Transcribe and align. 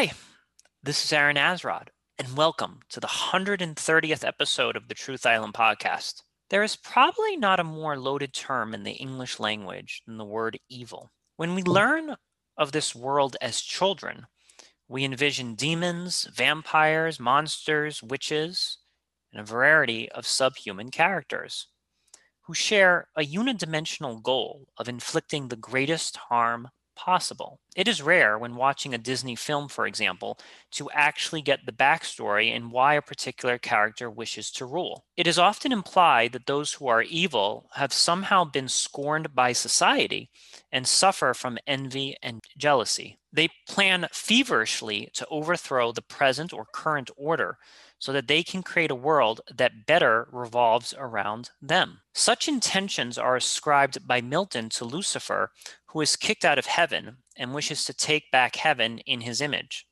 Hi, 0.00 0.12
this 0.82 1.04
is 1.04 1.12
Aaron 1.12 1.36
Azrod, 1.36 1.88
and 2.16 2.34
welcome 2.34 2.80
to 2.88 3.00
the 3.00 3.06
130th 3.06 4.26
episode 4.26 4.74
of 4.74 4.88
the 4.88 4.94
Truth 4.94 5.26
Island 5.26 5.52
podcast. 5.52 6.22
There 6.48 6.62
is 6.62 6.74
probably 6.74 7.36
not 7.36 7.60
a 7.60 7.64
more 7.64 7.98
loaded 7.98 8.32
term 8.32 8.72
in 8.72 8.84
the 8.84 8.92
English 8.92 9.38
language 9.38 10.00
than 10.06 10.16
the 10.16 10.24
word 10.24 10.58
evil. 10.70 11.10
When 11.36 11.54
we 11.54 11.62
learn 11.62 12.16
of 12.56 12.72
this 12.72 12.94
world 12.94 13.36
as 13.42 13.60
children, 13.60 14.26
we 14.88 15.04
envision 15.04 15.54
demons, 15.54 16.26
vampires, 16.34 17.20
monsters, 17.20 18.02
witches, 18.02 18.78
and 19.30 19.42
a 19.42 19.44
variety 19.44 20.10
of 20.12 20.26
subhuman 20.26 20.90
characters 20.90 21.66
who 22.46 22.54
share 22.54 23.08
a 23.18 23.26
unidimensional 23.26 24.22
goal 24.22 24.66
of 24.78 24.88
inflicting 24.88 25.48
the 25.48 25.56
greatest 25.56 26.16
harm 26.30 26.70
possible. 27.04 27.58
It 27.74 27.88
is 27.88 28.02
rare 28.02 28.38
when 28.38 28.56
watching 28.56 28.92
a 28.92 28.98
Disney 28.98 29.34
film, 29.34 29.68
for 29.68 29.86
example, 29.86 30.38
to 30.72 30.90
actually 30.90 31.40
get 31.40 31.64
the 31.64 31.72
backstory 31.72 32.54
and 32.54 32.70
why 32.70 32.94
a 32.94 33.02
particular 33.02 33.56
character 33.56 34.10
wishes 34.10 34.50
to 34.52 34.66
rule. 34.66 35.04
It 35.16 35.26
is 35.26 35.38
often 35.38 35.72
implied 35.72 36.32
that 36.32 36.46
those 36.46 36.74
who 36.74 36.88
are 36.88 37.02
evil 37.02 37.70
have 37.74 37.94
somehow 37.94 38.44
been 38.44 38.68
scorned 38.68 39.34
by 39.34 39.52
society 39.52 40.28
and 40.70 40.86
suffer 40.86 41.32
from 41.32 41.58
envy 41.66 42.16
and 42.22 42.40
jealousy. 42.58 43.16
They 43.32 43.48
plan 43.66 44.06
feverishly 44.12 45.08
to 45.14 45.26
overthrow 45.30 45.92
the 45.92 46.02
present 46.02 46.52
or 46.52 46.66
current 46.70 47.10
order 47.16 47.56
so 48.00 48.12
that 48.12 48.26
they 48.26 48.42
can 48.42 48.62
create 48.62 48.90
a 48.90 48.96
world 48.96 49.42
that 49.54 49.86
better 49.86 50.26
revolves 50.32 50.92
around 50.98 51.50
them. 51.62 52.00
Such 52.14 52.48
intentions 52.48 53.18
are 53.18 53.36
ascribed 53.36 54.08
by 54.08 54.22
Milton 54.22 54.70
to 54.70 54.84
Lucifer, 54.86 55.52
who 55.88 56.00
is 56.00 56.16
kicked 56.16 56.44
out 56.44 56.58
of 56.58 56.66
heaven 56.66 57.18
and 57.36 57.54
wishes 57.54 57.84
to 57.84 57.94
take 57.94 58.30
back 58.32 58.56
heaven 58.56 58.98
in 59.00 59.20
his 59.20 59.40
image. 59.40 59.86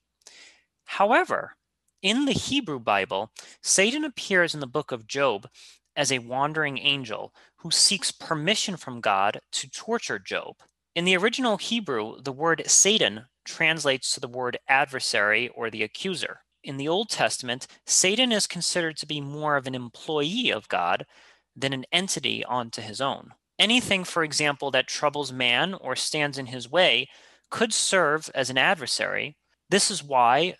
However, 0.87 1.57
in 2.03 2.25
the 2.25 2.33
Hebrew 2.33 2.81
Bible, 2.81 3.31
Satan 3.63 4.05
appears 4.05 4.55
in 4.55 4.61
the 4.61 4.67
book 4.67 4.91
of 4.91 5.07
Job 5.07 5.49
as 5.95 6.11
a 6.11 6.21
wandering 6.21 6.79
angel 6.79 7.35
who 7.57 7.71
seeks 7.71 8.11
permission 8.11 8.77
from 8.77 9.01
God 9.03 9.41
to 9.53 9.69
torture 9.69 10.19
Job. 10.19 10.57
In 10.95 11.05
the 11.05 11.17
original 11.17 11.59
Hebrew, 11.59 12.23
the 12.23 12.33
word 12.33 12.63
Satan 12.67 13.27
translates 13.45 14.15
to 14.15 14.21
the 14.21 14.29
word 14.29 14.59
adversary 14.67 15.49
or 15.49 15.71
the 15.71 15.83
accuser. 15.83 16.41
In 16.65 16.77
the 16.77 16.89
Old 16.89 17.09
Testament, 17.09 17.67
Satan 17.87 18.33
is 18.33 18.47
considered 18.47 18.97
to 18.99 19.07
be 19.07 19.21
more 19.21 19.57
of 19.57 19.67
an 19.67 19.75
employee 19.75 20.51
of 20.51 20.69
God 20.69 21.07
than 21.55 21.73
an 21.73 21.87
entity 21.93 22.45
onto 22.45 22.83
his 22.83 23.01
own. 23.01 23.33
Anything, 23.59 24.05
for 24.05 24.23
example, 24.23 24.71
that 24.71 24.87
troubles 24.87 25.33
man 25.33 25.75
or 25.75 25.97
stands 25.97 26.39
in 26.39 26.47
his 26.47 26.71
way 26.71 27.09
could 27.51 27.73
serve 27.73 28.31
as 28.35 28.51
an 28.51 28.59
adversary. 28.59 29.37
This 29.69 29.91
is 29.91 30.05
why 30.05 30.57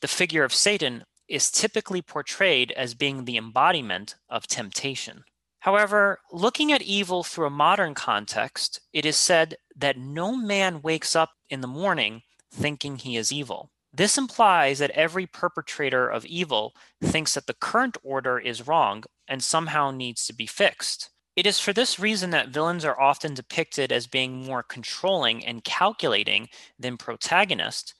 the 0.00 0.08
figure 0.08 0.44
of 0.44 0.52
Satan 0.52 1.04
is 1.28 1.50
typically 1.50 2.02
portrayed 2.02 2.72
as 2.72 2.94
being 2.94 3.24
the 3.24 3.36
embodiment 3.36 4.16
of 4.28 4.46
temptation. 4.46 5.24
However, 5.60 6.18
looking 6.32 6.72
at 6.72 6.82
evil 6.82 7.22
through 7.22 7.46
a 7.46 7.50
modern 7.50 7.94
context, 7.94 8.80
it 8.92 9.06
is 9.06 9.16
said 9.16 9.54
that 9.76 9.96
no 9.96 10.36
man 10.36 10.82
wakes 10.82 11.14
up 11.14 11.30
in 11.48 11.60
the 11.60 11.68
morning 11.68 12.22
thinking 12.50 12.96
he 12.96 13.16
is 13.16 13.32
evil. 13.32 13.70
This 13.94 14.16
implies 14.16 14.78
that 14.78 14.90
every 14.92 15.26
perpetrator 15.26 16.08
of 16.08 16.24
evil 16.24 16.74
thinks 17.02 17.34
that 17.34 17.46
the 17.46 17.54
current 17.54 17.98
order 18.02 18.38
is 18.38 18.66
wrong 18.66 19.04
and 19.28 19.44
somehow 19.44 19.90
needs 19.90 20.26
to 20.26 20.34
be 20.34 20.46
fixed. 20.46 21.10
It 21.36 21.46
is 21.46 21.58
for 21.58 21.72
this 21.72 21.98
reason 21.98 22.30
that 22.30 22.48
villains 22.48 22.84
are 22.84 22.98
often 22.98 23.34
depicted 23.34 23.92
as 23.92 24.06
being 24.06 24.44
more 24.44 24.62
controlling 24.62 25.44
and 25.44 25.64
calculating 25.64 26.48
than 26.78 26.96
protagonists, 26.96 27.94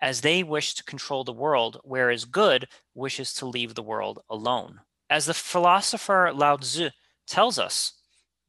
as 0.00 0.20
they 0.20 0.42
wish 0.42 0.74
to 0.74 0.84
control 0.84 1.24
the 1.24 1.32
world, 1.32 1.80
whereas 1.82 2.24
good 2.24 2.68
wishes 2.94 3.32
to 3.34 3.46
leave 3.46 3.74
the 3.74 3.82
world 3.82 4.20
alone. 4.28 4.80
As 5.08 5.26
the 5.26 5.34
philosopher 5.34 6.32
Lao 6.32 6.56
Tzu 6.56 6.90
tells 7.26 7.58
us, 7.58 7.92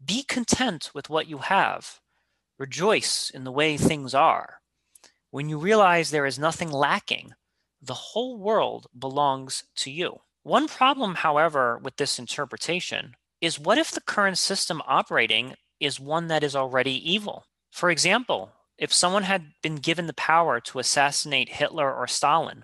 be 0.04 0.24
content 0.24 0.92
with 0.94 1.10
what 1.10 1.28
you 1.28 1.40
have, 1.40 2.00
rejoice 2.60 3.30
in 3.30 3.44
the 3.44 3.52
way 3.52 3.78
things 3.78 4.14
are. 4.14 4.62
When 5.36 5.50
you 5.50 5.58
realize 5.58 6.12
there 6.12 6.26
is 6.26 6.40
nothing 6.40 6.72
lacking, 6.72 7.34
the 7.82 7.94
whole 7.94 8.38
world 8.38 8.88
belongs 8.98 9.66
to 9.76 9.92
you. 9.92 10.22
One 10.44 10.70
problem, 10.70 11.16
however, 11.16 11.78
with 11.78 11.98
this 11.98 12.18
interpretation 12.18 13.18
is 13.42 13.60
what 13.60 13.78
if 13.78 13.92
the 13.92 14.00
current 14.00 14.38
system 14.38 14.82
operating 14.88 15.56
is 15.78 16.00
one 16.00 16.28
that 16.28 16.42
is 16.42 16.56
already 16.56 16.94
evil? 17.12 17.48
For 17.70 17.90
example, 17.90 18.54
if 18.78 18.94
someone 18.94 19.24
had 19.24 19.48
been 19.62 19.76
given 19.76 20.08
the 20.08 20.14
power 20.14 20.62
to 20.62 20.80
assassinate 20.80 21.50
Hitler 21.50 21.94
or 21.94 22.08
Stalin, 22.08 22.64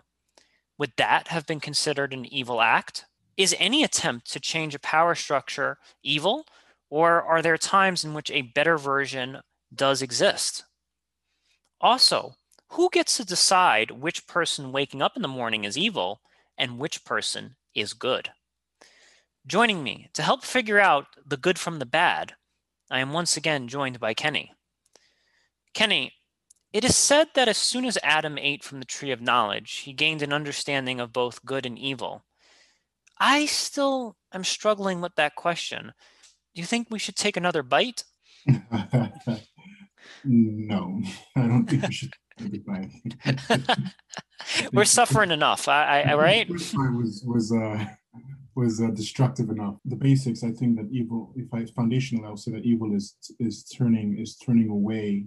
would 0.77 0.93
that 0.95 1.27
have 1.27 1.45
been 1.45 1.59
considered 1.59 2.13
an 2.13 2.25
evil 2.25 2.61
act? 2.61 3.03
Is 3.35 3.53
any 3.59 3.83
attempt 3.83 4.31
to 4.31 4.39
change 4.39 4.73
a 4.73 4.79
power 4.79 5.13
structure 5.13 5.77
evil, 6.03 6.45
or 6.89 7.21
are 7.21 7.41
there 7.41 7.57
times 7.57 8.05
in 8.05 8.13
which 8.13 8.31
a 8.31 8.43
better 8.43 8.77
version 8.77 9.41
does 9.75 10.01
exist? 10.01 10.63
Also, 11.81 12.35
who 12.71 12.89
gets 12.89 13.17
to 13.17 13.25
decide 13.25 13.91
which 13.91 14.27
person 14.27 14.71
waking 14.71 15.01
up 15.01 15.17
in 15.17 15.21
the 15.21 15.27
morning 15.27 15.65
is 15.65 15.77
evil 15.77 16.21
and 16.57 16.79
which 16.79 17.03
person 17.03 17.55
is 17.75 17.93
good? 17.93 18.29
Joining 19.45 19.83
me 19.83 20.09
to 20.13 20.21
help 20.21 20.43
figure 20.43 20.79
out 20.79 21.07
the 21.25 21.35
good 21.35 21.59
from 21.59 21.79
the 21.79 21.85
bad, 21.85 22.35
I 22.89 22.99
am 22.99 23.11
once 23.11 23.35
again 23.35 23.67
joined 23.67 23.99
by 23.99 24.13
Kenny. 24.13 24.53
Kenny, 25.73 26.13
it 26.71 26.85
is 26.85 26.95
said 26.95 27.27
that 27.33 27.49
as 27.49 27.57
soon 27.57 27.83
as 27.83 27.97
Adam 28.03 28.37
ate 28.37 28.63
from 28.63 28.79
the 28.79 28.85
tree 28.85 29.11
of 29.11 29.19
knowledge, 29.19 29.79
he 29.79 29.91
gained 29.91 30.21
an 30.21 30.31
understanding 30.31 31.01
of 31.01 31.11
both 31.11 31.45
good 31.45 31.65
and 31.65 31.77
evil. 31.77 32.23
I 33.19 33.47
still 33.47 34.15
am 34.33 34.45
struggling 34.45 35.01
with 35.01 35.15
that 35.15 35.35
question. 35.35 35.91
Do 36.55 36.61
you 36.61 36.65
think 36.65 36.87
we 36.89 36.99
should 36.99 37.17
take 37.17 37.35
another 37.35 37.63
bite? 37.63 38.05
no, 40.23 41.01
I 41.35 41.47
don't 41.47 41.65
think 41.65 41.85
we 41.85 41.93
should 41.93 42.13
We're 44.73 44.85
suffering 44.85 45.31
enough, 45.31 45.67
I, 45.67 46.01
I, 46.01 46.15
right? 46.15 46.49
Was 46.49 47.23
was 47.25 47.51
uh, 47.51 47.85
was 48.55 48.81
uh, 48.81 48.87
destructive 48.87 49.49
enough. 49.49 49.75
The 49.85 49.95
basics, 49.95 50.43
I 50.43 50.51
think 50.51 50.77
that 50.77 50.89
evil, 50.91 51.33
if 51.35 51.53
I 51.53 51.65
foundational, 51.65 52.25
I'll 52.25 52.37
say 52.37 52.51
that 52.51 52.65
evil 52.65 52.95
is 52.95 53.15
is 53.39 53.63
turning 53.65 54.17
is 54.17 54.37
turning 54.37 54.69
away 54.69 55.25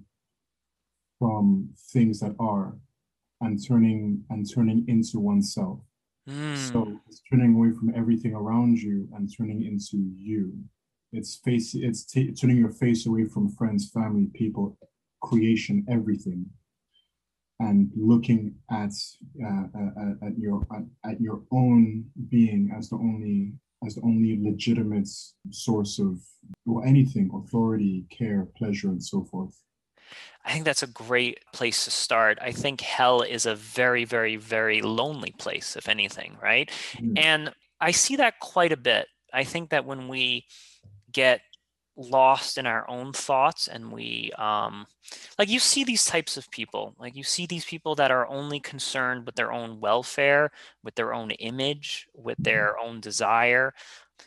from 1.18 1.70
things 1.92 2.20
that 2.20 2.34
are, 2.38 2.76
and 3.40 3.58
turning 3.66 4.24
and 4.30 4.46
turning 4.52 4.84
into 4.88 5.20
oneself. 5.20 5.80
Mm. 6.28 6.56
So 6.56 7.00
it's 7.06 7.22
turning 7.30 7.54
away 7.54 7.70
from 7.70 7.92
everything 7.94 8.34
around 8.34 8.78
you 8.78 9.08
and 9.14 9.30
turning 9.36 9.64
into 9.64 9.98
you. 10.16 10.52
It's 11.12 11.36
face. 11.36 11.74
It's 11.74 12.04
t- 12.04 12.32
turning 12.32 12.56
your 12.56 12.72
face 12.72 13.06
away 13.06 13.26
from 13.26 13.50
friends, 13.50 13.90
family, 13.90 14.28
people, 14.34 14.76
creation, 15.22 15.86
everything 15.88 16.46
and 17.60 17.90
looking 17.96 18.54
at 18.70 18.92
uh, 19.44 19.66
uh, 19.78 20.26
at 20.26 20.38
your 20.38 20.66
at 21.04 21.20
your 21.20 21.42
own 21.52 22.04
being 22.28 22.72
as 22.76 22.90
the 22.90 22.96
only 22.96 23.52
as 23.86 23.94
the 23.94 24.02
only 24.02 24.38
legitimate 24.42 25.08
source 25.50 25.98
of 25.98 26.20
or 26.66 26.84
anything 26.86 27.30
authority 27.34 28.04
care 28.10 28.48
pleasure 28.56 28.88
and 28.88 29.02
so 29.02 29.24
forth 29.24 29.60
I 30.44 30.52
think 30.52 30.64
that's 30.66 30.82
a 30.82 30.88
great 30.88 31.40
place 31.52 31.84
to 31.84 31.90
start. 31.90 32.38
I 32.40 32.52
think 32.52 32.82
hell 32.82 33.22
is 33.22 33.46
a 33.46 33.54
very, 33.54 34.04
very, 34.04 34.36
very 34.36 34.82
lonely 34.82 35.32
place, 35.38 35.74
if 35.74 35.88
anything, 35.88 36.36
right? 36.42 36.70
Mm. 36.96 37.18
And 37.18 37.54
I 37.80 37.92
see 37.92 38.16
that 38.16 38.40
quite 38.40 38.70
a 38.70 38.76
bit. 38.76 39.08
I 39.32 39.44
think 39.44 39.70
that 39.70 39.86
when 39.86 40.06
we 40.06 40.44
get 41.10 41.40
lost 41.96 42.58
in 42.58 42.66
our 42.66 42.88
own 42.90 43.12
thoughts 43.12 43.68
and 43.68 43.92
we 43.92 44.30
um 44.36 44.84
like 45.38 45.48
you 45.48 45.60
see 45.60 45.84
these 45.84 46.04
types 46.04 46.36
of 46.36 46.50
people 46.50 46.94
like 46.98 47.14
you 47.14 47.22
see 47.22 47.46
these 47.46 47.64
people 47.64 47.94
that 47.94 48.10
are 48.10 48.26
only 48.26 48.58
concerned 48.58 49.24
with 49.24 49.36
their 49.36 49.52
own 49.52 49.78
welfare 49.78 50.50
with 50.82 50.94
their 50.96 51.14
own 51.14 51.30
image 51.32 52.08
with 52.14 52.36
mm-hmm. 52.36 52.44
their 52.44 52.78
own 52.78 53.00
desire. 53.00 53.72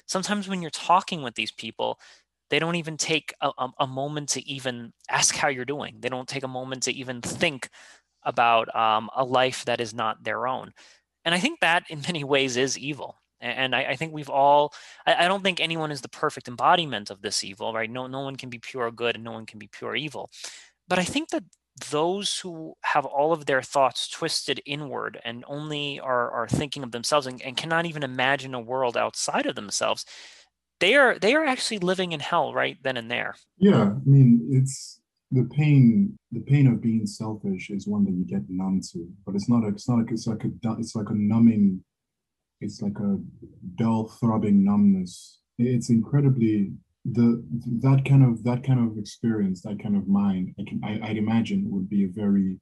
Sometimes 0.05 0.47
when 0.47 0.61
you're 0.61 0.71
talking 0.71 1.21
with 1.21 1.35
these 1.35 1.51
people 1.51 1.99
they 2.49 2.59
don't 2.59 2.75
even 2.75 2.95
take 2.95 3.33
a, 3.41 3.51
a 3.79 3.87
moment 3.87 4.29
to 4.29 4.47
even 4.47 4.93
ask 5.09 5.35
how 5.35 5.49
you're 5.49 5.65
doing. 5.65 5.97
They 5.99 6.07
don't 6.07 6.29
take 6.29 6.43
a 6.43 6.47
moment 6.47 6.83
to 6.83 6.93
even 6.93 7.21
think 7.21 7.69
about 8.23 8.73
um, 8.73 9.09
a 9.13 9.25
life 9.25 9.65
that 9.65 9.81
is 9.81 9.93
not 9.93 10.23
their 10.23 10.47
own. 10.47 10.71
And 11.25 11.35
i 11.35 11.39
think 11.39 11.59
that 11.59 11.83
in 11.89 11.99
many 12.07 12.23
ways 12.23 12.55
is 12.55 12.77
evil 12.77 13.17
and 13.39 13.75
I, 13.75 13.83
I, 13.83 13.95
think 13.95 14.13
we've 14.13 14.29
all, 14.29 14.73
I, 15.05 15.25
I, 15.25 15.27
don't 15.27 15.43
think 15.43 15.59
anyone 15.59 15.91
is 15.91 16.01
the 16.01 16.09
perfect 16.09 16.47
embodiment 16.47 17.09
of 17.09 17.21
this 17.21 17.43
evil, 17.43 17.73
right? 17.73 17.89
No, 17.89 18.07
no 18.07 18.21
one 18.21 18.35
can 18.35 18.49
be 18.49 18.59
pure 18.59 18.89
good 18.91 19.15
and 19.15 19.23
no 19.23 19.31
one 19.31 19.45
can 19.45 19.59
be 19.59 19.67
pure 19.67 19.95
evil. 19.95 20.29
But 20.87 20.99
I 20.99 21.03
think 21.03 21.29
that 21.29 21.43
those 21.91 22.39
who 22.39 22.75
have 22.81 23.05
all 23.05 23.33
of 23.33 23.45
their 23.45 23.61
thoughts 23.61 24.07
twisted 24.07 24.61
inward 24.65 25.19
and 25.23 25.45
only 25.47 25.99
are, 25.99 26.31
are 26.31 26.47
thinking 26.47 26.83
of 26.83 26.91
themselves 26.91 27.27
and, 27.27 27.41
and 27.41 27.55
cannot 27.55 27.85
even 27.85 28.03
imagine 28.03 28.53
a 28.53 28.59
world 28.59 28.97
outside 28.97 29.45
of 29.45 29.55
themselves, 29.55 30.05
they 30.79 30.95
are 30.95 31.17
they 31.17 31.33
are 31.33 31.45
actually 31.45 31.79
living 31.79 32.11
in 32.11 32.19
hell 32.19 32.53
right 32.53 32.77
then 32.83 32.97
and 32.97 33.09
there. 33.09 33.35
Yeah, 33.57 33.93
I 33.93 34.09
mean 34.09 34.47
it's 34.51 35.01
the 35.31 35.49
pain 35.55 36.17
the 36.31 36.39
pain 36.41 36.67
of 36.67 36.81
being 36.81 37.05
selfish 37.05 37.69
is 37.69 37.87
one 37.87 38.05
that 38.05 38.13
you 38.13 38.23
get 38.25 38.49
numb 38.49 38.79
to 38.91 39.05
but 39.25 39.35
it's 39.35 39.49
not 39.49 39.65
a, 39.65 39.67
it's 39.67 39.89
not 39.89 39.97
like 39.97 40.11
it's 40.11 40.25
like 40.25 40.43
a 40.45 40.49
it's 40.79 40.95
like 40.95 41.09
a 41.09 41.13
numbing 41.13 41.83
it's 42.61 42.81
like 42.81 42.97
a 42.99 43.19
dull 43.75 44.07
throbbing 44.07 44.63
numbness. 44.63 45.39
It's 45.57 45.89
incredibly 45.89 46.71
the 47.05 47.43
that 47.81 48.03
kind 48.05 48.23
of 48.23 48.43
that 48.43 48.63
kind 48.63 48.79
of 48.79 48.97
experience 48.97 49.61
that 49.61 49.81
kind 49.81 49.95
of 49.95 50.09
mind 50.09 50.53
i 50.59 50.63
can 50.67 50.81
I, 50.83 51.07
i'd 51.07 51.15
imagine 51.15 51.63
would 51.71 51.89
be 51.89 52.03
a 52.03 52.09
very 52.09 52.59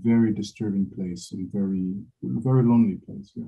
very 0.00 0.32
disturbing 0.32 0.90
place 0.96 1.30
and 1.30 1.52
very 1.52 1.92
very 2.22 2.62
lonely 2.62 2.96
place 3.04 3.32
yeah. 3.34 3.44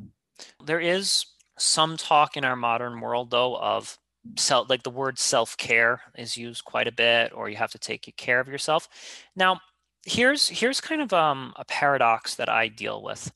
There 0.65 0.81
is 0.81 1.27
some 1.59 1.97
talk 1.97 2.37
in 2.37 2.45
our 2.45 2.57
modern 2.57 3.01
world 3.01 3.31
though 3.31 3.57
of 3.57 3.99
self 4.37 4.69
like 4.69 4.83
the 4.83 4.91
word 4.91 5.19
self-care 5.19 6.01
is 6.17 6.37
used 6.37 6.65
quite 6.65 6.89
a 6.89 6.93
bit 6.93 7.33
or 7.35 7.49
you 7.49 7.57
have 7.57 7.71
to 7.73 7.79
take 7.79 8.13
care 8.17 8.41
of 8.41 8.49
yourself. 8.49 8.89
Now 9.35 9.61
here's 10.05 10.49
here's 10.49 10.81
kind 10.81 11.01
of 11.01 11.13
um, 11.13 11.53
a 11.57 11.65
paradox 11.65 12.35
that 12.37 12.49
i 12.49 12.69
deal 12.69 13.03
with 13.03 13.33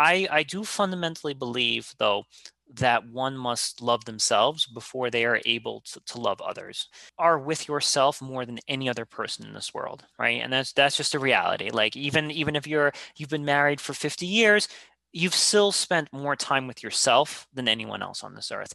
i 0.00 0.26
i 0.30 0.42
do 0.42 0.64
fundamentally 0.64 1.34
believe 1.34 1.94
though 1.98 2.24
that 2.72 3.08
one 3.08 3.36
must 3.36 3.82
love 3.82 4.04
themselves 4.04 4.66
before 4.66 5.10
they 5.10 5.24
are 5.24 5.40
able 5.44 5.80
to, 5.80 6.00
to 6.06 6.20
love 6.20 6.40
others 6.40 6.88
are 7.18 7.38
with 7.38 7.66
yourself 7.66 8.22
more 8.22 8.46
than 8.46 8.58
any 8.68 8.88
other 8.88 9.04
person 9.04 9.46
in 9.46 9.52
this 9.52 9.74
world 9.74 10.04
right? 10.18 10.40
And 10.42 10.52
that's 10.52 10.72
that's 10.72 10.96
just 10.96 11.14
a 11.14 11.18
reality. 11.18 11.70
Like 11.70 11.96
even 11.96 12.30
even 12.30 12.56
if 12.56 12.66
you're 12.66 12.92
you've 13.16 13.28
been 13.28 13.44
married 13.44 13.80
for 13.80 13.92
50 13.94 14.26
years 14.26 14.68
you've 15.12 15.34
still 15.34 15.72
spent 15.72 16.12
more 16.12 16.36
time 16.36 16.68
with 16.68 16.82
yourself 16.82 17.46
than 17.52 17.66
anyone 17.68 18.02
else 18.02 18.22
on 18.22 18.34
this 18.34 18.52
earth. 18.52 18.74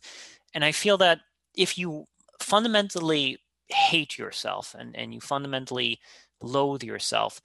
And 0.54 0.66
i 0.66 0.72
feel 0.72 0.98
that 0.98 1.20
if 1.56 1.78
you 1.78 2.06
fundamentally 2.42 3.38
hate 3.70 4.18
yourself 4.18 4.76
and, 4.78 4.96
and 4.96 5.14
you 5.14 5.22
fundamentally 5.22 6.00
loathe 6.42 6.84
yourself, 6.84 7.42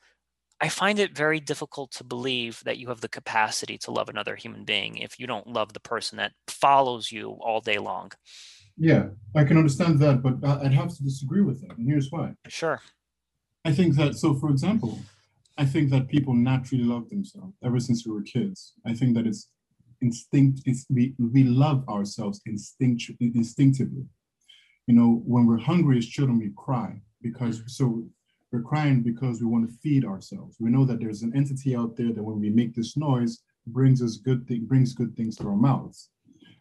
I 0.60 0.68
find 0.68 0.98
it 0.98 1.16
very 1.16 1.40
difficult 1.40 1.90
to 1.92 2.04
believe 2.04 2.62
that 2.64 2.78
you 2.78 2.88
have 2.88 3.00
the 3.00 3.08
capacity 3.08 3.78
to 3.78 3.90
love 3.90 4.08
another 4.08 4.36
human 4.36 4.64
being 4.64 4.98
if 4.98 5.18
you 5.18 5.26
don't 5.26 5.46
love 5.46 5.72
the 5.72 5.80
person 5.80 6.18
that 6.18 6.32
follows 6.48 7.10
you 7.10 7.38
all 7.40 7.60
day 7.60 7.78
long. 7.78 8.12
Yeah, 8.76 9.08
I 9.34 9.44
can 9.44 9.56
understand 9.56 9.98
that, 10.00 10.22
but 10.22 10.42
uh, 10.46 10.60
I'd 10.62 10.72
have 10.72 10.94
to 10.96 11.02
disagree 11.02 11.42
with 11.42 11.60
that. 11.62 11.76
And 11.78 11.88
here's 11.88 12.10
why. 12.10 12.34
Sure. 12.48 12.80
I 13.64 13.72
think 13.72 13.96
that, 13.96 14.16
so 14.16 14.34
for 14.34 14.50
example, 14.50 14.98
I 15.56 15.64
think 15.64 15.90
that 15.90 16.08
people 16.08 16.34
naturally 16.34 16.84
love 16.84 17.08
themselves 17.10 17.54
ever 17.64 17.80
since 17.80 18.06
we 18.06 18.12
were 18.12 18.22
kids. 18.22 18.74
I 18.86 18.94
think 18.94 19.14
that 19.16 19.26
it's 19.26 19.48
instinct 20.02 20.62
is 20.66 20.86
we 20.88 21.14
we 21.18 21.44
love 21.44 21.86
ourselves 21.88 22.40
instinct 22.46 23.10
instinctively 23.20 24.04
you 24.86 24.94
know 24.94 25.22
when 25.26 25.46
we're 25.46 25.58
hungry 25.58 25.98
as 25.98 26.06
children 26.06 26.38
we 26.38 26.50
cry 26.56 27.00
because 27.22 27.60
mm. 27.60 27.70
so 27.70 28.04
we're 28.52 28.62
crying 28.62 29.02
because 29.02 29.40
we 29.40 29.46
want 29.46 29.68
to 29.68 29.76
feed 29.78 30.04
ourselves. 30.04 30.56
We 30.60 30.70
know 30.70 30.84
that 30.84 31.00
there's 31.00 31.22
an 31.22 31.32
entity 31.36 31.76
out 31.76 31.96
there 31.96 32.12
that 32.12 32.22
when 32.22 32.40
we 32.40 32.50
make 32.50 32.74
this 32.74 32.96
noise 32.96 33.42
brings 33.66 34.02
us 34.02 34.16
good 34.16 34.46
thing 34.48 34.66
brings 34.66 34.94
good 34.94 35.16
things 35.16 35.36
to 35.36 35.44
our 35.44 35.56
mouths. 35.56 36.10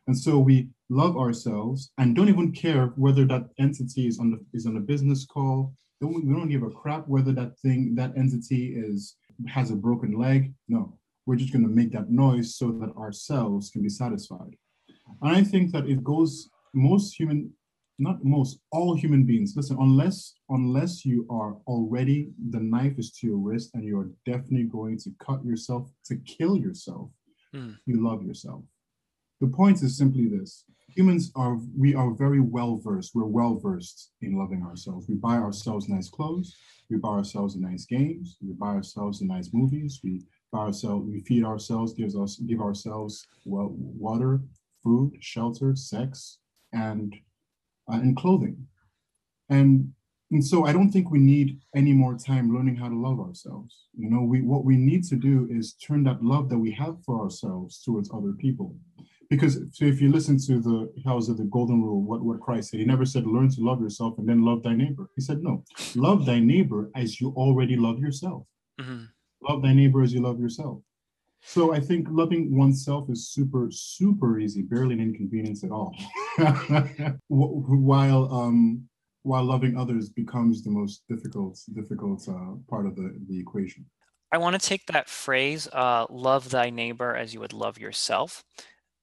And 0.07 0.17
so 0.17 0.39
we 0.39 0.69
love 0.89 1.17
ourselves 1.17 1.91
and 1.97 2.15
don't 2.15 2.29
even 2.29 2.51
care 2.51 2.87
whether 2.95 3.25
that 3.25 3.49
entity 3.59 4.07
is 4.07 4.19
on 4.19 4.31
the 4.31 4.39
is 4.53 4.65
on 4.65 4.77
a 4.77 4.81
business 4.81 5.25
call. 5.25 5.73
Don't, 6.01 6.25
we 6.25 6.33
don't 6.33 6.49
give 6.49 6.63
a 6.63 6.69
crap 6.69 7.07
whether 7.07 7.33
that 7.33 7.59
thing 7.59 7.95
that 7.95 8.17
entity 8.17 8.73
is 8.75 9.15
has 9.47 9.71
a 9.71 9.75
broken 9.75 10.13
leg. 10.13 10.53
No 10.67 10.99
we're 11.29 11.35
just 11.35 11.53
going 11.53 11.63
to 11.63 11.69
make 11.69 11.91
that 11.91 12.09
noise 12.09 12.55
so 12.55 12.71
that 12.71 12.89
ourselves 12.97 13.69
can 13.69 13.83
be 13.83 13.89
satisfied. 13.89 14.55
And 15.21 15.37
I 15.37 15.43
think 15.43 15.71
that 15.73 15.87
it 15.87 16.03
goes 16.03 16.49
most 16.73 17.13
human, 17.13 17.53
not 17.99 18.23
most, 18.23 18.59
all 18.71 18.95
human 18.95 19.23
beings. 19.23 19.53
Listen, 19.55 19.77
unless 19.79 20.33
unless 20.49 21.05
you 21.05 21.25
are 21.29 21.57
already 21.67 22.31
the 22.49 22.59
knife 22.59 22.97
is 22.97 23.11
to 23.11 23.27
your 23.27 23.37
wrist 23.37 23.71
and 23.73 23.83
you 23.83 23.99
are 23.99 24.09
definitely 24.25 24.63
going 24.63 24.97
to 24.99 25.11
cut 25.19 25.43
yourself 25.45 25.89
to 26.05 26.15
kill 26.17 26.57
yourself, 26.57 27.11
hmm. 27.53 27.71
you 27.85 28.03
love 28.03 28.23
yourself. 28.23 28.63
The 29.41 29.47
point 29.47 29.81
is 29.83 29.97
simply 29.97 30.27
this: 30.27 30.65
humans 30.87 31.31
are 31.35 31.57
we 31.77 31.93
are 31.95 32.11
very 32.11 32.39
well 32.39 32.77
versed. 32.77 33.11
We're 33.13 33.25
well 33.25 33.55
versed 33.55 34.11
in 34.21 34.37
loving 34.37 34.63
ourselves. 34.63 35.07
We 35.07 35.15
buy 35.15 35.37
ourselves 35.37 35.89
nice 35.89 36.09
clothes. 36.09 36.55
We 36.89 36.97
buy 36.97 37.09
ourselves 37.09 37.55
nice 37.55 37.85
games. 37.85 38.37
We 38.41 38.53
buy 38.53 38.73
ourselves 38.75 39.21
nice 39.21 39.49
movies. 39.53 39.99
We 40.03 40.23
buy 40.51 40.59
ourselves, 40.59 41.05
we 41.07 41.19
feed 41.21 41.43
ourselves, 41.43 41.93
gives 41.93 42.15
us 42.15 42.37
give 42.37 42.61
ourselves 42.61 43.27
well, 43.45 43.69
water, 43.77 44.41
food, 44.83 45.11
shelter, 45.19 45.75
sex, 45.75 46.39
and 46.73 47.15
uh, 47.91 47.95
and 47.95 48.15
clothing. 48.15 48.67
And 49.49 49.93
and 50.31 50.45
so 50.45 50.67
I 50.67 50.73
don't 50.73 50.91
think 50.91 51.09
we 51.09 51.17
need 51.17 51.59
any 51.75 51.91
more 51.91 52.15
time 52.15 52.53
learning 52.53 52.75
how 52.75 52.87
to 52.87 52.95
love 52.95 53.19
ourselves. 53.19 53.87
You 53.97 54.11
know, 54.11 54.21
we 54.21 54.41
what 54.41 54.63
we 54.63 54.77
need 54.77 55.03
to 55.05 55.15
do 55.15 55.47
is 55.49 55.73
turn 55.73 56.03
that 56.03 56.23
love 56.23 56.49
that 56.49 56.57
we 56.57 56.71
have 56.73 56.97
for 57.03 57.21
ourselves 57.21 57.81
towards 57.83 58.11
other 58.13 58.33
people. 58.33 58.75
Because 59.29 59.59
so 59.73 59.85
if 59.85 60.01
you 60.01 60.11
listen 60.11 60.39
to 60.47 60.59
the 60.59 60.91
house 61.05 61.29
of 61.29 61.37
the 61.37 61.43
golden 61.45 61.83
rule, 61.83 62.01
what, 62.01 62.21
what 62.23 62.39
Christ 62.39 62.71
said, 62.71 62.79
he 62.79 62.85
never 62.85 63.05
said 63.05 63.27
learn 63.27 63.49
to 63.51 63.61
love 63.61 63.79
yourself 63.79 64.17
and 64.17 64.27
then 64.27 64.43
love 64.43 64.63
thy 64.63 64.73
neighbor. 64.73 65.07
He 65.15 65.21
said, 65.21 65.43
no, 65.43 65.63
love 65.95 66.25
thy 66.25 66.39
neighbor 66.39 66.89
as 66.95 67.21
you 67.21 67.29
already 67.37 67.75
love 67.75 67.99
yourself. 67.99 68.47
Mm-hmm 68.81 69.03
love 69.41 69.61
thy 69.61 69.73
neighbor 69.73 70.01
as 70.01 70.13
you 70.13 70.21
love 70.21 70.39
yourself. 70.39 70.79
So 71.41 71.73
I 71.73 71.79
think 71.79 72.07
loving 72.09 72.55
oneself 72.57 73.09
is 73.09 73.29
super, 73.29 73.69
super 73.71 74.39
easy, 74.39 74.61
barely 74.61 74.95
an 74.95 74.99
inconvenience 74.99 75.63
at 75.63 75.71
all. 75.71 75.95
while 77.27 78.33
um, 78.33 78.89
while 79.23 79.43
loving 79.43 79.77
others 79.77 80.09
becomes 80.09 80.63
the 80.63 80.69
most 80.69 81.03
difficult, 81.09 81.59
difficult 81.73 82.27
uh, 82.27 82.55
part 82.67 82.85
of 82.85 82.95
the, 82.95 83.15
the 83.27 83.39
equation. 83.39 83.85
I 84.31 84.37
want 84.37 84.59
to 84.59 84.67
take 84.67 84.85
that 84.87 85.09
phrase, 85.09 85.67
uh, 85.67 86.05
love 86.09 86.49
thy 86.49 86.69
neighbor 86.69 87.15
as 87.15 87.33
you 87.33 87.39
would 87.39 87.53
love 87.53 87.79
yourself, 87.79 88.43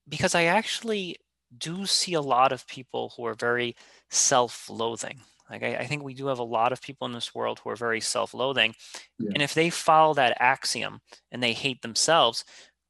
because 0.07 0.35
I 0.35 0.45
actually 0.45 1.17
do 1.57 1.85
see 1.85 2.13
a 2.13 2.21
lot 2.21 2.51
of 2.51 2.67
people 2.67 3.13
who 3.15 3.25
are 3.25 3.33
very 3.33 3.75
self 4.09 4.69
loathing. 4.69 5.19
Like 5.49 5.63
I, 5.63 5.75
I, 5.75 5.85
think 5.85 6.03
we 6.03 6.13
do 6.13 6.27
have 6.27 6.39
a 6.39 6.43
lot 6.43 6.73
of 6.73 6.81
people 6.81 7.07
in 7.07 7.13
this 7.13 7.33
world 7.33 7.59
who 7.59 7.69
are 7.69 7.77
very 7.77 8.01
self-loathing, 8.01 8.75
yeah. 9.17 9.31
and 9.33 9.41
if 9.41 9.53
they 9.53 9.69
follow 9.69 10.13
that 10.15 10.35
axiom 10.41 10.99
and 11.31 11.41
they 11.41 11.53
hate 11.53 11.81
themselves, 11.81 12.43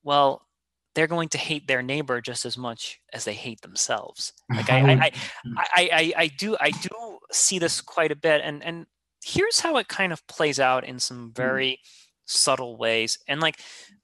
well, 0.04 0.47
they're 0.98 1.06
going 1.06 1.30
to 1.30 1.38
hate 1.38 1.68
their 1.68 1.84
neighbor 1.84 2.22
just 2.22 2.44
as 2.44 2.58
much 2.58 3.00
as 3.14 3.24
they 3.24 3.36
hate 3.36 3.62
themselves. 3.62 4.34
Like 4.50 4.72
I, 4.72 4.80
I, 4.80 5.12
I, 5.56 5.64
I, 5.76 6.14
I 6.18 6.28
do, 6.28 6.58
I 6.60 6.72
do 6.72 7.20
see 7.32 7.60
this 7.60 7.82
quite 7.82 8.12
a 8.12 8.16
bit, 8.16 8.42
and 8.44 8.64
and 8.64 8.88
here's 9.24 9.60
how 9.60 9.78
it 9.78 9.88
kind 9.88 10.12
of 10.12 10.26
plays 10.26 10.60
out 10.60 10.84
in 10.84 10.98
some 11.00 11.30
mm. 11.30 11.36
very 11.36 11.80
subtle 12.26 12.78
ways. 12.78 13.20
And 13.28 13.40
like, 13.40 13.60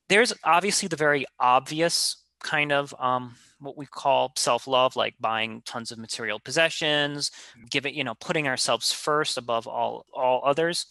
there's 0.07 0.33
obviously 0.43 0.87
the 0.87 0.95
very 0.95 1.25
obvious 1.39 2.23
kind 2.43 2.71
of 2.71 2.93
um, 2.99 3.33
what 3.59 3.75
we 3.75 3.87
call 3.87 4.31
self-love 4.35 4.95
like 4.95 5.15
buying 5.19 5.63
tons 5.65 5.91
of 5.91 5.97
material 5.97 6.39
possessions 6.39 7.31
giving 7.71 7.95
you 7.95 8.03
know 8.03 8.15
putting 8.15 8.47
ourselves 8.47 8.91
first 8.91 9.37
above 9.37 9.65
all 9.65 10.05
all 10.13 10.41
others 10.43 10.85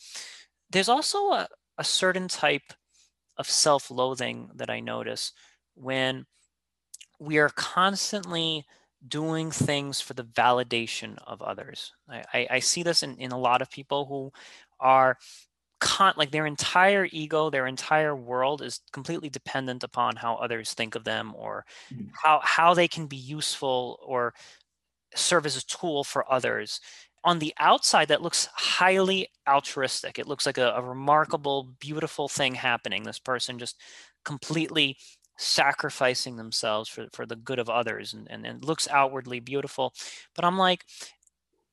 there's 0.71 0.89
also 0.89 1.19
a, 1.33 1.47
a 1.77 1.85
certain 1.85 2.27
type 2.27 2.73
of 3.37 3.49
self-loathing 3.49 4.49
that 4.55 4.71
i 4.71 4.81
notice 4.81 5.33
when 5.75 6.27
we 7.19 7.39
are 7.39 7.51
constantly 7.51 8.65
doing 9.07 9.51
things 9.51 10.01
for 10.01 10.15
the 10.15 10.25
validation 10.25 11.17
of 11.27 11.43
others. 11.43 11.93
I, 12.09 12.23
I, 12.33 12.47
I 12.51 12.59
see 12.61 12.83
this 12.83 13.03
in, 13.03 13.17
in 13.17 13.33
a 13.33 13.39
lot 13.39 13.63
of 13.63 13.71
people 13.71 14.07
who 14.07 14.33
are 14.81 15.19
con 15.81 16.15
like 16.17 16.31
their 16.31 16.47
entire 16.47 17.09
ego 17.11 17.51
their 17.51 17.67
entire 17.67 18.15
world 18.15 18.63
is 18.63 18.83
completely 18.93 19.29
dependent 19.29 19.83
upon 19.83 20.15
how 20.15 20.37
others 20.37 20.75
think 20.75 20.95
of 20.95 21.03
them 21.03 21.33
or 21.37 21.65
mm-hmm. 21.93 22.05
how 22.23 22.41
how 22.45 22.73
they 22.73 22.87
can 22.87 23.09
be 23.09 23.17
useful 23.17 23.99
or 24.07 24.33
serve 25.15 25.45
as 25.45 25.57
a 25.57 25.67
tool 25.67 26.05
for 26.05 26.31
others. 26.33 26.81
On 27.25 27.39
the 27.39 27.55
outside 27.59 28.09
that 28.09 28.23
looks 28.23 28.49
highly 28.55 29.29
altruistic. 29.49 30.19
It 30.19 30.27
looks 30.27 30.47
like 30.47 30.59
a, 30.59 30.73
a 30.77 30.83
remarkable 30.83 31.69
beautiful 31.79 32.29
thing 32.29 32.55
happening. 32.55 33.05
This 33.05 33.21
person 33.21 33.59
just 33.59 33.77
completely 34.25 34.97
sacrificing 35.39 36.37
themselves 36.37 36.89
for, 36.89 37.07
for 37.13 37.27
the 37.27 37.37
good 37.37 37.59
of 37.59 37.71
others 37.71 38.13
and, 38.15 38.31
and, 38.31 38.47
and 38.47 38.65
looks 38.65 38.89
outwardly 38.89 39.41
beautiful 39.41 39.93
but 40.35 40.45
i'm 40.45 40.59
like 40.59 40.85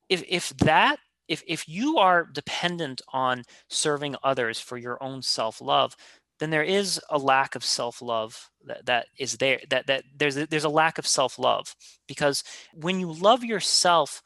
if 0.08 0.22
if 0.28 0.50
that 0.58 0.98
if 1.28 1.42
if 1.46 1.68
you 1.68 1.98
are 1.98 2.28
dependent 2.32 3.00
on 3.12 3.42
serving 3.68 4.16
others 4.22 4.58
for 4.58 4.76
your 4.76 5.02
own 5.02 5.22
self-love 5.22 5.96
then 6.40 6.50
there 6.50 6.62
is 6.62 7.00
a 7.10 7.18
lack 7.18 7.54
of 7.54 7.64
self-love 7.64 8.50
that, 8.64 8.84
that 8.86 9.06
is 9.18 9.36
there 9.36 9.60
that 9.70 9.86
that 9.86 10.02
there's 10.16 10.36
a, 10.36 10.46
there's 10.46 10.64
a 10.64 10.68
lack 10.68 10.98
of 10.98 11.06
self-love 11.06 11.74
because 12.08 12.42
when 12.74 12.98
you 12.98 13.12
love 13.12 13.44
yourself 13.44 14.22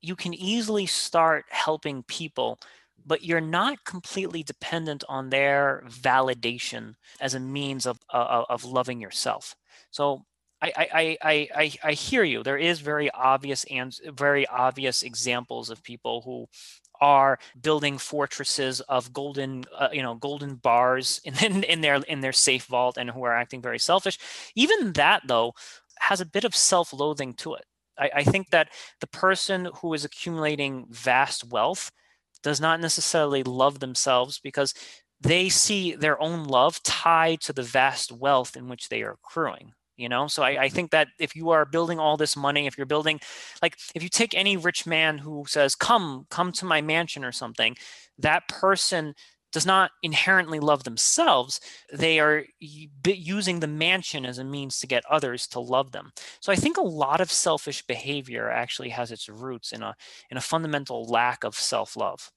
you 0.00 0.16
can 0.16 0.34
easily 0.34 0.86
start 0.86 1.44
helping 1.48 2.02
people 2.04 2.58
but 3.06 3.22
you're 3.22 3.40
not 3.40 3.84
completely 3.84 4.42
dependent 4.42 5.04
on 5.08 5.30
their 5.30 5.84
validation 5.88 6.94
as 7.20 7.34
a 7.34 7.40
means 7.40 7.86
of, 7.86 7.98
of, 8.10 8.46
of 8.48 8.64
loving 8.64 9.00
yourself. 9.00 9.54
So 9.90 10.24
I, 10.62 10.72
I, 10.76 11.18
I, 11.22 11.48
I, 11.54 11.72
I 11.84 11.92
hear 11.92 12.24
you. 12.24 12.42
There 12.42 12.56
is 12.56 12.80
very 12.80 13.10
obvious 13.10 13.64
and 13.70 13.94
very 14.06 14.46
obvious 14.46 15.02
examples 15.02 15.68
of 15.70 15.82
people 15.82 16.22
who 16.22 16.46
are 17.00 17.38
building 17.60 17.98
fortresses 17.98 18.80
of 18.82 19.12
golden 19.12 19.64
uh, 19.76 19.88
you 19.92 20.00
know 20.00 20.14
golden 20.14 20.54
bars 20.54 21.20
in, 21.24 21.64
in 21.64 21.80
their 21.80 21.96
in 21.96 22.20
their 22.20 22.32
safe 22.32 22.66
vault 22.66 22.96
and 22.96 23.10
who 23.10 23.24
are 23.24 23.34
acting 23.34 23.60
very 23.60 23.78
selfish. 23.78 24.18
Even 24.54 24.92
that 24.92 25.22
though 25.26 25.52
has 25.98 26.20
a 26.20 26.26
bit 26.26 26.44
of 26.44 26.54
self-loathing 26.54 27.34
to 27.34 27.54
it. 27.54 27.64
I, 27.98 28.10
I 28.16 28.24
think 28.24 28.50
that 28.50 28.68
the 29.00 29.06
person 29.06 29.68
who 29.76 29.94
is 29.94 30.04
accumulating 30.04 30.86
vast 30.90 31.44
wealth 31.44 31.90
does 32.44 32.60
not 32.60 32.80
necessarily 32.80 33.42
love 33.42 33.80
themselves 33.80 34.38
because 34.38 34.74
they 35.20 35.48
see 35.48 35.94
their 35.94 36.20
own 36.20 36.44
love 36.44 36.80
tied 36.84 37.40
to 37.40 37.52
the 37.52 37.62
vast 37.62 38.12
wealth 38.12 38.56
in 38.56 38.68
which 38.68 38.88
they 38.88 39.02
are 39.02 39.12
accruing 39.12 39.72
you 39.96 40.08
know? 40.08 40.26
So 40.26 40.42
I, 40.42 40.62
I, 40.64 40.68
think 40.68 40.90
that 40.90 41.08
if 41.20 41.36
you 41.36 41.50
are 41.50 41.64
building 41.64 41.98
all 41.98 42.16
this 42.16 42.36
money 42.36 42.66
if 42.66 42.76
you're 42.76 42.86
building 42.86 43.20
like 43.62 43.76
if 43.94 44.02
you 44.02 44.08
take 44.08 44.34
any 44.34 44.56
rich 44.56 44.86
man 44.86 45.18
who 45.18 45.44
says 45.46 45.74
come 45.74 46.26
come 46.30 46.52
to 46.52 46.64
my 46.64 46.80
mansion 46.80 47.24
or 47.24 47.32
something 47.32 47.76
that 48.18 48.48
person 48.48 49.14
does 49.54 49.64
not 49.64 49.92
inherently 50.02 50.58
love 50.58 50.82
themselves 50.82 51.60
they 51.92 52.18
are 52.18 52.44
using 52.58 53.60
the 53.60 53.68
mansion 53.68 54.26
as 54.26 54.38
a 54.38 54.44
means 54.44 54.80
to 54.80 54.86
get 54.86 55.04
others 55.08 55.46
to 55.46 55.60
love 55.60 55.92
them. 55.92 56.12
So 56.40 56.52
i 56.52 56.56
think 56.56 56.76
a 56.76 56.90
lot 57.04 57.20
of 57.20 57.30
selfish 57.30 57.80
behavior 57.86 58.50
actually 58.50 58.90
has 58.90 59.10
its 59.10 59.28
roots 59.28 59.72
in 59.72 59.82
a 59.82 59.94
in 60.30 60.36
a 60.36 60.48
fundamental 60.52 61.04
lack 61.04 61.44
of 61.44 61.54
self-love. 61.54 62.30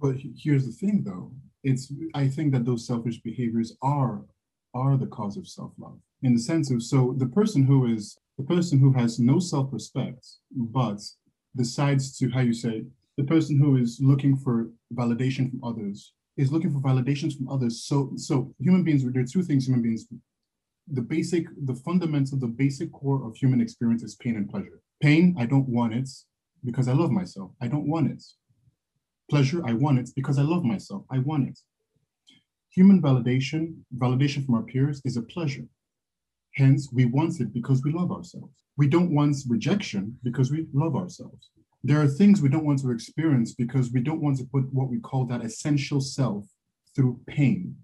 But 0.00 0.16
here's 0.42 0.66
the 0.66 0.72
thing 0.72 1.04
though. 1.04 1.30
It's 1.62 1.92
i 2.14 2.26
think 2.34 2.52
that 2.52 2.64
those 2.64 2.86
selfish 2.86 3.18
behaviors 3.30 3.70
are 3.82 4.24
are 4.74 4.96
the 4.96 5.12
cause 5.18 5.36
of 5.36 5.46
self-love 5.46 5.98
in 6.22 6.32
the 6.34 6.44
sense 6.50 6.70
of 6.70 6.82
so 6.82 7.14
the 7.22 7.32
person 7.40 7.62
who 7.70 7.78
is 7.94 8.16
the 8.40 8.48
person 8.54 8.78
who 8.78 8.92
has 9.00 9.18
no 9.18 9.38
self-respect 9.38 10.24
but 10.80 11.00
decides 11.62 12.16
to 12.18 12.24
how 12.34 12.40
you 12.40 12.56
say 12.64 12.76
the 13.18 13.28
person 13.32 13.54
who 13.58 13.76
is 13.76 13.98
looking 14.00 14.34
for 14.44 14.56
validation 15.00 15.44
from 15.50 15.62
others 15.70 16.12
is 16.38 16.52
looking 16.52 16.72
for 16.72 16.80
validations 16.80 17.36
from 17.36 17.48
others. 17.48 17.82
So 17.82 18.12
so 18.16 18.54
human 18.58 18.84
beings 18.84 19.04
there 19.04 19.22
are 19.22 19.26
two 19.26 19.42
things 19.42 19.66
human 19.66 19.82
beings 19.82 20.06
the 20.90 21.02
basic 21.02 21.44
the 21.66 21.74
fundamental 21.74 22.38
the 22.38 22.46
basic 22.46 22.90
core 22.92 23.26
of 23.26 23.36
human 23.36 23.60
experience 23.60 24.02
is 24.02 24.14
pain 24.14 24.36
and 24.36 24.48
pleasure. 24.48 24.80
Pain 25.02 25.34
i 25.38 25.44
don't 25.44 25.68
want 25.68 25.92
it 25.94 26.08
because 26.64 26.88
i 26.88 26.92
love 26.92 27.10
myself. 27.10 27.50
I 27.60 27.68
don't 27.68 27.88
want 27.88 28.10
it. 28.10 28.22
Pleasure 29.28 29.60
i 29.66 29.72
want 29.72 29.98
it 29.98 30.08
because 30.16 30.38
i 30.38 30.42
love 30.42 30.64
myself. 30.64 31.02
I 31.10 31.18
want 31.18 31.48
it. 31.48 31.58
Human 32.70 33.02
validation 33.02 33.62
validation 33.96 34.46
from 34.46 34.54
our 34.54 34.62
peers 34.62 35.02
is 35.04 35.16
a 35.16 35.22
pleasure. 35.22 35.66
Hence, 36.54 36.88
we 36.92 37.04
want 37.04 37.40
it 37.40 37.52
because 37.52 37.82
we 37.84 37.92
love 37.92 38.10
ourselves. 38.10 38.54
We 38.76 38.88
don't 38.88 39.14
want 39.14 39.36
rejection 39.48 40.18
because 40.22 40.50
we 40.50 40.66
love 40.72 40.96
ourselves. 40.96 41.50
There 41.88 42.02
are 42.02 42.06
things 42.06 42.42
we 42.42 42.50
don't 42.50 42.66
want 42.66 42.80
to 42.80 42.90
experience 42.90 43.54
because 43.54 43.90
we 43.90 44.00
don't 44.00 44.20
want 44.20 44.36
to 44.36 44.44
put 44.44 44.70
what 44.74 44.90
we 44.90 45.00
call 45.00 45.24
that 45.24 45.42
essential 45.42 46.02
self 46.02 46.44
through 46.94 47.18
pain. 47.26 47.76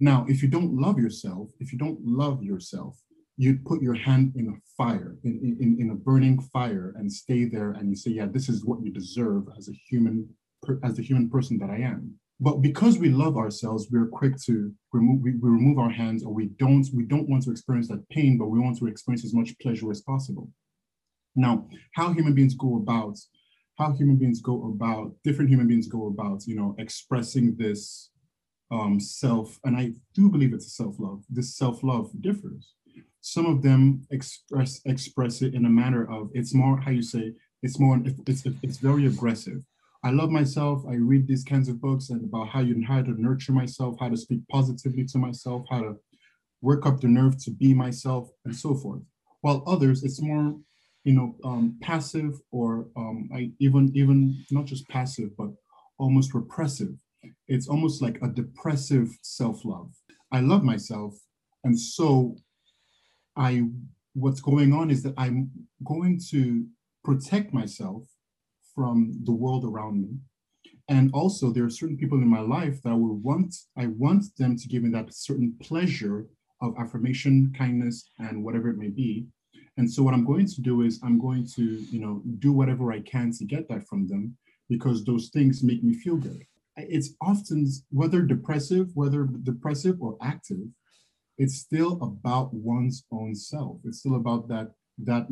Now, 0.00 0.26
if 0.28 0.42
you 0.42 0.48
don't 0.48 0.74
love 0.74 0.98
yourself, 0.98 1.50
if 1.60 1.72
you 1.72 1.78
don't 1.78 2.00
love 2.04 2.42
yourself, 2.42 2.98
you 3.36 3.60
put 3.64 3.80
your 3.80 3.94
hand 3.94 4.32
in 4.34 4.48
a 4.48 4.58
fire, 4.76 5.14
in, 5.22 5.56
in, 5.60 5.76
in 5.78 5.90
a 5.90 5.94
burning 5.94 6.40
fire, 6.52 6.94
and 6.96 7.12
stay 7.12 7.44
there 7.44 7.70
and 7.70 7.88
you 7.88 7.94
say, 7.94 8.10
yeah, 8.10 8.26
this 8.26 8.48
is 8.48 8.64
what 8.64 8.82
you 8.82 8.90
deserve 8.90 9.44
as 9.56 9.68
a 9.68 9.78
human, 9.88 10.28
as 10.82 10.96
the 10.96 11.02
human 11.02 11.30
person 11.30 11.56
that 11.58 11.70
I 11.70 11.76
am. 11.76 12.12
But 12.40 12.60
because 12.60 12.98
we 12.98 13.10
love 13.10 13.36
ourselves, 13.36 13.86
we're 13.88 14.08
quick 14.08 14.36
to 14.46 14.72
remove 14.92 15.22
we, 15.22 15.30
we 15.30 15.48
remove 15.48 15.78
our 15.78 15.90
hands, 15.90 16.24
or 16.24 16.34
we 16.34 16.46
don't 16.58 16.88
we 16.92 17.04
don't 17.04 17.28
want 17.28 17.44
to 17.44 17.52
experience 17.52 17.86
that 17.86 18.08
pain, 18.08 18.36
but 18.36 18.48
we 18.48 18.58
want 18.58 18.78
to 18.78 18.88
experience 18.88 19.24
as 19.24 19.32
much 19.32 19.56
pleasure 19.60 19.92
as 19.92 20.00
possible. 20.00 20.50
Now, 21.36 21.68
how 21.94 22.12
human 22.12 22.34
beings 22.34 22.54
go 22.54 22.76
about 22.76 23.16
how 23.76 23.92
human 23.92 24.16
beings 24.16 24.40
go 24.40 24.66
about 24.66 25.12
different 25.24 25.50
human 25.50 25.66
beings 25.66 25.88
go 25.88 26.06
about 26.06 26.46
you 26.46 26.56
know 26.56 26.74
expressing 26.78 27.56
this 27.56 28.10
um, 28.70 28.98
self, 28.98 29.58
and 29.64 29.76
I 29.76 29.92
do 30.14 30.28
believe 30.30 30.52
it's 30.52 30.66
a 30.66 30.70
self-love. 30.70 31.22
This 31.28 31.56
self-love 31.56 32.10
differs. 32.20 32.74
Some 33.20 33.46
of 33.46 33.62
them 33.62 34.06
express 34.10 34.80
express 34.84 35.42
it 35.42 35.54
in 35.54 35.64
a 35.66 35.70
manner 35.70 36.10
of 36.10 36.30
it's 36.34 36.54
more 36.54 36.78
how 36.80 36.90
you 36.90 37.02
say 37.02 37.32
it's 37.62 37.78
more 37.78 38.00
it's 38.04 38.42
it's, 38.44 38.56
it's 38.62 38.78
very 38.78 39.06
aggressive 39.06 39.62
I 40.04 40.10
love 40.10 40.28
myself. 40.28 40.84
I 40.86 40.96
read 40.96 41.26
these 41.26 41.44
kinds 41.44 41.70
of 41.70 41.80
books 41.80 42.10
and 42.10 42.22
about 42.24 42.48
how 42.48 42.60
you 42.60 42.84
how 42.86 43.00
to 43.00 43.18
nurture 43.18 43.52
myself, 43.52 43.96
how 43.98 44.10
to 44.10 44.18
speak 44.18 44.46
positively 44.50 45.06
to 45.06 45.18
myself, 45.18 45.64
how 45.70 45.80
to 45.80 45.96
work 46.60 46.84
up 46.84 47.00
the 47.00 47.08
nerve 47.08 47.42
to 47.44 47.50
be 47.50 47.72
myself, 47.72 48.28
and 48.44 48.54
so 48.54 48.74
forth. 48.74 49.00
While 49.40 49.64
others, 49.66 50.04
it's 50.04 50.20
more, 50.20 50.58
you 51.04 51.12
know, 51.12 51.36
um, 51.44 51.78
passive 51.80 52.32
or 52.50 52.86
um, 52.96 53.28
I 53.34 53.50
even 53.60 53.92
even 53.94 54.44
not 54.50 54.64
just 54.64 54.88
passive, 54.88 55.30
but 55.36 55.50
almost 55.98 56.34
repressive. 56.34 56.94
It's 57.46 57.68
almost 57.68 58.02
like 58.02 58.18
a 58.22 58.28
depressive 58.28 59.08
self-love. 59.22 59.92
I 60.32 60.40
love 60.40 60.62
myself, 60.62 61.14
and 61.62 61.78
so 61.78 62.36
I 63.36 63.64
what's 64.14 64.40
going 64.40 64.72
on 64.72 64.90
is 64.90 65.02
that 65.02 65.14
I'm 65.16 65.50
going 65.84 66.20
to 66.30 66.66
protect 67.04 67.52
myself 67.52 68.04
from 68.74 69.20
the 69.24 69.32
world 69.32 69.64
around 69.64 70.02
me. 70.02 70.18
And 70.88 71.10
also 71.12 71.50
there 71.50 71.64
are 71.64 71.70
certain 71.70 71.96
people 71.96 72.18
in 72.18 72.28
my 72.28 72.40
life 72.40 72.82
that 72.82 72.90
I 72.90 72.94
will 72.94 73.16
want, 73.16 73.54
I 73.76 73.86
want 73.86 74.24
them 74.38 74.56
to 74.56 74.68
give 74.68 74.82
me 74.82 74.90
that 74.90 75.14
certain 75.14 75.54
pleasure 75.62 76.26
of 76.60 76.74
affirmation, 76.78 77.52
kindness, 77.56 78.10
and 78.18 78.44
whatever 78.44 78.70
it 78.70 78.78
may 78.78 78.88
be. 78.88 79.26
And 79.76 79.90
so 79.90 80.02
what 80.02 80.14
I'm 80.14 80.24
going 80.24 80.46
to 80.46 80.60
do 80.60 80.82
is 80.82 81.00
I'm 81.02 81.18
going 81.18 81.46
to, 81.56 81.62
you 81.62 82.00
know, 82.00 82.22
do 82.38 82.52
whatever 82.52 82.92
I 82.92 83.00
can 83.00 83.32
to 83.32 83.44
get 83.44 83.68
that 83.68 83.86
from 83.88 84.06
them 84.06 84.36
because 84.68 85.04
those 85.04 85.28
things 85.28 85.62
make 85.62 85.82
me 85.82 85.94
feel 85.94 86.16
good. 86.16 86.44
It's 86.76 87.10
often 87.20 87.66
whether 87.90 88.22
depressive, 88.22 88.90
whether 88.94 89.24
depressive 89.24 90.00
or 90.00 90.16
active, 90.22 90.66
it's 91.38 91.56
still 91.56 91.98
about 92.02 92.54
one's 92.54 93.04
own 93.10 93.34
self. 93.34 93.78
It's 93.84 93.98
still 93.98 94.16
about 94.16 94.48
that 94.48 94.72
that 94.98 95.26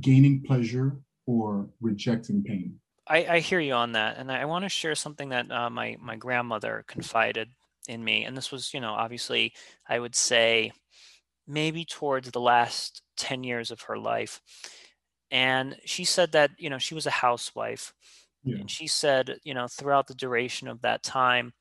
gaining 0.00 0.42
pleasure 0.42 0.98
or 1.26 1.68
rejecting 1.80 2.42
pain. 2.42 2.78
I, 3.06 3.26
I 3.26 3.38
hear 3.40 3.60
you 3.60 3.72
on 3.72 3.92
that, 3.92 4.18
and 4.18 4.30
I 4.30 4.44
want 4.44 4.64
to 4.64 4.68
share 4.68 4.94
something 4.94 5.30
that 5.30 5.50
uh, 5.50 5.70
my 5.70 5.96
my 6.00 6.16
grandmother 6.16 6.84
confided 6.86 7.48
in 7.88 8.04
me, 8.04 8.24
and 8.24 8.36
this 8.36 8.52
was, 8.52 8.72
you 8.72 8.80
know, 8.80 8.92
obviously, 8.92 9.52
I 9.88 9.98
would 9.98 10.14
say 10.14 10.72
maybe 11.50 11.84
towards 11.84 12.30
the 12.30 12.40
last 12.40 13.02
10 13.16 13.44
years 13.44 13.70
of 13.70 13.82
her 13.82 13.98
life. 13.98 14.40
And 15.30 15.76
she 15.84 16.04
said 16.04 16.32
that, 16.32 16.50
you 16.58 16.70
know, 16.70 16.78
she 16.78 16.94
was 16.94 17.06
a 17.06 17.10
housewife. 17.10 17.92
Yeah. 18.42 18.58
And 18.58 18.70
she 18.70 18.86
said, 18.86 19.38
you 19.44 19.54
know, 19.54 19.68
throughout 19.68 20.06
the 20.06 20.14
duration 20.14 20.68
of 20.68 20.82
that 20.82 21.02
time, 21.02 21.52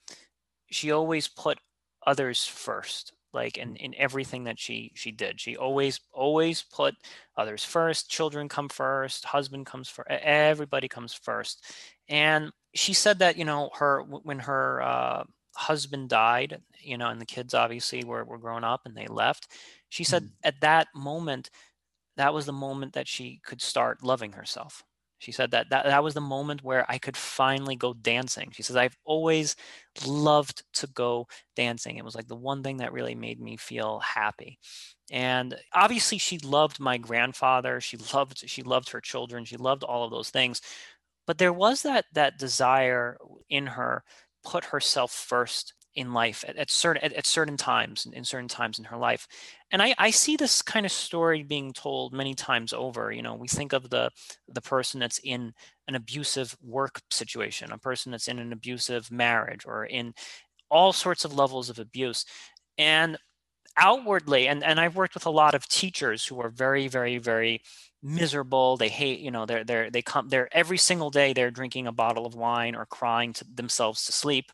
she 0.72 0.92
always 0.92 1.28
put 1.28 1.60
others 2.06 2.46
first 2.46 3.14
like 3.34 3.58
in, 3.58 3.76
in 3.76 3.94
everything 3.96 4.46
that 4.46 4.60
she 4.60 4.92
she 4.96 5.12
did 5.12 5.40
she 5.40 5.56
always 5.56 6.00
always 6.12 6.64
put 6.64 6.96
others 7.38 7.64
first 7.64 8.10
children 8.10 8.50
come 8.50 8.70
first 8.70 9.26
husband 9.26 9.66
comes 9.66 9.88
first 9.88 10.10
everybody 10.10 10.88
comes 10.88 11.14
first 11.14 11.64
and 12.08 12.52
she 12.74 12.94
said 12.94 13.20
that 13.20 13.38
you 13.38 13.46
know 13.46 13.70
her 13.76 14.02
when 14.02 14.40
her 14.40 14.82
uh, 14.82 15.24
husband 15.56 16.10
died 16.10 16.62
you 16.82 16.98
know 16.98 17.10
and 17.10 17.22
the 17.22 17.26
kids 17.26 17.54
obviously 17.54 18.04
were, 18.04 18.24
were 18.24 18.38
grown 18.38 18.64
up 18.64 18.82
and 18.86 18.96
they 18.96 19.08
left 19.08 19.48
she 19.90 20.04
said 20.04 20.24
mm-hmm. 20.24 20.34
at 20.44 20.62
that 20.62 20.88
moment 20.96 21.50
that 22.18 22.34
was 22.34 22.46
the 22.46 22.54
moment 22.54 22.94
that 22.94 23.08
she 23.08 23.40
could 23.44 23.62
start 23.62 24.04
loving 24.04 24.34
herself 24.34 24.84
she 25.20 25.34
said 25.34 25.52
that, 25.52 25.70
that 25.70 25.86
that 25.86 26.04
was 26.04 26.14
the 26.14 26.22
moment 26.22 26.64
where 26.64 26.86
I 26.90 26.98
could 26.98 27.18
finally 27.18 27.76
go 27.76 27.94
dancing. 27.94 28.52
She 28.52 28.64
says, 28.64 28.78
I've 28.78 28.98
always 29.04 29.58
loved 30.08 30.64
to 30.76 30.88
go 30.88 31.28
dancing. 31.58 31.98
It 31.98 32.06
was 32.06 32.16
like 32.16 32.28
the 32.28 32.36
one 32.36 32.64
thing 32.64 32.78
that 32.78 32.94
really 32.94 33.16
made 33.16 33.40
me 33.42 33.58
feel 33.58 34.00
happy. 34.00 34.60
And 35.12 35.56
obviously 35.74 36.20
she 36.20 36.38
loved 36.40 36.80
my 36.80 36.98
grandfather. 36.98 37.82
She 37.82 37.98
loved 38.14 38.50
she 38.50 38.64
loved 38.64 38.90
her 38.92 39.02
children. 39.02 39.44
She 39.44 39.58
loved 39.58 39.84
all 39.84 40.06
of 40.06 40.12
those 40.12 40.30
things. 40.30 40.62
But 41.28 41.38
there 41.38 41.54
was 41.54 41.84
that 41.84 42.06
that 42.14 42.40
desire 42.40 43.18
in 43.50 43.68
her 43.68 44.04
put 44.46 44.64
herself 44.66 45.12
first 45.12 45.74
in 45.96 46.14
life 46.14 46.46
at, 46.48 46.56
at 46.56 46.70
certain 46.70 47.04
at, 47.04 47.14
at, 47.14 47.26
certain 47.26 47.58
times 47.58 48.08
in 48.12 48.24
certain 48.24 48.48
times 48.48 48.80
in 48.80 48.86
her 48.86 48.98
life. 48.98 49.28
And 49.72 49.82
I, 49.82 49.96
I 49.98 50.12
see 50.12 50.36
this 50.36 50.62
kind 50.62 50.86
of 50.86 50.92
story 50.92 51.44
being 51.44 51.74
told 51.74 52.14
many 52.14 52.34
times 52.36 52.74
over 52.74 53.12
you 53.12 53.22
know 53.22 53.36
we 53.36 53.48
think 53.48 53.74
of 53.74 53.90
the 53.90 54.12
the 54.48 54.62
person 54.62 55.00
that's 55.00 55.20
in 55.24 55.54
an 55.88 55.96
abusive 55.96 56.56
work 56.62 57.02
situation 57.10 57.72
a 57.72 57.78
person 57.78 58.12
that's 58.12 58.28
in 58.28 58.40
an 58.40 58.54
abusive 58.54 59.12
marriage 59.12 59.66
or 59.66 59.86
in 59.86 60.14
all 60.70 60.94
sorts 60.94 61.26
of 61.26 61.34
levels 61.34 61.70
of 61.70 61.80
abuse. 61.80 62.26
And 62.78 63.18
outwardly 63.78 64.48
and, 64.48 64.64
and 64.64 64.80
i've 64.80 64.96
worked 64.96 65.14
with 65.14 65.28
a 65.28 65.30
lot 65.30 65.54
of 65.54 65.66
teachers 65.70 66.26
who 66.26 66.42
are 66.42 66.50
very 66.50 66.90
very 66.90 67.18
very 67.18 67.62
miserable. 68.02 68.78
They 68.78 68.90
hate 68.90 69.20
you 69.20 69.32
know 69.32 69.46
they're 69.46 69.64
they're 69.64 69.90
they 69.90 70.02
come 70.02 70.30
they're 70.30 70.50
every 70.52 70.78
single 70.78 71.10
day 71.10 71.34
they're 71.34 71.52
drinking 71.52 71.88
a 71.88 71.92
bottle 71.92 72.26
of 72.26 72.36
wine 72.36 72.76
or 72.76 72.86
crying 72.86 73.34
to 73.34 73.46
themselves 73.54 74.06
to 74.06 74.12
sleep 74.12 74.52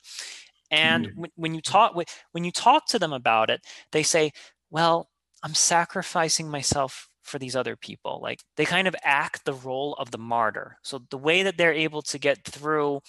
and 0.72 1.07
mm-hmm. 1.07 1.22
when, 1.22 1.31
when 1.36 1.53
you 1.53 1.62
talk 1.62 1.95
when 2.31 2.43
you 2.43 2.51
talk 2.51 2.88
to 2.88 3.00
them 3.00 3.13
about 3.13 3.50
it, 3.50 3.62
they 3.91 4.03
say, 4.03 4.31
"Well, 4.69 5.10
I'm 5.43 5.53
sacrificing 5.53 6.50
myself 6.50 7.10
for 7.25 7.39
these 7.39 7.55
other 7.55 7.75
people. 7.75 8.19
Like 8.22 8.41
they 8.55 8.65
kind 8.65 8.88
of 8.88 8.95
act 9.03 9.45
the 9.45 9.53
role 9.53 9.93
of 9.95 10.12
the 10.12 10.17
martyr. 10.17 10.77
So 10.84 11.01
the 11.10 11.17
way 11.17 11.43
that 11.43 11.57
they're 11.57 11.74
able 11.74 12.01
to 12.03 12.19
get 12.19 12.43
through 12.45 13.01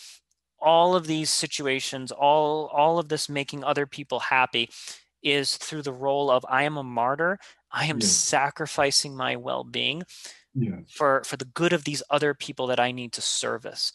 all 0.58 0.96
of 0.96 1.06
these 1.06 1.30
situations, 1.30 2.10
all 2.10 2.66
all 2.72 2.98
of 2.98 3.08
this 3.08 3.28
making 3.28 3.62
other 3.62 3.86
people 3.86 4.18
happy 4.18 4.70
is 5.22 5.56
through 5.56 5.82
the 5.82 5.92
role 5.92 6.30
of 6.30 6.44
I 6.48 6.64
am 6.64 6.76
a 6.76 6.82
martyr. 6.82 7.38
I 7.70 7.86
am 7.86 8.00
sacrificing 8.00 9.16
my 9.16 9.36
well-being 9.36 10.02
for 10.88 11.22
for 11.25 11.36
the 11.36 11.44
good 11.44 11.72
of 11.72 11.84
these 11.84 12.02
other 12.10 12.32
people 12.34 12.66
that 12.68 12.80
I 12.80 12.92
need 12.92 13.12
to 13.14 13.22
service. 13.22 13.92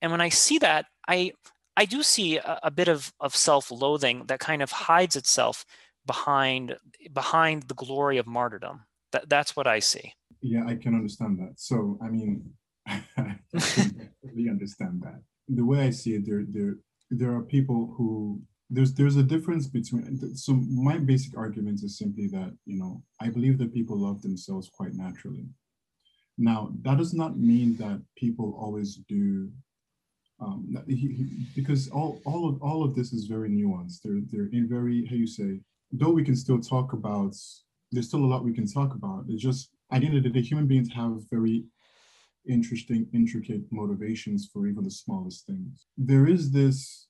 And 0.00 0.12
when 0.12 0.20
I 0.20 0.28
see 0.28 0.58
that, 0.58 0.86
I 1.08 1.32
I 1.76 1.84
do 1.84 2.02
see 2.02 2.36
a, 2.36 2.60
a 2.62 2.70
bit 2.70 2.88
of, 2.88 3.12
of 3.20 3.34
self-loathing 3.34 4.26
that 4.26 4.40
kind 4.40 4.62
of 4.62 4.70
hides 4.70 5.16
itself 5.16 5.64
behind 6.06 6.76
behind 7.12 7.64
the 7.64 7.74
glory 7.74 8.18
of 8.18 8.26
martyrdom. 8.26 8.84
That 9.12 9.28
that's 9.28 9.56
what 9.56 9.66
I 9.66 9.78
see. 9.78 10.14
Yeah, 10.40 10.66
I 10.66 10.76
can 10.76 10.94
understand 10.94 11.38
that. 11.38 11.54
So 11.56 11.98
I 12.02 12.08
mean, 12.08 12.50
I 12.86 13.38
understand 14.48 15.02
that. 15.02 15.20
The 15.48 15.64
way 15.64 15.80
I 15.80 15.90
see 15.90 16.14
it, 16.14 16.26
there 16.26 16.44
there 16.48 16.76
there 17.10 17.34
are 17.34 17.42
people 17.42 17.94
who 17.96 18.40
there's 18.70 18.94
there's 18.94 19.16
a 19.16 19.22
difference 19.22 19.66
between 19.66 20.34
so 20.36 20.54
my 20.54 20.98
basic 20.98 21.36
argument 21.36 21.82
is 21.82 21.98
simply 21.98 22.26
that 22.26 22.52
you 22.64 22.78
know 22.78 23.02
i 23.20 23.28
believe 23.28 23.58
that 23.58 23.74
people 23.74 23.96
love 23.96 24.22
themselves 24.22 24.70
quite 24.72 24.94
naturally 24.94 25.46
now 26.38 26.72
that 26.82 26.96
does 26.96 27.12
not 27.12 27.38
mean 27.38 27.76
that 27.76 28.00
people 28.16 28.56
always 28.58 28.96
do 29.08 29.50
um, 30.44 30.84
he, 30.86 30.94
he, 30.94 31.46
because 31.54 31.88
all, 31.88 32.20
all 32.24 32.48
of 32.48 32.62
all 32.62 32.84
of 32.84 32.94
this 32.94 33.12
is 33.12 33.26
very 33.26 33.48
nuanced. 33.48 34.00
They're 34.02 34.22
they're 34.30 34.50
in 34.52 34.68
very 34.68 35.06
how 35.06 35.16
you 35.16 35.26
say 35.26 35.60
though 35.92 36.10
we 36.10 36.24
can 36.24 36.36
still 36.36 36.60
talk 36.60 36.92
about 36.92 37.34
there's 37.92 38.08
still 38.08 38.24
a 38.24 38.26
lot 38.32 38.44
we 38.44 38.52
can 38.52 38.66
talk 38.66 38.94
about. 38.94 39.24
It's 39.28 39.42
just 39.42 39.70
at 39.92 40.00
the 40.00 40.06
end 40.08 40.16
of 40.16 40.24
the 40.24 40.30
day 40.30 40.42
human 40.42 40.66
beings 40.66 40.90
have 40.92 41.18
very 41.30 41.64
interesting 42.48 43.06
intricate 43.14 43.62
motivations 43.70 44.50
for 44.52 44.66
even 44.66 44.84
the 44.84 44.90
smallest 44.90 45.46
things. 45.46 45.86
There 45.96 46.26
is 46.26 46.50
this 46.50 47.08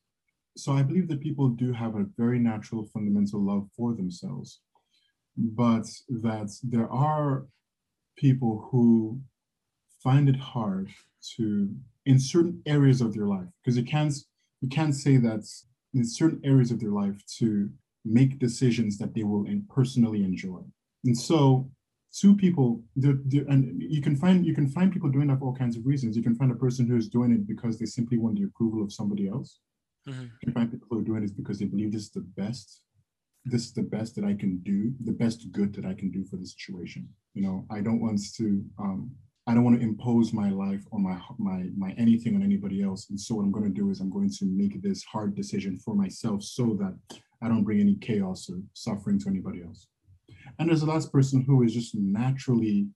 so 0.57 0.73
I 0.73 0.83
believe 0.83 1.09
that 1.09 1.21
people 1.21 1.49
do 1.49 1.73
have 1.73 1.97
a 1.97 2.07
very 2.17 2.39
natural 2.39 2.87
fundamental 2.93 3.41
love 3.41 3.67
for 3.77 3.93
themselves, 3.93 4.61
but 5.37 5.87
that 6.09 6.51
there 6.63 6.89
are 6.89 7.47
people 8.17 8.69
who 8.71 9.21
find 10.01 10.29
it 10.29 10.37
hard 10.37 10.91
to 11.37 11.75
in 12.07 12.19
certain 12.19 12.63
areas 12.67 13.01
of 13.01 13.15
their 13.15 13.27
life 13.27 13.49
because 13.63 13.77
you 13.77 13.85
can't 13.85 14.15
you 14.61 14.69
can't 14.69 14.95
say 14.95 15.17
that 15.17 15.45
in 15.95 16.05
certain 16.05 16.41
areas 16.45 16.71
of 16.71 16.81
their 16.81 16.91
life 16.91 17.17
to 17.39 17.71
make 18.05 18.39
decisions 18.39 18.99
that 18.99 19.15
they 19.15 19.23
will 19.23 19.47
personally 19.69 20.23
enjoy 20.23 20.61
and 21.05 21.17
so 21.17 21.71
two 22.13 22.37
people 22.37 22.81
they're, 22.97 23.19
they're, 23.25 23.47
and 23.49 23.83
you 23.83 24.03
can 24.03 24.17
find 24.17 24.47
you 24.47 24.55
can 24.55 24.69
find 24.69 24.93
people 24.93 25.11
doing 25.11 25.29
that 25.29 25.39
for 25.39 25.47
all 25.47 25.55
kinds 25.55 25.77
of 25.77 25.87
reasons 25.87 26.17
you 26.17 26.23
can 26.23 26.35
find 26.35 26.53
a 26.53 26.57
person 26.57 26.87
who 26.87 26.97
is 26.97 27.09
doing 27.09 27.33
it 27.33 27.47
because 27.47 27.79
they 27.79 27.87
simply 27.87 28.19
want 28.19 28.37
the 28.39 28.45
approval 28.45 28.83
of 28.83 28.93
somebody 28.93 29.29
else 29.29 29.61
Mm-hmm. 30.09 30.25
You 30.43 30.53
find 30.53 30.71
people 30.71 30.89
who 30.91 30.99
are 30.99 31.05
doing 31.05 31.23
this 31.23 31.31
because 31.31 31.59
they 31.59 31.67
believe 31.67 31.93
this 31.93 32.03
is 32.03 32.11
the 32.11 32.21
best. 32.21 32.83
This 33.45 33.65
is 33.65 33.73
the 33.73 33.83
best 33.83 34.15
that 34.17 34.25
I 34.25 34.35
can 34.35 34.59
do, 34.59 34.93
the 35.05 35.13
best 35.13 35.51
good 35.53 35.75
that 35.75 35.85
I 35.85 35.95
can 35.95 36.11
do 36.11 36.25
for 36.25 36.37
the 36.37 36.47
situation. 36.47 37.09
You 37.35 37.43
know, 37.43 37.67
I 37.71 37.81
don't 37.81 38.01
want 38.01 38.21
to. 38.37 38.65
Um, 38.79 39.11
I 39.47 39.53
don't 39.53 39.65
want 39.65 39.79
to 39.79 39.85
impose 39.85 40.33
my 40.33 40.51
life 40.51 40.83
or 40.91 40.99
my 40.99 41.21
my 41.39 41.67
my 41.77 41.93
anything 41.99 42.35
on 42.35 42.43
anybody 42.43 42.83
else. 42.83 43.11
And 43.11 43.21
so 43.21 43.35
what 43.35 43.43
I'm 43.43 43.53
going 43.53 43.67
to 43.73 43.81
do 43.81 43.91
is 43.91 44.01
I'm 44.01 44.11
going 44.11 44.31
to 44.31 44.45
make 44.47 44.81
this 44.83 45.05
hard 45.05 45.35
decision 45.35 45.79
for 45.79 45.95
myself 45.95 46.43
so 46.43 46.77
that 46.81 46.97
I 47.43 47.49
don't 47.49 47.65
bring 47.65 47.81
any 47.81 47.97
chaos 47.97 48.49
or 48.49 48.61
suffering 48.73 49.19
to 49.21 49.29
anybody 49.29 49.63
else. 49.63 49.87
And 50.59 50.69
there's 50.69 50.83
a 50.83 50.87
last 50.87 51.13
person 51.13 51.43
who 51.43 51.63
is 51.63 51.75
just 51.75 51.95
naturally 51.95 52.89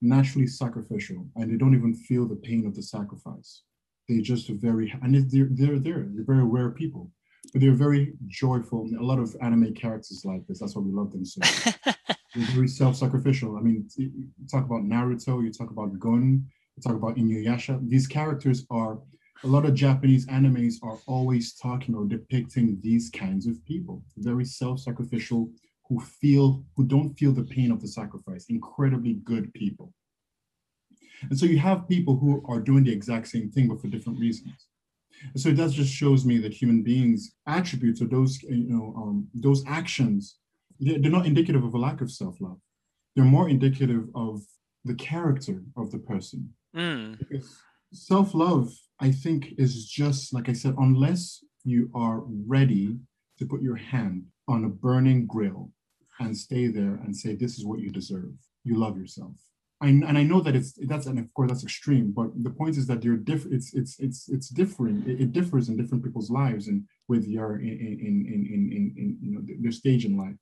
naturally 0.00 0.46
sacrificial 0.46 1.26
and 1.36 1.50
they 1.50 1.56
don't 1.56 1.74
even 1.74 1.94
feel 1.94 2.26
the 2.26 2.36
pain 2.36 2.66
of 2.66 2.74
the 2.74 2.82
sacrifice. 2.82 3.62
They're 4.08 4.22
just 4.22 4.48
very 4.48 4.94
and 5.02 5.14
they're 5.14 5.48
they're 5.50 5.78
there. 5.78 6.06
They're 6.08 6.24
very 6.24 6.44
rare 6.44 6.70
people 6.70 7.10
but 7.52 7.60
they're 7.60 7.74
very 7.74 8.14
joyful. 8.26 8.88
A 8.98 9.02
lot 9.02 9.18
of 9.18 9.36
anime 9.40 9.74
characters 9.74 10.22
like 10.24 10.46
this. 10.46 10.60
That's 10.60 10.74
why 10.74 10.82
we 10.82 10.92
love 10.92 11.12
them 11.12 11.24
so 11.24 11.40
very 12.34 12.68
self-sacrificial. 12.68 13.56
I 13.56 13.60
mean 13.60 13.88
you 13.96 14.26
talk 14.50 14.64
about 14.64 14.82
naruto 14.82 15.42
you 15.42 15.52
talk 15.52 15.70
about 15.70 15.98
Gon 15.98 16.44
you 16.76 16.82
talk 16.82 16.96
about 16.96 17.16
inuyasha. 17.16 17.88
These 17.88 18.06
characters 18.06 18.66
are 18.70 18.98
a 19.42 19.46
lot 19.46 19.64
of 19.66 19.74
japanese 19.74 20.26
animes 20.26 20.74
are 20.82 20.98
always 21.06 21.54
talking 21.54 21.94
or 21.94 22.04
depicting 22.04 22.78
these 22.80 23.10
kinds 23.10 23.46
of 23.46 23.64
people. 23.64 24.02
Very 24.16 24.44
self-sacrificial 24.44 25.50
who 25.88 26.00
feel 26.00 26.64
who 26.76 26.84
don't 26.84 27.14
feel 27.14 27.32
the 27.32 27.44
pain 27.44 27.70
of 27.70 27.80
the 27.80 27.88
sacrifice. 27.88 28.46
Incredibly 28.48 29.14
good 29.14 29.52
people. 29.54 29.92
And 31.30 31.38
so 31.38 31.46
you 31.46 31.58
have 31.58 31.88
people 31.88 32.16
who 32.16 32.42
are 32.48 32.60
doing 32.60 32.84
the 32.84 32.92
exact 32.92 33.28
same 33.28 33.50
thing, 33.50 33.68
but 33.68 33.80
for 33.80 33.88
different 33.88 34.18
reasons. 34.18 34.66
And 35.22 35.40
so 35.40 35.52
that 35.52 35.70
just 35.70 35.92
shows 35.92 36.24
me 36.24 36.38
that 36.38 36.52
human 36.52 36.82
beings' 36.82 37.34
attributes 37.46 38.02
or 38.02 38.06
those, 38.06 38.42
you 38.42 38.68
know, 38.68 38.94
um, 38.96 39.28
those 39.34 39.64
actions, 39.66 40.36
they're, 40.80 40.98
they're 40.98 41.10
not 41.10 41.26
indicative 41.26 41.64
of 41.64 41.74
a 41.74 41.78
lack 41.78 42.00
of 42.00 42.10
self-love. 42.10 42.58
They're 43.14 43.24
more 43.24 43.48
indicative 43.48 44.08
of 44.14 44.42
the 44.84 44.94
character 44.94 45.62
of 45.76 45.90
the 45.90 45.98
person. 45.98 46.52
Mm. 46.76 47.18
Because 47.18 47.56
self-love, 47.92 48.72
I 49.00 49.10
think, 49.10 49.54
is 49.58 49.88
just 49.88 50.34
like 50.34 50.48
I 50.48 50.52
said, 50.52 50.74
unless 50.78 51.44
you 51.64 51.90
are 51.94 52.22
ready 52.26 52.98
to 53.38 53.46
put 53.46 53.62
your 53.62 53.76
hand 53.76 54.26
on 54.48 54.64
a 54.64 54.68
burning 54.68 55.26
grill 55.26 55.70
and 56.20 56.36
stay 56.36 56.66
there 56.68 57.00
and 57.04 57.16
say, 57.16 57.34
"This 57.34 57.58
is 57.58 57.64
what 57.64 57.80
you 57.80 57.90
deserve." 57.90 58.34
You 58.64 58.76
love 58.76 58.96
yourself 58.96 59.34
I, 59.84 59.88
and 59.88 60.16
I 60.16 60.22
know 60.22 60.40
that 60.40 60.56
it's 60.56 60.72
that's 60.86 61.06
and 61.06 61.18
of 61.18 61.32
course 61.34 61.50
that's 61.50 61.64
extreme, 61.64 62.12
but 62.12 62.30
the 62.42 62.50
point 62.50 62.76
is 62.78 62.86
that 62.86 63.02
they're 63.02 63.16
different. 63.16 63.56
It's 63.56 63.74
it's 63.74 63.98
it's 63.98 64.28
it's 64.28 64.48
different. 64.48 65.06
It, 65.06 65.20
it, 65.20 65.32
differs 65.32 65.68
in 65.68 65.76
different 65.76 66.04
people's 66.04 66.30
lives 66.30 66.68
and 66.68 66.84
with 67.08 67.26
your 67.26 67.56
in 67.56 67.68
in 67.68 67.96
in 68.00 68.46
in, 68.54 68.62
in, 68.72 68.94
in 68.96 69.18
you 69.20 69.32
know 69.32 69.42
their 69.60 69.72
stage 69.72 70.04
in 70.04 70.16
life, 70.16 70.36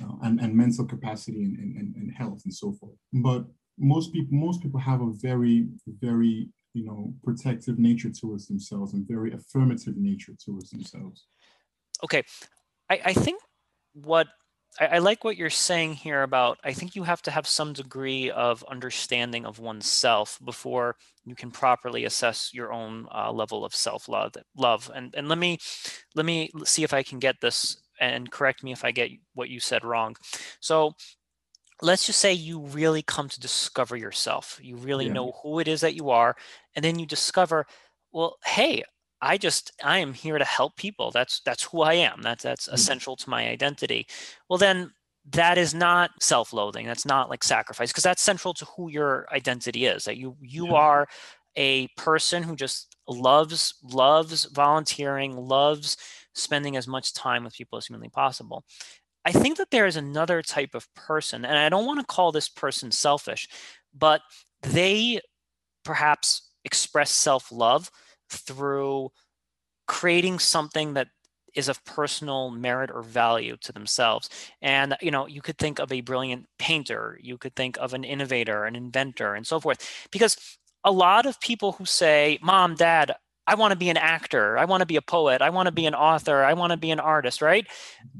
know, 0.00 0.18
and 0.22 0.40
and 0.40 0.54
mental 0.54 0.86
capacity 0.86 1.44
and, 1.44 1.76
and 1.76 1.96
and 1.96 2.12
health 2.12 2.42
and 2.44 2.54
so 2.54 2.72
forth. 2.72 2.94
But 3.12 3.44
most 3.78 4.12
people 4.12 4.36
most 4.36 4.62
people 4.62 4.80
have 4.80 5.00
a 5.00 5.12
very 5.12 5.68
very 6.00 6.48
you 6.74 6.84
know 6.84 7.14
protective 7.22 7.78
nature 7.78 8.10
towards 8.10 8.46
themselves 8.46 8.94
and 8.94 9.06
very 9.06 9.32
affirmative 9.32 9.96
nature 9.96 10.32
towards 10.44 10.70
themselves. 10.70 11.26
Okay, 12.04 12.22
I 12.90 13.00
I 13.06 13.12
think 13.12 13.40
what 13.92 14.28
I, 14.80 14.86
I, 14.86 14.98
like 14.98 15.22
what 15.22 15.36
you're 15.36 15.50
saying 15.50 15.94
here 15.94 16.22
about 16.22 16.58
I 16.64 16.72
think 16.72 16.96
you 16.96 17.02
have 17.02 17.20
to 17.22 17.30
have 17.30 17.46
some 17.46 17.72
degree 17.74 18.30
of 18.30 18.64
understanding 18.70 19.44
of 19.44 19.58
oneself 19.58 20.38
before 20.44 20.96
you 21.24 21.34
can 21.34 21.50
properly 21.50 22.04
assess 22.04 22.50
your 22.54 22.72
own 22.72 23.06
uh, 23.14 23.30
level 23.30 23.64
of 23.64 23.74
self-love 23.74 24.34
love 24.56 24.90
and 24.94 25.14
and 25.14 25.28
let 25.28 25.38
me 25.38 25.58
let 26.14 26.24
me 26.24 26.50
see 26.64 26.84
if 26.84 26.94
I 26.94 27.02
can 27.02 27.18
get 27.18 27.36
this 27.40 27.81
and 28.00 28.30
correct 28.30 28.62
me 28.62 28.72
if 28.72 28.84
I 28.84 28.90
get 28.90 29.10
what 29.34 29.48
you 29.48 29.60
said 29.60 29.84
wrong 29.84 30.16
so 30.60 30.94
let's 31.80 32.06
just 32.06 32.20
say 32.20 32.32
you 32.32 32.60
really 32.60 33.02
come 33.02 33.28
to 33.28 33.40
discover 33.40 33.96
yourself 33.96 34.58
you 34.62 34.76
really 34.76 35.06
yeah. 35.06 35.12
know 35.12 35.32
who 35.42 35.58
it 35.58 35.68
is 35.68 35.80
that 35.80 35.94
you 35.94 36.10
are 36.10 36.36
and 36.74 36.84
then 36.84 36.98
you 36.98 37.06
discover 37.06 37.66
well 38.12 38.36
hey 38.44 38.82
I 39.22 39.38
just 39.38 39.70
I 39.82 39.98
am 39.98 40.12
here 40.12 40.36
to 40.36 40.44
help 40.44 40.76
people. 40.76 41.12
That's 41.12 41.40
that's 41.46 41.62
who 41.62 41.82
I 41.82 41.94
am. 41.94 42.22
That's 42.22 42.42
that's 42.42 42.66
mm-hmm. 42.66 42.74
essential 42.74 43.16
to 43.16 43.30
my 43.30 43.48
identity. 43.48 44.08
Well 44.48 44.58
then 44.58 44.90
that 45.30 45.56
is 45.56 45.72
not 45.72 46.10
self-loathing. 46.20 46.84
That's 46.84 47.06
not 47.06 47.30
like 47.30 47.44
sacrifice 47.44 47.92
because 47.92 48.02
that's 48.02 48.20
central 48.20 48.52
to 48.54 48.64
who 48.64 48.90
your 48.90 49.26
identity 49.32 49.86
is. 49.86 50.04
That 50.04 50.16
you 50.16 50.36
you 50.40 50.66
yeah. 50.66 50.72
are 50.72 51.08
a 51.54 51.86
person 51.96 52.42
who 52.42 52.56
just 52.56 52.96
loves 53.08 53.74
loves 53.84 54.44
volunteering, 54.46 55.36
loves 55.36 55.96
spending 56.34 56.76
as 56.76 56.88
much 56.88 57.14
time 57.14 57.44
with 57.44 57.54
people 57.54 57.76
as 57.76 57.86
humanly 57.86 58.08
possible. 58.08 58.64
I 59.24 59.32
think 59.32 59.56
that 59.58 59.70
there 59.70 59.86
is 59.86 59.96
another 59.96 60.42
type 60.42 60.74
of 60.74 60.92
person, 60.94 61.44
and 61.44 61.56
I 61.56 61.68
don't 61.68 61.86
want 61.86 62.00
to 62.00 62.06
call 62.06 62.32
this 62.32 62.48
person 62.48 62.90
selfish, 62.90 63.48
but 63.96 64.22
they 64.62 65.20
perhaps 65.84 66.50
express 66.64 67.10
self-love 67.10 67.90
through 68.30 69.10
creating 69.86 70.38
something 70.38 70.94
that 70.94 71.08
is 71.54 71.68
of 71.68 71.84
personal 71.84 72.50
merit 72.50 72.90
or 72.90 73.02
value 73.02 73.56
to 73.58 73.72
themselves. 73.72 74.30
And 74.62 74.96
you 75.02 75.10
know, 75.10 75.26
you 75.26 75.42
could 75.42 75.58
think 75.58 75.78
of 75.78 75.92
a 75.92 76.00
brilliant 76.00 76.46
painter, 76.58 77.18
you 77.20 77.36
could 77.36 77.54
think 77.54 77.76
of 77.78 77.94
an 77.94 78.04
innovator, 78.04 78.64
an 78.64 78.74
inventor, 78.74 79.34
and 79.34 79.46
so 79.46 79.60
forth. 79.60 80.08
Because 80.10 80.36
a 80.84 80.90
lot 80.90 81.26
of 81.26 81.38
people 81.40 81.72
who 81.72 81.84
say, 81.84 82.38
"Mom, 82.42 82.74
Dad, 82.74 83.14
I 83.46 83.56
want 83.56 83.72
to 83.72 83.78
be 83.78 83.88
an 83.88 83.96
actor. 83.96 84.56
I 84.56 84.64
want 84.64 84.82
to 84.82 84.86
be 84.86 84.96
a 84.96 85.02
poet. 85.02 85.42
I 85.42 85.50
want 85.50 85.66
to 85.66 85.72
be 85.72 85.86
an 85.86 85.96
author. 85.96 86.44
I 86.44 86.52
want 86.52 86.70
to 86.70 86.76
be 86.76 86.92
an 86.92 87.00
artist, 87.00 87.42
right? 87.42 87.66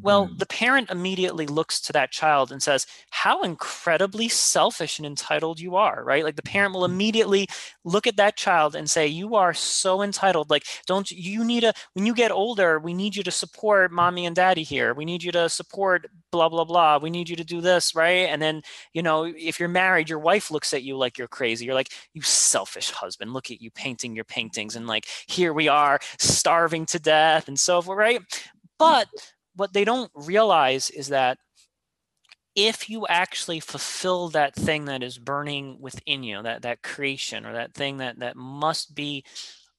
Well, 0.01 0.27
mm-hmm. 0.27 0.37
the 0.39 0.47
parent 0.47 0.91
immediately 0.91 1.47
looks 1.47 1.81
to 1.83 1.93
that 1.93 2.11
child 2.11 2.51
and 2.51 2.61
says, 2.61 2.87
How 3.11 3.43
incredibly 3.43 4.29
selfish 4.29 4.99
and 4.99 5.07
entitled 5.07 5.61
you 5.61 5.77
are, 5.77 6.03
right? 6.03 6.25
Like 6.25 6.35
the 6.35 6.43
mm-hmm. 6.43 6.53
parent 6.53 6.75
will 6.75 6.85
immediately 6.85 7.47
look 7.85 8.09
at 8.09 8.17
that 8.17 8.37
child 8.37 8.75
and 8.75 8.91
say, 8.91 9.07
You 9.07 9.37
are 9.37 9.55
so 9.55 10.03
entitled. 10.03 10.51
Like, 10.51 10.65
don't 10.87 11.09
you 11.11 11.45
need 11.45 11.63
a, 11.63 11.73
when 11.93 12.05
you 12.05 12.15
get 12.15 12.33
older, 12.33 12.81
we 12.81 12.93
need 12.93 13.15
you 13.15 13.23
to 13.23 13.31
support 13.31 13.93
mommy 13.93 14.27
and 14.27 14.35
daddy 14.35 14.65
here. 14.65 14.93
We 14.93 15.05
need 15.05 15.23
you 15.23 15.31
to 15.33 15.49
support 15.49 16.09
blah, 16.33 16.49
blah, 16.49 16.65
blah. 16.65 16.99
We 16.99 17.11
need 17.11 17.29
you 17.29 17.37
to 17.37 17.45
do 17.45 17.61
this, 17.61 17.95
right? 17.95 18.29
And 18.29 18.43
then, 18.43 18.63
you 18.93 19.03
know, 19.03 19.25
if 19.25 19.61
you're 19.61 19.69
married, 19.69 20.09
your 20.09 20.19
wife 20.19 20.51
looks 20.51 20.75
at 20.75 20.83
you 20.83 20.97
like 20.97 21.17
you're 21.17 21.29
crazy. 21.29 21.65
You're 21.65 21.75
like, 21.75 21.93
You 22.13 22.23
selfish 22.23 22.91
husband, 22.91 23.33
look 23.33 23.53
at 23.53 23.63
you 23.63 23.71
painting 23.71 24.17
your 24.17 24.25
paintings 24.25 24.75
and 24.75 24.89
like, 24.89 25.07
here 25.27 25.53
we 25.53 25.69
are 25.69 25.99
starving 26.19 26.87
to 26.87 26.99
death 26.99 27.49
and 27.49 27.59
so 27.59 27.83
forth, 27.83 27.99
right? 27.99 28.21
But 28.79 29.09
what 29.57 29.73
they 29.73 29.85
don't 29.85 30.11
realize 30.15 30.91
is 30.91 31.09
that 31.09 31.39
if 32.55 32.91
you 32.91 33.07
actually 33.07 33.61
fulfill 33.61 34.29
that 34.31 34.55
thing 34.55 34.85
that 34.87 35.03
is 35.03 35.19
burning 35.19 35.79
within 35.81 36.23
you, 36.23 36.43
that 36.43 36.63
that 36.63 36.83
creation 36.83 37.47
or 37.47 37.55
that 37.55 37.75
thing 37.75 37.99
that 37.99 38.19
that 38.19 38.37
must 38.37 38.95
be 38.95 39.25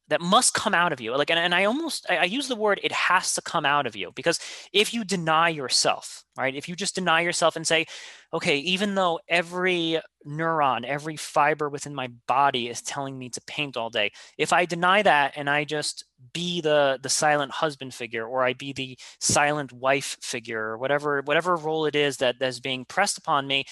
that 0.09 0.21
must 0.21 0.53
come 0.53 0.73
out 0.73 0.93
of 0.93 1.01
you. 1.01 1.15
Like 1.15 1.29
and, 1.29 1.39
and 1.39 1.55
i 1.55 1.65
almost 1.65 2.05
I, 2.09 2.17
I, 2.17 2.23
use 2.23 2.47
the 2.47 2.55
word 2.55 2.79
it 2.83 2.91
has 2.91 3.33
to 3.35 3.41
come 3.41 3.65
out 3.65 3.87
of 3.87 3.95
you. 3.95 4.11
Because 4.15 4.39
if 4.71 4.93
you 4.93 5.03
deny 5.03 5.49
yourself 5.49 6.23
right 6.37 6.55
if 6.55 6.67
you 6.67 6.75
just 6.75 6.95
deny 6.95 7.21
yourself 7.21 7.55
and 7.55 7.65
say 7.65 7.85
okay 8.33 8.57
even 8.57 8.95
though 8.95 9.19
every 9.27 9.99
neuron 10.25 10.83
every 10.83 11.15
fiber 11.15 11.69
within 11.69 11.93
my 11.93 12.09
body 12.27 12.69
is 12.69 12.81
telling 12.81 13.17
me 13.17 13.29
to 13.29 13.41
paint 13.45 13.77
all 13.77 13.89
day 13.89 14.11
if 14.37 14.53
i 14.53 14.65
deny 14.65 15.01
that 15.01 15.33
and 15.35 15.49
i 15.49 15.63
just 15.63 16.05
be 16.33 16.61
the 16.61 16.97
the 17.03 17.09
silent 17.09 17.51
husband 17.51 17.93
figure 17.93 18.25
or 18.25 18.43
i 18.43 18.53
be 18.53 18.73
the 18.73 18.97
silent 19.19 19.71
wife 19.71 20.17
figure 20.21 20.69
or 20.69 20.77
whatever 20.77 21.21
whatever 21.25 21.55
role 21.55 21.85
it 21.85 21.95
is 21.95 22.17
that 22.17 22.39
that's 22.39 22.59
being 22.59 22.85
pressed 22.85 23.17
upon 23.17 23.45
me 23.45 23.65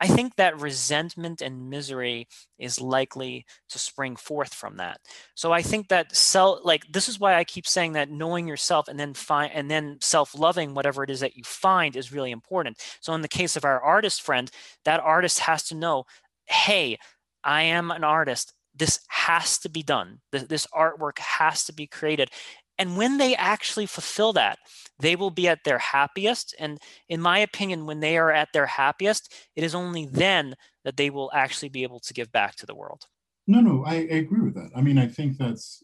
I 0.00 0.06
think 0.06 0.36
that 0.36 0.60
resentment 0.60 1.42
and 1.42 1.68
misery 1.70 2.28
is 2.58 2.80
likely 2.80 3.46
to 3.70 3.78
spring 3.78 4.16
forth 4.16 4.54
from 4.54 4.76
that. 4.76 5.00
So 5.34 5.52
I 5.52 5.62
think 5.62 5.88
that 5.88 6.14
self 6.14 6.60
like 6.64 6.84
this 6.92 7.08
is 7.08 7.18
why 7.18 7.34
I 7.34 7.44
keep 7.44 7.66
saying 7.66 7.92
that 7.92 8.10
knowing 8.10 8.46
yourself 8.46 8.88
and 8.88 8.98
then 8.98 9.14
find 9.14 9.52
and 9.52 9.70
then 9.70 9.98
self-loving 10.00 10.74
whatever 10.74 11.02
it 11.02 11.10
is 11.10 11.20
that 11.20 11.36
you 11.36 11.42
find 11.44 11.96
is 11.96 12.12
really 12.12 12.30
important. 12.30 12.78
So 13.00 13.12
in 13.14 13.22
the 13.22 13.28
case 13.28 13.56
of 13.56 13.64
our 13.64 13.80
artist 13.80 14.22
friend, 14.22 14.50
that 14.84 15.00
artist 15.00 15.40
has 15.40 15.64
to 15.64 15.74
know, 15.74 16.04
hey, 16.46 16.98
I 17.42 17.62
am 17.62 17.90
an 17.90 18.04
artist. 18.04 18.52
This 18.74 19.00
has 19.08 19.58
to 19.58 19.68
be 19.68 19.82
done. 19.82 20.20
This 20.30 20.66
artwork 20.68 21.18
has 21.18 21.64
to 21.64 21.72
be 21.72 21.88
created. 21.88 22.30
And 22.78 22.96
when 22.96 23.18
they 23.18 23.34
actually 23.34 23.86
fulfill 23.86 24.32
that, 24.34 24.58
they 25.00 25.16
will 25.16 25.30
be 25.30 25.48
at 25.48 25.64
their 25.64 25.78
happiest. 25.78 26.54
And 26.58 26.78
in 27.08 27.20
my 27.20 27.38
opinion, 27.38 27.86
when 27.86 28.00
they 28.00 28.16
are 28.16 28.30
at 28.30 28.48
their 28.52 28.66
happiest, 28.66 29.34
it 29.56 29.64
is 29.64 29.74
only 29.74 30.06
then 30.06 30.54
that 30.84 30.96
they 30.96 31.10
will 31.10 31.30
actually 31.34 31.70
be 31.70 31.82
able 31.82 32.00
to 32.00 32.14
give 32.14 32.30
back 32.30 32.54
to 32.56 32.66
the 32.66 32.74
world. 32.74 33.06
No, 33.46 33.60
no, 33.60 33.84
I, 33.84 33.94
I 33.94 34.18
agree 34.24 34.42
with 34.42 34.54
that. 34.54 34.70
I 34.76 34.80
mean, 34.80 34.98
I 34.98 35.08
think 35.08 35.38
that's 35.38 35.82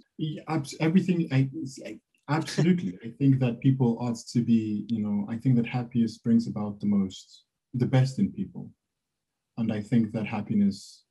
everything. 0.81 1.29
I, 1.33 1.51
absolutely. 2.29 2.99
I 3.05 3.09
think 3.19 3.41
that 3.41 3.61
people 3.61 3.99
ought 4.01 4.19
to 4.33 4.41
be, 4.41 4.85
you 4.89 5.03
know, 5.03 5.27
I 5.29 5.37
think 5.37 5.57
that 5.57 5.67
happiness 5.67 6.19
brings 6.19 6.47
about 6.47 6.79
the 6.79 6.87
most, 6.87 7.45
the 7.73 7.87
best 7.87 8.19
in 8.19 8.31
people. 8.33 8.71
And 9.57 9.73
I 9.73 9.81
think 9.81 10.13
that 10.13 10.27
happiness 10.27 11.05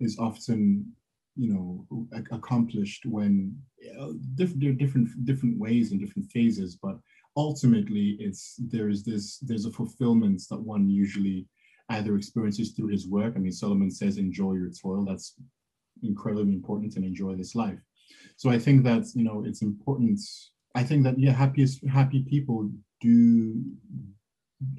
is 0.00 0.18
often 0.18 0.92
you 1.36 1.52
know 1.52 2.06
accomplished 2.30 3.06
when 3.06 3.56
uh, 3.98 4.12
different 4.34 4.78
different 4.78 5.24
different 5.24 5.58
ways 5.58 5.90
and 5.90 6.00
different 6.00 6.30
phases 6.30 6.76
but 6.76 6.98
ultimately 7.36 8.16
it's 8.20 8.56
there's 8.68 9.02
this 9.02 9.38
there's 9.38 9.66
a 9.66 9.70
fulfillment 9.70 10.42
that 10.50 10.60
one 10.60 10.88
usually 10.88 11.46
either 11.90 12.16
experiences 12.16 12.72
through 12.72 12.88
his 12.88 13.06
work. 13.06 13.34
I 13.36 13.38
mean 13.38 13.52
solomon 13.52 13.90
says 13.90 14.16
enjoy 14.16 14.54
your 14.54 14.70
toil. 14.70 15.04
That's 15.04 15.34
incredibly 16.02 16.52
important 16.52 16.96
and 16.96 17.04
enjoy 17.04 17.34
this 17.36 17.54
life. 17.54 17.78
So 18.36 18.50
i 18.50 18.58
think 18.58 18.84
that 18.84 19.04
you 19.14 19.24
know 19.24 19.44
it's 19.46 19.62
important. 19.62 20.20
I 20.74 20.82
think 20.82 21.04
that 21.04 21.18
yeah 21.18 21.32
happiest 21.32 21.84
happy 21.86 22.22
people 22.22 22.70
do 23.00 23.62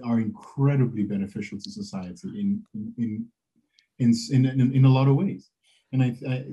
are 0.06 0.20
incredibly 0.20 1.04
beneficial 1.04 1.60
to 1.60 1.70
society 1.70 2.30
in 2.40 2.64
in 2.74 3.28
in 4.00 4.14
in, 4.32 4.46
in, 4.46 4.74
in 4.74 4.86
a 4.86 4.90
lot 4.90 5.08
of 5.08 5.16
ways 5.16 5.50
and 5.94 6.04
I, 6.04 6.16
I 6.30 6.46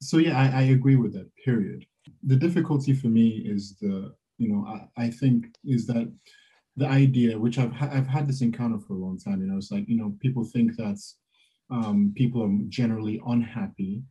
so 0.00 0.18
yeah, 0.18 0.38
I, 0.38 0.60
I, 0.60 0.62
agree 0.62 0.96
with 0.96 1.12
that. 1.14 1.30
Period. 1.44 1.86
The 2.24 2.36
difficulty 2.36 2.92
for 2.92 3.06
me 3.06 3.42
is 3.46 3.76
the 3.80 4.14
you 4.36 4.48
know 4.48 4.66
I, 4.66 5.04
I 5.04 5.10
think 5.10 5.46
is 5.64 5.86
that 5.86 6.12
the 6.76 6.88
idea 6.88 7.38
which 7.38 7.58
I've 7.58 7.72
ha- 7.72 7.90
I've 7.92 8.08
had 8.08 8.26
this 8.26 8.42
encounter 8.42 8.78
for 8.78 8.94
a 8.94 8.98
long 8.98 9.18
time. 9.18 9.40
You 9.40 9.46
know, 9.46 9.56
it's 9.56 9.70
like 9.70 9.88
you 9.88 9.96
know 9.96 10.14
people 10.20 10.44
think 10.44 10.76
that 10.76 11.00
um, 11.70 12.12
people 12.16 12.42
are 12.42 12.52
generally 12.68 13.22
unhappy 13.26 14.02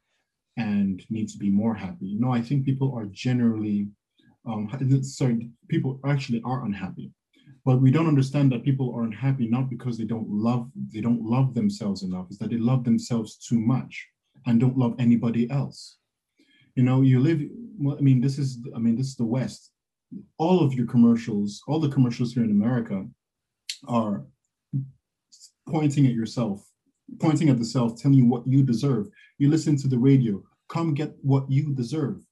and 0.57 1.03
need 1.09 1.27
to 1.29 1.37
be 1.37 1.49
more 1.49 1.75
happy. 1.75 2.15
No, 2.17 2.31
I 2.31 2.41
think 2.41 2.65
people 2.65 2.93
are 2.95 3.05
generally 3.05 3.89
um, 4.47 4.69
sorry, 5.03 5.49
people 5.67 5.99
actually 6.05 6.41
are 6.43 6.65
unhappy 6.65 7.11
but 7.63 7.81
we 7.81 7.91
don't 7.91 8.07
understand 8.07 8.51
that 8.51 8.63
people 8.63 8.93
are 8.95 9.03
unhappy 9.03 9.47
not 9.47 9.69
because 9.69 9.97
they 9.97 10.03
don't 10.03 10.27
love 10.29 10.69
they 10.91 11.01
don't 11.01 11.21
love 11.21 11.53
themselves 11.53 12.03
enough 12.03 12.25
it's 12.29 12.37
that 12.39 12.49
they 12.49 12.57
love 12.57 12.83
themselves 12.83 13.37
too 13.37 13.59
much 13.59 14.07
and 14.45 14.59
don't 14.59 14.77
love 14.77 14.95
anybody 14.99 15.49
else. 15.49 15.97
You 16.75 16.83
know, 16.83 17.01
you 17.01 17.19
live, 17.19 17.41
well, 17.77 17.97
I 17.97 18.01
mean, 18.01 18.21
this 18.21 18.37
is, 18.37 18.59
I 18.75 18.79
mean, 18.79 18.95
this 18.95 19.07
is 19.07 19.15
the 19.15 19.25
West. 19.25 19.71
All 20.37 20.63
of 20.63 20.73
your 20.73 20.87
commercials, 20.87 21.61
all 21.67 21.79
the 21.79 21.89
commercials 21.89 22.33
here 22.33 22.43
in 22.43 22.51
America 22.51 23.05
are 23.87 24.25
pointing 25.67 26.05
at 26.05 26.13
yourself, 26.13 26.65
pointing 27.19 27.49
at 27.49 27.57
the 27.57 27.65
self, 27.65 28.01
telling 28.01 28.17
you 28.17 28.25
what 28.25 28.47
you 28.47 28.63
deserve. 28.63 29.07
You 29.37 29.49
listen 29.49 29.77
to 29.77 29.87
the 29.87 29.97
radio, 29.97 30.43
come 30.69 30.93
get 30.93 31.13
what 31.21 31.49
you 31.49 31.73
deserve. 31.73 32.21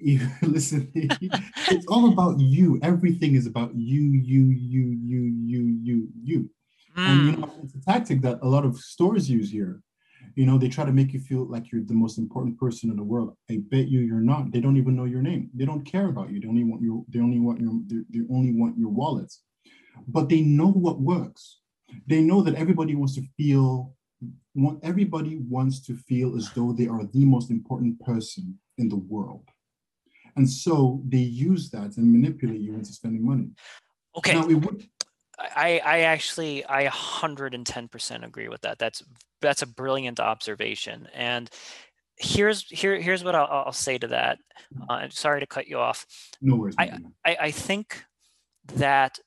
You 0.00 0.28
listen, 0.42 0.90
it's 0.94 1.86
all 1.86 2.12
about 2.12 2.40
you. 2.40 2.80
Everything 2.82 3.36
is 3.36 3.46
about 3.46 3.70
you, 3.76 4.00
you, 4.00 4.46
you, 4.46 4.82
you, 4.82 5.20
you, 5.46 5.78
you, 5.80 6.08
you. 6.20 6.50
Mm. 6.96 7.06
And 7.06 7.26
you 7.26 7.32
hmm. 7.34 7.40
know, 7.42 7.54
it's 7.62 7.74
a 7.76 7.80
tactic 7.82 8.20
that 8.22 8.40
a 8.42 8.48
lot 8.48 8.64
of 8.64 8.76
stores 8.76 9.30
use 9.30 9.52
here 9.52 9.80
you 10.38 10.46
know 10.46 10.56
they 10.56 10.68
try 10.68 10.84
to 10.84 10.92
make 10.92 11.12
you 11.12 11.18
feel 11.18 11.44
like 11.46 11.72
you're 11.72 11.82
the 11.82 12.00
most 12.02 12.16
important 12.16 12.56
person 12.56 12.90
in 12.90 12.96
the 12.96 13.02
world. 13.02 13.34
I 13.50 13.58
bet 13.72 13.88
you 13.88 13.98
you're 14.02 14.28
not. 14.32 14.52
They 14.52 14.60
don't 14.60 14.76
even 14.76 14.94
know 14.94 15.04
your 15.04 15.20
name. 15.20 15.50
They 15.52 15.64
don't 15.64 15.84
care 15.84 16.06
about 16.06 16.30
you. 16.30 16.38
They 16.38 16.46
only 16.46 16.62
want 16.62 16.80
your 16.80 17.04
they 17.08 17.18
only 17.18 17.40
want 17.40 17.60
your 17.60 17.72
they 17.88 18.20
only 18.32 18.52
want 18.52 18.78
your 18.78 18.90
wallets. 18.90 19.42
But 20.06 20.28
they 20.28 20.42
know 20.42 20.70
what 20.70 21.00
works. 21.00 21.58
They 22.06 22.20
know 22.20 22.40
that 22.42 22.54
everybody 22.54 22.94
wants 22.94 23.16
to 23.16 23.22
feel 23.36 23.96
want 24.54 24.78
everybody 24.84 25.38
wants 25.38 25.80
to 25.86 25.96
feel 25.96 26.36
as 26.36 26.48
though 26.52 26.72
they 26.72 26.86
are 26.86 27.04
the 27.04 27.24
most 27.24 27.50
important 27.50 27.98
person 27.98 28.60
in 28.76 28.88
the 28.88 29.02
world. 29.14 29.48
And 30.36 30.48
so 30.48 31.02
they 31.08 31.26
use 31.48 31.68
that 31.70 31.96
and 31.96 32.12
manipulate 32.12 32.60
you 32.60 32.74
into 32.74 32.92
spending 32.92 33.26
money. 33.26 33.48
Okay. 34.16 34.34
Now, 34.34 34.48
it 34.48 34.54
would, 34.54 34.86
I, 35.38 35.80
I 35.84 36.00
actually 36.00 36.64
I 36.66 36.86
110% 36.86 38.24
agree 38.24 38.48
with 38.48 38.60
that. 38.62 38.78
That's 38.78 39.02
that's 39.40 39.62
a 39.62 39.66
brilliant 39.66 40.20
observation. 40.20 41.08
And 41.14 41.48
here's 42.16 42.64
here 42.68 43.00
here's 43.00 43.22
what 43.22 43.34
I'll, 43.34 43.46
I'll 43.66 43.72
say 43.72 43.98
to 43.98 44.08
that. 44.08 44.38
Uh, 44.88 45.08
sorry 45.10 45.40
to 45.40 45.46
cut 45.46 45.68
you 45.68 45.78
off. 45.78 46.06
No 46.40 46.56
worries. 46.56 46.74
I, 46.78 46.98
I, 47.24 47.36
I 47.42 47.50
think 47.50 48.04
that 48.74 49.18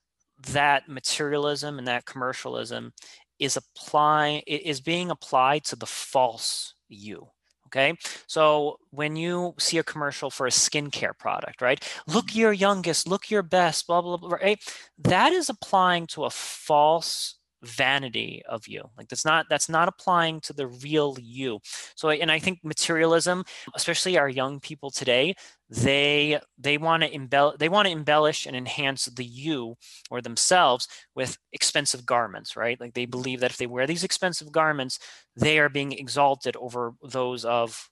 that 0.49 0.89
materialism 0.89 1.77
and 1.77 1.87
that 1.87 2.05
commercialism 2.05 2.93
is 3.39 3.57
applying 3.57 4.41
is 4.47 4.81
being 4.81 5.11
applied 5.11 5.63
to 5.65 5.75
the 5.75 5.85
false 5.85 6.75
you 6.89 7.27
Okay. 7.71 7.95
So 8.27 8.77
when 8.89 9.15
you 9.15 9.53
see 9.57 9.77
a 9.77 9.83
commercial 9.83 10.29
for 10.29 10.45
a 10.45 10.49
skincare 10.49 11.17
product, 11.17 11.61
right? 11.61 11.81
Look 12.05 12.35
your 12.35 12.51
youngest, 12.51 13.07
look 13.07 13.31
your 13.31 13.43
best, 13.43 13.87
blah, 13.87 14.01
blah, 14.01 14.17
blah, 14.17 14.29
right? 14.29 14.59
That 14.97 15.31
is 15.31 15.49
applying 15.49 16.07
to 16.07 16.25
a 16.25 16.29
false 16.29 17.35
vanity 17.63 18.41
of 18.49 18.67
you 18.67 18.81
like 18.97 19.07
that's 19.07 19.23
not 19.23 19.45
that's 19.47 19.69
not 19.69 19.87
applying 19.87 20.39
to 20.41 20.51
the 20.51 20.65
real 20.65 21.15
you 21.21 21.59
so 21.93 22.09
and 22.09 22.31
i 22.31 22.39
think 22.39 22.57
materialism 22.63 23.43
especially 23.75 24.17
our 24.17 24.27
young 24.27 24.59
people 24.59 24.89
today 24.89 25.35
they 25.71 26.37
they 26.57 26.77
want 26.77 27.01
to 27.01 27.13
embellish 27.13 27.57
they 27.57 27.69
want 27.69 27.85
to 27.87 27.91
embellish 27.91 28.45
and 28.45 28.57
enhance 28.57 29.05
the 29.05 29.23
you 29.23 29.75
or 30.09 30.21
themselves 30.21 30.87
with 31.15 31.37
expensive 31.53 32.05
garments 32.05 32.57
right 32.57 32.79
like 32.81 32.93
they 32.93 33.05
believe 33.05 33.39
that 33.39 33.51
if 33.51 33.57
they 33.57 33.67
wear 33.67 33.87
these 33.87 34.03
expensive 34.03 34.51
garments 34.51 34.99
they 35.37 35.59
are 35.59 35.69
being 35.69 35.93
exalted 35.93 36.57
over 36.57 36.93
those 37.01 37.45
of 37.45 37.89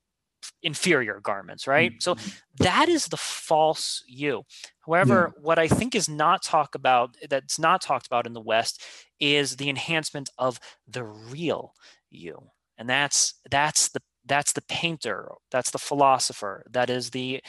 inferior 0.62 1.22
garments 1.22 1.68
right 1.68 1.92
mm-hmm. 1.92 2.00
so 2.00 2.16
that 2.58 2.90
is 2.90 3.08
the 3.08 3.18
false 3.18 4.04
you 4.08 4.44
however 4.86 5.34
yeah. 5.34 5.42
what 5.42 5.58
i 5.58 5.68
think 5.68 5.96
is 5.96 6.10
not 6.10 6.44
talked 6.44 6.76
about 6.76 7.16
that's 7.30 7.58
not 7.58 7.82
talked 7.82 8.08
about 8.08 8.28
in 8.28 8.34
the 8.34 8.42
west 8.42 8.84
is 9.22 9.56
the 9.56 9.70
enhancement 9.70 10.30
of 10.38 10.60
the 10.88 11.04
real 11.04 11.74
you 12.10 12.42
and 12.78 12.90
that's 12.90 13.36
that's 13.50 13.90
the 13.90 14.02
that's 14.26 14.54
the 14.54 14.62
painter, 14.64 15.30
that's 15.52 15.72
the 15.72 15.80
philosopher, 15.80 16.64
that 16.72 16.90
is 16.90 17.10
the 17.10 17.42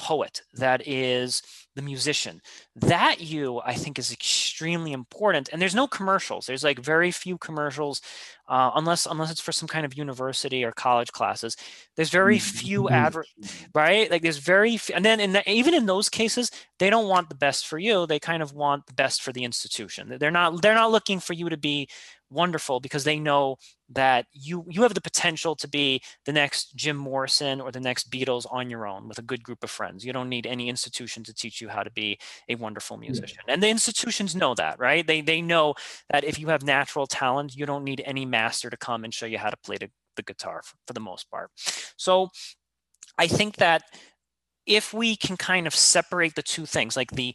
poet, 0.00 0.40
that 0.54 0.86
is 0.88 1.42
the 1.76 1.82
musician. 1.82 2.40
That 2.74 3.20
you, 3.20 3.60
I 3.64 3.74
think, 3.74 3.98
is 3.98 4.10
extremely 4.10 4.92
important. 4.92 5.50
And 5.52 5.60
there's 5.60 5.74
no 5.74 5.86
commercials. 5.86 6.46
There's 6.46 6.64
like 6.64 6.78
very 6.78 7.10
few 7.10 7.36
commercials, 7.36 8.00
uh, 8.48 8.70
unless 8.74 9.06
unless 9.06 9.30
it's 9.30 9.42
for 9.42 9.52
some 9.52 9.68
kind 9.68 9.84
of 9.84 9.96
university 9.96 10.64
or 10.64 10.72
college 10.72 11.12
classes. 11.12 11.56
There's 11.96 12.10
very 12.10 12.38
mm, 12.38 12.42
few 12.42 12.88
advert, 12.88 13.26
right? 13.74 14.10
Like 14.10 14.22
there's 14.22 14.38
very, 14.38 14.78
few, 14.78 14.94
and 14.94 15.04
then 15.04 15.20
in 15.20 15.32
the, 15.32 15.48
even 15.50 15.74
in 15.74 15.86
those 15.86 16.08
cases, 16.08 16.50
they 16.78 16.88
don't 16.88 17.08
want 17.08 17.28
the 17.28 17.34
best 17.34 17.66
for 17.66 17.78
you. 17.78 18.06
They 18.06 18.18
kind 18.18 18.42
of 18.42 18.54
want 18.54 18.86
the 18.86 18.94
best 18.94 19.22
for 19.22 19.32
the 19.32 19.44
institution. 19.44 20.16
They're 20.18 20.30
not 20.30 20.62
they're 20.62 20.74
not 20.74 20.90
looking 20.90 21.20
for 21.20 21.34
you 21.34 21.50
to 21.50 21.58
be 21.58 21.88
wonderful 22.30 22.80
because 22.80 23.04
they 23.04 23.18
know 23.18 23.56
that 23.88 24.26
you 24.32 24.64
you 24.68 24.82
have 24.82 24.94
the 24.94 25.00
potential 25.00 25.56
to 25.56 25.68
be 25.68 26.00
the 26.24 26.32
next 26.32 26.76
Jim 26.76 26.96
Morrison 26.96 27.60
or 27.60 27.70
the 27.72 27.80
next 27.80 28.10
Beatles 28.10 28.46
on 28.50 28.70
your 28.70 28.86
own 28.86 29.08
with 29.08 29.18
a 29.18 29.22
good 29.22 29.42
group 29.42 29.64
of 29.64 29.70
friends. 29.70 30.04
You 30.04 30.12
don't 30.12 30.28
need 30.28 30.46
any 30.46 30.68
institution 30.68 31.24
to 31.24 31.34
teach 31.34 31.60
you 31.60 31.68
how 31.68 31.82
to 31.82 31.90
be 31.90 32.18
a 32.48 32.54
wonderful 32.54 32.96
musician. 32.96 33.42
And 33.48 33.62
the 33.62 33.68
institutions 33.68 34.36
know 34.36 34.54
that, 34.54 34.78
right? 34.78 35.06
They 35.06 35.20
they 35.20 35.42
know 35.42 35.74
that 36.10 36.24
if 36.24 36.38
you 36.38 36.48
have 36.48 36.62
natural 36.62 37.06
talent, 37.06 37.56
you 37.56 37.66
don't 37.66 37.84
need 37.84 38.02
any 38.04 38.24
master 38.24 38.70
to 38.70 38.76
come 38.76 39.04
and 39.04 39.12
show 39.12 39.26
you 39.26 39.38
how 39.38 39.50
to 39.50 39.56
play 39.56 39.76
the, 39.78 39.90
the 40.16 40.22
guitar 40.22 40.62
for, 40.62 40.76
for 40.86 40.92
the 40.92 41.00
most 41.00 41.30
part. 41.30 41.50
So 41.96 42.30
I 43.18 43.26
think 43.26 43.56
that 43.56 43.82
if 44.66 44.94
we 44.94 45.16
can 45.16 45.36
kind 45.36 45.66
of 45.66 45.74
separate 45.74 46.34
the 46.34 46.42
two 46.42 46.64
things, 46.64 46.96
like 46.96 47.10
the 47.10 47.34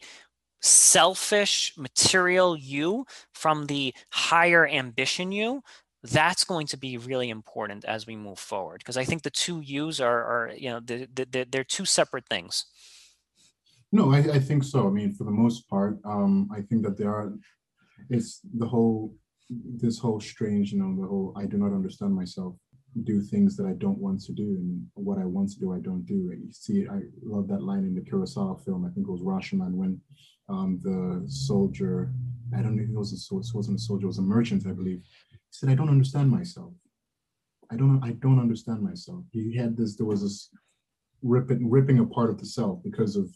selfish 0.66 1.72
material 1.76 2.56
you 2.56 3.06
from 3.32 3.66
the 3.66 3.94
higher 4.10 4.66
ambition 4.66 5.32
you 5.32 5.62
that's 6.02 6.44
going 6.44 6.66
to 6.66 6.76
be 6.76 6.98
really 6.98 7.30
important 7.30 7.84
as 7.84 8.06
we 8.06 8.16
move 8.16 8.38
forward 8.38 8.78
because 8.78 8.96
i 8.96 9.04
think 9.04 9.22
the 9.22 9.30
two 9.30 9.60
yous 9.60 10.00
are, 10.00 10.22
are 10.24 10.52
you 10.56 10.68
know 10.68 10.80
they're, 10.80 11.44
they're 11.44 11.64
two 11.64 11.84
separate 11.84 12.26
things 12.28 12.66
no 13.92 14.12
I, 14.12 14.18
I 14.18 14.38
think 14.38 14.64
so 14.64 14.86
i 14.86 14.90
mean 14.90 15.12
for 15.14 15.24
the 15.24 15.30
most 15.30 15.68
part 15.68 15.98
um 16.04 16.48
i 16.52 16.60
think 16.60 16.82
that 16.84 16.98
there 16.98 17.14
are 17.14 17.32
it's 18.10 18.40
the 18.58 18.66
whole 18.66 19.14
this 19.48 19.98
whole 19.98 20.20
strange 20.20 20.72
you 20.72 20.78
know 20.78 21.00
the 21.00 21.08
whole 21.08 21.32
i 21.36 21.46
do 21.46 21.56
not 21.56 21.72
understand 21.72 22.14
myself 22.14 22.54
do 23.04 23.20
things 23.20 23.56
that 23.56 23.66
I 23.66 23.74
don't 23.74 23.98
want 23.98 24.22
to 24.22 24.32
do, 24.32 24.42
and 24.42 24.86
what 24.94 25.18
I 25.18 25.24
want 25.24 25.50
to 25.50 25.58
do, 25.58 25.72
I 25.74 25.80
don't 25.80 26.06
do. 26.06 26.30
and 26.32 26.46
You 26.46 26.52
see, 26.52 26.86
I 26.88 27.00
love 27.22 27.48
that 27.48 27.62
line 27.62 27.84
in 27.84 27.94
the 27.94 28.00
Kurosawa 28.00 28.64
film. 28.64 28.84
I 28.84 28.90
think 28.90 29.06
it 29.06 29.10
was 29.10 29.20
Rashomon 29.20 29.72
when 29.72 30.00
um, 30.48 30.80
the 30.82 31.24
soldier, 31.28 32.12
I 32.56 32.62
don't 32.62 32.76
know 32.76 32.82
if 32.82 32.88
was 32.90 33.30
a 33.30 33.34
wasn't 33.56 33.78
a 33.78 33.82
soldier, 33.82 34.04
it 34.04 34.08
was 34.08 34.18
a 34.18 34.22
merchant, 34.22 34.66
I 34.66 34.72
believe. 34.72 35.02
He 35.30 35.36
said, 35.50 35.68
"I 35.68 35.74
don't 35.74 35.88
understand 35.88 36.30
myself. 36.30 36.72
I 37.70 37.76
don't, 37.76 38.02
I 38.02 38.12
don't 38.12 38.40
understand 38.40 38.82
myself." 38.82 39.24
He 39.32 39.56
had 39.56 39.76
this. 39.76 39.96
There 39.96 40.06
was 40.06 40.22
this 40.22 40.50
ripping, 41.22 41.68
ripping 41.68 41.98
apart 41.98 42.30
of 42.30 42.38
the 42.38 42.46
self 42.46 42.82
because 42.82 43.16
of. 43.16 43.34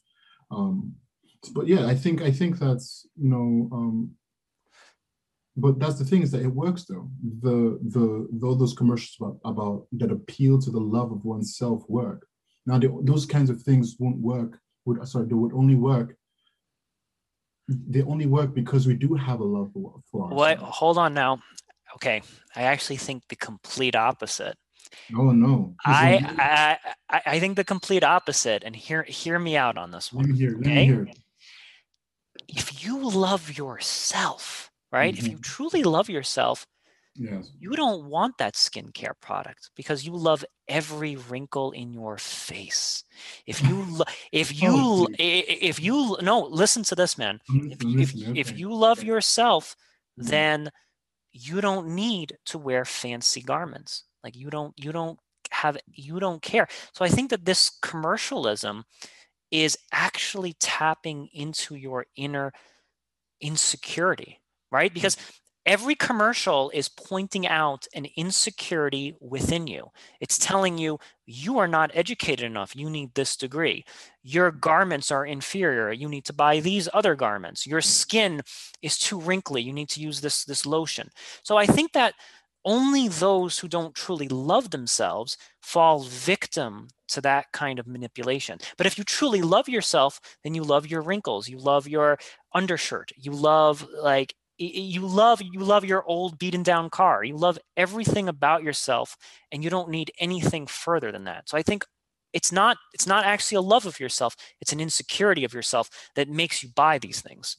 Um, 0.51 0.95
but 1.53 1.67
yeah, 1.67 1.87
I 1.87 1.95
think 1.95 2.23
I 2.23 2.31
think 2.31 2.59
that's 2.59 3.07
you 3.17 3.31
know 3.31 3.69
um, 3.73 4.17
but 5.57 5.79
that's 5.79 5.99
the 5.99 6.05
thing 6.05 6.23
is 6.23 6.31
that 6.31 6.43
it 6.43 6.55
works 6.55 6.85
though. 6.85 7.11
The 7.43 7.79
the, 7.83 8.29
the 8.33 8.57
those 8.57 8.75
commercials 8.75 9.17
about, 9.21 9.39
about 9.45 9.87
that 9.93 10.11
appeal 10.11 10.61
to 10.61 10.71
the 10.71 10.81
love 10.81 11.13
of 11.13 11.25
oneself 11.25 11.83
work. 11.89 12.27
Now 12.67 12.79
the, 12.79 12.97
those 13.03 13.27
kinds 13.27 13.51
of 13.51 13.63
things 13.63 13.97
won't 13.99 14.19
work. 14.19 14.59
Would 14.85 15.07
sorry, 15.09 15.27
they 15.27 15.35
would 15.35 15.53
only 15.53 15.75
work. 15.75 16.17
They 17.89 18.03
only 18.03 18.27
work 18.27 18.55
because 18.55 18.87
we 18.87 18.95
do 18.95 19.15
have 19.15 19.41
a 19.41 19.45
love 19.45 19.71
for, 19.73 19.95
ourselves. 19.95 20.35
What? 20.35 20.59
Hold 20.59 20.99
on 20.99 21.15
now. 21.15 21.41
Okay, 21.97 22.23
I 22.57 22.63
actually 22.63 22.97
think 22.97 23.29
the 23.29 23.37
complete 23.37 23.97
opposite. 23.97 24.57
Oh 25.17 25.31
no! 25.31 25.75
I, 25.85 26.79
I 27.09 27.23
I 27.27 27.41
think 27.41 27.57
the 27.57 27.65
complete 27.65 28.03
opposite. 28.03 28.65
And 28.65 28.75
hear 28.75 29.03
hear 29.05 29.39
me 29.39 29.57
out 29.57 29.79
on 29.79 29.91
this 29.91 30.13
one. 30.13 30.35
Hear. 30.35 30.59
Okay? 30.59 31.13
If 32.49 32.85
you 32.85 33.09
love 33.09 33.57
yourself, 33.57 34.71
right? 34.91 35.15
Mm-hmm. 35.15 35.25
If 35.25 35.31
you 35.31 35.37
mm-hmm. 35.37 35.43
truly 35.43 35.83
love 35.85 36.09
yourself, 36.09 36.67
you 37.15 37.73
don't 37.73 38.05
want 38.07 38.39
that 38.39 38.55
skincare 38.55 39.13
product 39.21 39.71
because 39.77 40.07
you 40.07 40.13
love 40.13 40.45
every 40.69 41.17
wrinkle 41.17 41.73
in 41.73 41.93
your 41.93 42.17
face. 42.19 43.05
If 43.47 43.63
you 43.63 43.85
lo- 43.89 44.05
if 44.33 44.55
you 44.63 44.71
oh, 44.73 45.09
if 45.19 45.81
you 45.81 46.17
no, 46.23 46.41
listen 46.41 46.83
to 46.85 46.95
this 46.95 47.19
man. 47.19 47.41
If, 47.49 47.79
if, 47.83 48.29
okay. 48.29 48.41
if 48.41 48.59
you 48.59 48.73
love 48.73 49.03
yourself, 49.03 49.77
mm-hmm. 50.19 50.31
then 50.31 50.71
you 51.33 51.61
don't 51.61 51.89
need 51.89 52.37
to 52.47 52.59
wear 52.59 52.85
fancy 52.85 53.43
garments. 53.43 54.05
Like 54.23 54.37
you 54.37 54.51
don't 54.51 54.75
you 54.77 54.93
don't 54.93 55.19
have 55.51 55.79
you 55.93 56.21
don't 56.21 56.43
care. 56.43 56.69
So 56.93 57.05
I 57.05 57.09
think 57.09 57.31
that 57.31 57.45
this 57.45 57.71
commercialism 57.83 58.85
is 59.51 59.77
actually 59.93 60.55
tapping 60.61 61.29
into 61.33 61.75
your 61.75 62.07
inner 62.17 62.53
insecurity 63.41 64.41
right? 64.71 64.93
Because 64.93 65.17
every 65.67 65.95
commercial 65.95 66.71
is 66.71 66.89
pointing 66.89 67.47
out 67.47 67.87
an 67.95 68.07
insecurity 68.17 69.15
within 69.21 69.67
you. 69.67 69.89
It's 70.21 70.39
telling 70.39 70.79
you, 70.79 70.99
you 71.27 71.59
are 71.59 71.69
not 71.69 71.91
educated 71.95 72.45
enough. 72.45 72.75
You 72.75 72.89
need 72.89 73.15
this 73.15 73.37
degree. 73.37 73.85
Your 74.23 74.51
garments 74.51 75.11
are 75.11 75.27
inferior. 75.27 75.93
You 75.93 76.09
need 76.09 76.25
to 76.27 76.33
buy 76.33 76.61
these 76.61 76.89
other 76.93 77.15
garments. 77.15 77.67
Your 77.67 77.81
mm. 77.81 77.85
skin 77.85 78.41
is 78.83 78.99
too 78.99 79.21
wrinkly. 79.21 79.63
You 79.63 79.73
need 79.73 79.89
to 79.91 80.01
use 80.01 80.21
this, 80.21 80.45
this 80.45 80.67
lotion. 80.67 81.11
So 81.43 81.57
I 81.57 81.67
think 81.67 81.93
that 81.93 82.15
only 82.65 83.09
those 83.09 83.59
who 83.59 83.69
don't 83.69 83.95
truly 83.95 84.29
love 84.29 84.71
themselves 84.71 85.39
fall 85.63 86.01
victim 86.03 86.89
to 87.09 87.21
that 87.23 87.47
kind 87.53 87.79
of 87.79 87.87
manipulation. 87.87 88.59
But 88.77 88.87
if 88.87 88.99
you 88.99 89.05
truly 89.05 89.43
love 89.43 89.69
yourself, 89.69 90.21
then 90.45 90.55
you 90.55 90.63
love 90.63 90.87
your 90.87 91.03
wrinkles, 91.03 91.49
you 91.49 91.59
love 91.59 91.89
your 91.89 92.19
undershirt, 92.55 93.13
you 93.17 93.33
love 93.33 93.87
like 94.03 94.35
you 94.61 95.07
love 95.07 95.41
you 95.43 95.61
love 95.61 95.85
your 95.85 96.05
old 96.05 96.39
beaten 96.39 96.63
down 96.63 96.91
car 96.91 97.25
you 97.25 97.37
love 97.37 97.59
everything 97.77 98.29
about 98.29 98.63
yourself 98.63 99.17
and 99.51 99.65
you 99.65 99.71
don't 99.71 99.89
need 99.89 100.13
anything 100.19 100.67
further 100.67 101.11
than 101.11 101.25
that 101.25 101.49
so 101.49 101.57
i 101.57 101.63
think 101.63 101.85
it's 102.33 102.53
not 102.53 102.77
it's 102.93 103.07
not 103.07 103.25
actually 103.25 103.57
a 103.57 103.61
love 103.61 103.87
of 103.87 103.99
yourself 103.99 104.37
it's 104.61 104.73
an 104.73 104.81
insecurity 104.81 105.45
of 105.45 105.55
yourself 105.55 105.89
that 106.15 106.29
makes 106.29 106.63
you 106.63 106.69
buy 106.75 106.99
these 106.99 107.21
things 107.21 107.57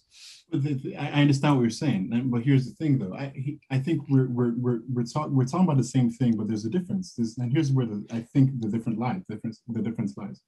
I 0.54 1.22
understand 1.22 1.56
what 1.56 1.62
you're 1.62 1.70
saying, 1.70 2.10
but 2.26 2.42
here's 2.44 2.66
the 2.66 2.74
thing, 2.74 3.00
though. 3.00 3.14
I 3.14 3.58
I 3.70 3.80
think 3.80 4.02
we're 4.10 4.28
we're 4.28 4.54
we're 4.58 4.80
we're, 4.92 5.04
talk, 5.04 5.30
we're 5.30 5.46
talking 5.46 5.66
about 5.66 5.78
the 5.78 5.84
same 5.84 6.10
thing, 6.10 6.36
but 6.36 6.50
there's 6.50 6.66
a 6.66 6.70
difference. 6.70 7.14
There's, 7.14 7.38
and 7.38 7.54
here's 7.54 7.72
where 7.72 7.86
the, 7.86 8.06
I 8.12 8.20
think 8.34 8.60
the 8.60 8.68
different 8.68 9.00
lies, 9.00 9.22
difference 9.30 9.62
the 9.68 9.82
difference 9.82 10.18
lies. 10.18 10.42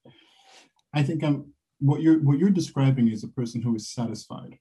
I 0.94 1.04
think 1.04 1.24
I'm 1.24 1.36
um, 1.36 1.54
what 1.80 2.02
you're 2.02 2.20
what 2.20 2.38
you're 2.38 2.50
describing 2.50 3.08
is 3.08 3.24
a 3.24 3.30
person 3.30 3.62
who 3.62 3.76
is 3.76 3.90
satisfied, 3.90 4.58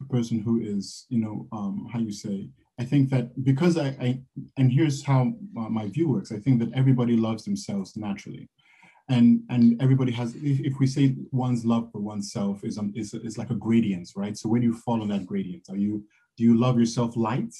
a 0.00 0.04
person 0.04 0.40
who 0.40 0.60
is, 0.60 1.06
you 1.08 1.18
know, 1.18 1.46
um, 1.52 1.88
how 1.92 1.98
you 1.98 2.12
say, 2.12 2.48
I 2.78 2.84
think 2.84 3.08
that 3.10 3.42
because 3.44 3.78
I, 3.78 3.88
I 4.00 4.20
and 4.58 4.70
here's 4.70 5.02
how 5.02 5.32
my 5.52 5.88
view 5.88 6.08
works, 6.08 6.32
I 6.32 6.38
think 6.38 6.58
that 6.60 6.72
everybody 6.74 7.16
loves 7.16 7.44
themselves 7.44 7.96
naturally. 7.96 8.48
And, 9.08 9.42
and 9.50 9.80
everybody 9.80 10.10
has, 10.12 10.34
if, 10.34 10.60
if 10.60 10.78
we 10.80 10.86
say 10.86 11.14
one's 11.30 11.64
love 11.64 11.90
for 11.92 12.00
oneself 12.00 12.64
is, 12.64 12.76
um, 12.76 12.92
is, 12.96 13.14
is 13.14 13.38
like 13.38 13.50
a 13.50 13.54
gradient, 13.54 14.10
right? 14.16 14.36
So 14.36 14.48
where 14.48 14.60
do 14.60 14.66
you 14.66 14.74
fall 14.74 15.00
on 15.00 15.08
that 15.08 15.26
gradient? 15.26 15.68
Are 15.70 15.76
you, 15.76 16.04
do 16.36 16.42
you 16.42 16.58
love 16.58 16.78
yourself 16.78 17.16
light? 17.16 17.54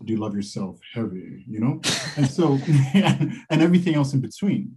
Or 0.00 0.06
do 0.06 0.12
you 0.12 0.20
love 0.20 0.34
yourself 0.34 0.78
heavy, 0.94 1.44
you 1.48 1.58
know? 1.58 1.80
and 2.16 2.26
so, 2.26 2.56
and 2.94 3.62
everything 3.62 3.96
else 3.96 4.14
in 4.14 4.20
between. 4.20 4.76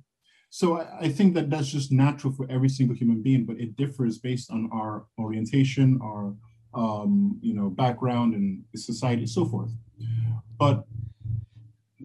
So 0.49 0.79
I, 0.79 1.01
I, 1.01 1.09
think 1.09 1.35
that 1.35 1.49
that's 1.49 1.67
just 1.67 1.91
natural 1.91 2.33
for 2.33 2.47
every 2.49 2.69
single 2.69 2.95
human 2.95 3.21
being, 3.21 3.45
but 3.45 3.59
it 3.59 3.75
differs 3.75 4.17
based 4.17 4.49
on 4.49 4.69
our 4.73 5.05
orientation, 5.19 5.99
our 6.01 6.33
um, 6.75 7.39
you 7.41 7.53
know, 7.53 7.69
background 7.69 8.33
and 8.33 8.63
society, 8.75 9.21
and 9.21 9.29
so 9.29 9.45
forth. 9.45 9.71
But 10.59 10.85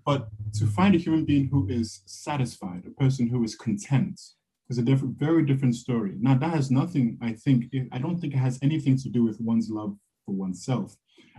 but 0.04 0.28
to 0.54 0.66
find 0.66 0.94
a 0.94 0.98
human 0.98 1.24
being 1.24 1.48
who 1.48 1.68
is 1.68 2.02
satisfied, 2.06 2.84
a 2.86 2.90
person 2.90 3.28
who 3.28 3.42
is 3.44 3.54
content, 3.54 4.20
is 4.68 4.78
a 4.78 4.82
different, 4.82 5.18
very 5.18 5.44
different 5.44 5.74
story. 5.74 6.14
Now 6.18 6.36
that 6.36 6.54
has 6.54 6.70
nothing, 6.70 7.18
I 7.20 7.32
think, 7.32 7.66
I 7.92 7.98
don't 7.98 8.18
think 8.18 8.34
it 8.34 8.38
has 8.38 8.58
anything 8.62 8.96
to 8.98 9.08
do 9.08 9.24
with 9.24 9.40
one's 9.40 9.68
love 9.68 9.96
for 10.24 10.32
oneself. 10.32 10.96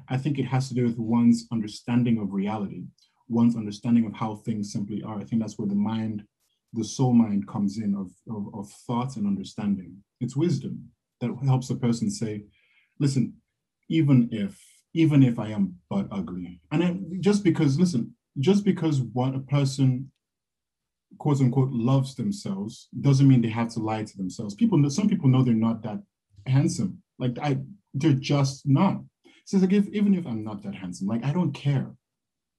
I 0.10 0.18
think 0.18 0.38
it 0.38 0.46
has 0.46 0.68
to 0.70 0.74
do 0.74 0.86
with 0.86 0.98
one's 0.98 1.48
understanding 1.52 2.20
of 2.20 2.34
reality, 2.34 2.84
one's 3.30 3.56
understanding 3.56 4.06
of 4.06 4.14
how 4.14 4.36
things 4.36 4.74
simply 4.74 5.02
are. 5.04 5.18
I 5.18 5.24
think 5.24 5.42
that's 5.42 5.58
where 5.58 5.68
the 5.68 5.76
mind, 5.76 6.24
the 6.74 6.84
soul 6.84 7.14
mind 7.14 7.48
comes 7.48 7.78
in 7.78 7.96
of, 7.96 8.12
of, 8.34 8.54
of 8.54 8.70
thought 8.86 9.16
and 9.16 9.26
understanding. 9.26 9.96
It's 10.20 10.36
wisdom 10.36 10.90
that 11.22 11.32
helps 11.46 11.70
a 11.70 11.76
person 11.76 12.10
say, 12.10 12.44
listen, 13.02 13.34
even 13.90 14.30
if 14.32 14.58
even 14.94 15.24
if 15.24 15.40
I 15.40 15.48
am 15.50 15.76
but 15.90 16.08
ugly, 16.12 16.62
and 16.72 16.84
I, 16.84 17.00
just 17.20 17.44
because 17.44 17.80
listen, 17.80 18.16
just 18.40 18.64
because 18.64 19.02
one 19.02 19.36
a 19.36 19.40
person 19.40 20.12
quote 21.18 21.42
unquote 21.42 21.72
loves 21.72 22.16
themselves 22.16 22.88
doesn't 23.02 23.28
mean 23.28 23.42
they 23.42 23.50
have 23.50 23.70
to 23.70 23.80
lie 23.80 24.04
to 24.04 24.18
themselves. 24.18 24.56
People 24.56 24.78
know 24.78 24.90
some 24.90 25.10
people 25.10 25.30
know 25.30 25.44
they're 25.44 25.54
not 25.54 25.84
that 25.84 26.02
handsome. 26.48 27.02
Like 27.20 27.38
I, 27.42 27.58
they're 27.94 28.14
just 28.14 28.68
not. 28.68 29.02
So 29.46 29.58
it's 29.58 29.66
like 29.66 29.74
if, 29.74 29.88
even 29.90 30.16
if 30.16 30.26
I'm 30.26 30.44
not 30.44 30.62
that 30.64 30.76
handsome, 30.76 31.08
like 31.08 31.26
I 31.26 31.34
don't 31.34 31.52
care. 31.52 31.88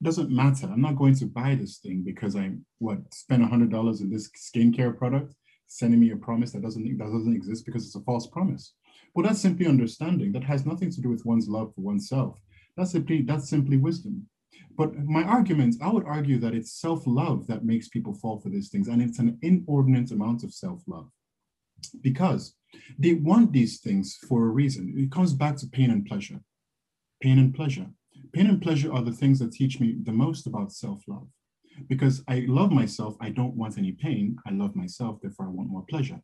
It 0.00 0.04
doesn't 0.04 0.30
matter. 0.30 0.66
I'm 0.66 0.82
not 0.82 0.96
going 0.96 1.14
to 1.16 1.26
buy 1.26 1.54
this 1.54 1.78
thing 1.78 2.02
because 2.04 2.34
I 2.34 2.50
what 2.78 2.98
spend 3.14 3.42
a 3.42 3.46
hundred 3.46 3.70
dollars 3.70 4.00
in 4.00 4.10
this 4.10 4.28
skincare 4.30 4.96
product, 4.96 5.34
sending 5.68 6.00
me 6.00 6.10
a 6.10 6.16
promise 6.16 6.52
that 6.52 6.62
doesn't 6.62 6.98
that 6.98 7.12
doesn't 7.12 7.36
exist 7.36 7.64
because 7.64 7.86
it's 7.86 7.94
a 7.94 8.00
false 8.00 8.26
promise. 8.26 8.74
Well, 9.14 9.26
that's 9.26 9.40
simply 9.40 9.66
understanding. 9.66 10.32
That 10.32 10.44
has 10.44 10.64
nothing 10.64 10.90
to 10.90 11.00
do 11.00 11.08
with 11.10 11.26
one's 11.26 11.48
love 11.48 11.74
for 11.74 11.82
oneself. 11.82 12.40
That's 12.76 12.92
simply 12.92 13.22
that's 13.22 13.48
simply 13.48 13.76
wisdom. 13.76 14.26
But 14.76 14.96
my 15.04 15.22
arguments, 15.22 15.76
I 15.82 15.90
would 15.92 16.06
argue 16.06 16.38
that 16.38 16.54
it's 16.54 16.80
self-love 16.80 17.46
that 17.46 17.64
makes 17.64 17.88
people 17.88 18.14
fall 18.14 18.40
for 18.40 18.48
these 18.48 18.70
things, 18.70 18.88
and 18.88 19.02
it's 19.02 19.18
an 19.18 19.38
inordinate 19.42 20.10
amount 20.10 20.44
of 20.44 20.54
self-love 20.54 21.10
because 22.00 22.54
they 22.98 23.14
want 23.14 23.52
these 23.52 23.80
things 23.80 24.16
for 24.28 24.46
a 24.46 24.50
reason. 24.50 24.94
It 24.96 25.12
comes 25.12 25.34
back 25.34 25.56
to 25.56 25.66
pain 25.66 25.90
and 25.90 26.06
pleasure. 26.06 26.40
Pain 27.20 27.38
and 27.38 27.54
pleasure. 27.54 27.88
Pain 28.32 28.46
and 28.46 28.62
pleasure 28.62 28.92
are 28.92 29.02
the 29.02 29.12
things 29.12 29.38
that 29.40 29.52
teach 29.52 29.78
me 29.80 29.96
the 30.02 30.12
most 30.12 30.46
about 30.46 30.72
self-love. 30.72 31.28
Because 31.88 32.22
I 32.28 32.44
love 32.48 32.70
myself, 32.70 33.16
I 33.20 33.30
don't 33.30 33.56
want 33.56 33.78
any 33.78 33.92
pain. 33.92 34.36
I 34.46 34.52
love 34.52 34.74
myself, 34.76 35.20
therefore 35.20 35.46
I 35.46 35.50
want 35.50 35.70
more 35.70 35.84
pleasure. 35.88 36.20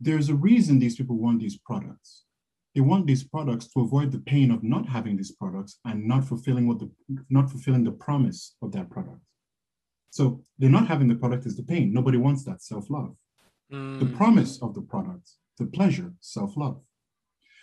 There's 0.00 0.28
a 0.28 0.34
reason 0.34 0.78
these 0.78 0.96
people 0.96 1.16
want 1.16 1.40
these 1.40 1.58
products. 1.58 2.24
They 2.74 2.82
want 2.82 3.06
these 3.06 3.24
products 3.24 3.68
to 3.68 3.80
avoid 3.80 4.12
the 4.12 4.18
pain 4.18 4.50
of 4.50 4.62
not 4.62 4.86
having 4.86 5.16
these 5.16 5.32
products 5.32 5.78
and 5.86 6.06
not 6.06 6.24
fulfilling 6.24 6.66
what 6.68 6.78
the 6.78 6.90
not 7.30 7.50
fulfilling 7.50 7.84
the 7.84 7.92
promise 7.92 8.54
of 8.60 8.72
that 8.72 8.90
product. 8.90 9.20
So 10.10 10.42
they're 10.58 10.70
not 10.70 10.86
having 10.86 11.08
the 11.08 11.14
product 11.14 11.46
is 11.46 11.56
the 11.56 11.62
pain. 11.62 11.92
Nobody 11.92 12.18
wants 12.18 12.44
that 12.44 12.62
self-love. 12.62 13.14
Mm. 13.72 13.98
The 14.00 14.06
promise 14.16 14.60
of 14.62 14.74
the 14.74 14.82
product, 14.82 15.30
the 15.58 15.66
pleasure, 15.66 16.12
self-love. 16.20 16.80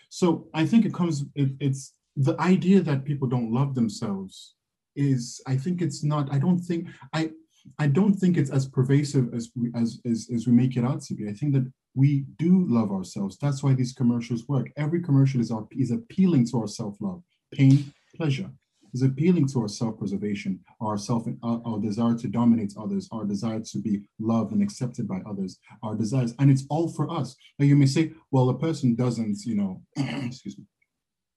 So 0.09 0.47
I 0.53 0.65
think 0.65 0.85
it 0.85 0.93
comes, 0.93 1.25
it, 1.35 1.51
it's 1.59 1.93
the 2.15 2.39
idea 2.39 2.81
that 2.81 3.05
people 3.05 3.27
don't 3.27 3.51
love 3.51 3.73
themselves 3.73 4.55
is, 4.95 5.41
I 5.47 5.55
think 5.57 5.81
it's 5.81 6.03
not, 6.03 6.31
I 6.31 6.37
don't 6.37 6.59
think, 6.59 6.89
I 7.13 7.31
I 7.79 7.87
don't 7.87 8.13
think 8.13 8.37
it's 8.37 8.51
as 8.51 8.67
pervasive 8.67 9.33
as 9.33 9.49
we, 9.55 9.71
as, 9.73 10.01
as, 10.05 10.29
as 10.35 10.45
we 10.45 10.53
make 10.53 10.75
it 10.75 10.83
out 10.83 11.01
to 11.03 11.13
be. 11.15 11.29
I 11.29 11.33
think 11.33 11.53
that 11.53 11.71
we 11.95 12.25
do 12.37 12.65
love 12.67 12.91
ourselves. 12.91 13.37
That's 13.41 13.63
why 13.63 13.73
these 13.73 13.93
commercials 13.93 14.47
work. 14.47 14.71
Every 14.77 15.01
commercial 15.01 15.41
is, 15.41 15.51
our, 15.51 15.67
is 15.71 15.91
appealing 15.91 16.47
to 16.47 16.61
our 16.61 16.67
self-love, 16.67 17.21
pain, 17.53 17.93
pleasure 18.15 18.49
is 18.93 19.01
appealing 19.01 19.47
to 19.47 19.61
our 19.61 19.67
self-preservation, 19.67 20.59
our 20.79 20.97
self, 20.97 21.25
our, 21.41 21.61
our, 21.65 21.79
desire 21.79 22.15
to 22.15 22.27
dominate 22.27 22.73
others, 22.79 23.09
our 23.11 23.25
desire 23.25 23.59
to 23.59 23.79
be 23.79 24.03
loved 24.19 24.51
and 24.51 24.61
accepted 24.61 25.07
by 25.07 25.19
others, 25.25 25.59
our 25.81 25.95
desires, 25.95 26.33
and 26.39 26.51
it's 26.51 26.65
all 26.69 26.87
for 26.87 27.09
us. 27.11 27.35
Now 27.57 27.65
you 27.65 27.75
may 27.75 27.87
say, 27.87 28.11
well, 28.31 28.49
a 28.49 28.57
person 28.57 28.95
doesn't, 28.95 29.45
you 29.45 29.55
know, 29.55 29.81
excuse 29.97 30.57
me. 30.57 30.65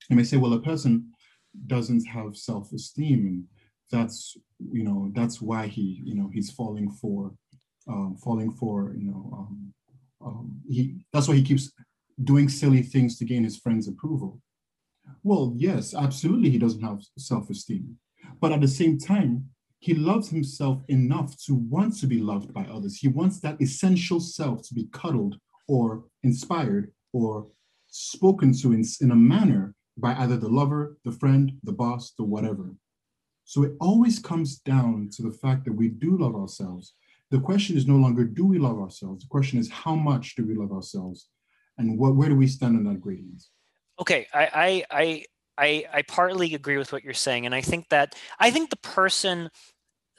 You 0.09 0.15
may 0.15 0.23
say, 0.23 0.37
well, 0.37 0.53
a 0.53 0.61
person 0.61 1.11
doesn't 1.65 2.05
have 2.05 2.37
self-esteem, 2.37 3.25
and 3.25 3.43
that's, 3.91 4.37
you 4.71 4.83
know, 4.83 5.11
that's 5.15 5.41
why 5.41 5.67
he, 5.67 6.01
you 6.03 6.15
know, 6.15 6.29
he's 6.31 6.51
falling 6.51 6.91
for, 6.91 7.33
um, 7.89 8.17
falling 8.23 8.51
for, 8.51 8.93
you 8.95 9.05
know, 9.09 9.29
um, 9.33 9.73
um, 10.23 10.61
he. 10.69 11.05
That's 11.13 11.27
why 11.27 11.35
he 11.35 11.43
keeps 11.43 11.71
doing 12.23 12.49
silly 12.49 12.81
things 12.81 13.17
to 13.19 13.25
gain 13.25 13.43
his 13.43 13.57
friends' 13.57 13.87
approval 13.87 14.41
well, 15.23 15.53
yes, 15.55 15.93
absolutely, 15.93 16.49
he 16.49 16.57
doesn't 16.57 16.81
have 16.81 17.03
self 17.17 17.49
esteem. 17.49 17.97
But 18.39 18.51
at 18.51 18.61
the 18.61 18.67
same 18.67 18.97
time, 18.97 19.49
he 19.79 19.93
loves 19.93 20.29
himself 20.29 20.81
enough 20.87 21.37
to 21.45 21.53
want 21.53 21.97
to 21.99 22.07
be 22.07 22.19
loved 22.19 22.53
by 22.53 22.63
others. 22.63 22.97
He 22.97 23.07
wants 23.07 23.39
that 23.41 23.61
essential 23.61 24.19
self 24.19 24.67
to 24.67 24.73
be 24.73 24.87
cuddled 24.91 25.37
or 25.67 26.05
inspired 26.23 26.91
or 27.13 27.47
spoken 27.87 28.53
to 28.53 28.73
in, 28.73 28.83
in 29.01 29.11
a 29.11 29.15
manner 29.15 29.75
by 29.97 30.15
either 30.15 30.37
the 30.37 30.49
lover, 30.49 30.97
the 31.05 31.11
friend, 31.11 31.53
the 31.63 31.71
boss, 31.71 32.13
the 32.17 32.23
whatever. 32.23 32.73
So 33.45 33.63
it 33.63 33.73
always 33.79 34.19
comes 34.19 34.59
down 34.59 35.09
to 35.13 35.21
the 35.21 35.31
fact 35.31 35.65
that 35.65 35.73
we 35.75 35.89
do 35.89 36.17
love 36.17 36.35
ourselves. 36.35 36.93
The 37.29 37.39
question 37.39 37.75
is 37.75 37.87
no 37.87 37.95
longer 37.95 38.23
do 38.23 38.45
we 38.45 38.57
love 38.57 38.79
ourselves? 38.79 39.23
The 39.23 39.29
question 39.29 39.59
is 39.59 39.69
how 39.69 39.95
much 39.95 40.35
do 40.35 40.45
we 40.45 40.55
love 40.55 40.71
ourselves? 40.71 41.27
And 41.77 41.97
what, 41.99 42.15
where 42.15 42.29
do 42.29 42.35
we 42.35 42.47
stand 42.47 42.75
on 42.77 42.83
that 42.85 43.01
gradient? 43.01 43.43
Okay, 43.99 44.27
I, 44.33 44.85
I 44.89 45.25
I 45.57 45.85
I 45.91 46.01
partly 46.03 46.53
agree 46.53 46.77
with 46.77 46.91
what 46.91 47.03
you're 47.03 47.13
saying, 47.13 47.45
and 47.45 47.55
I 47.55 47.61
think 47.61 47.89
that 47.89 48.15
I 48.39 48.51
think 48.51 48.69
the 48.69 48.77
person 48.77 49.49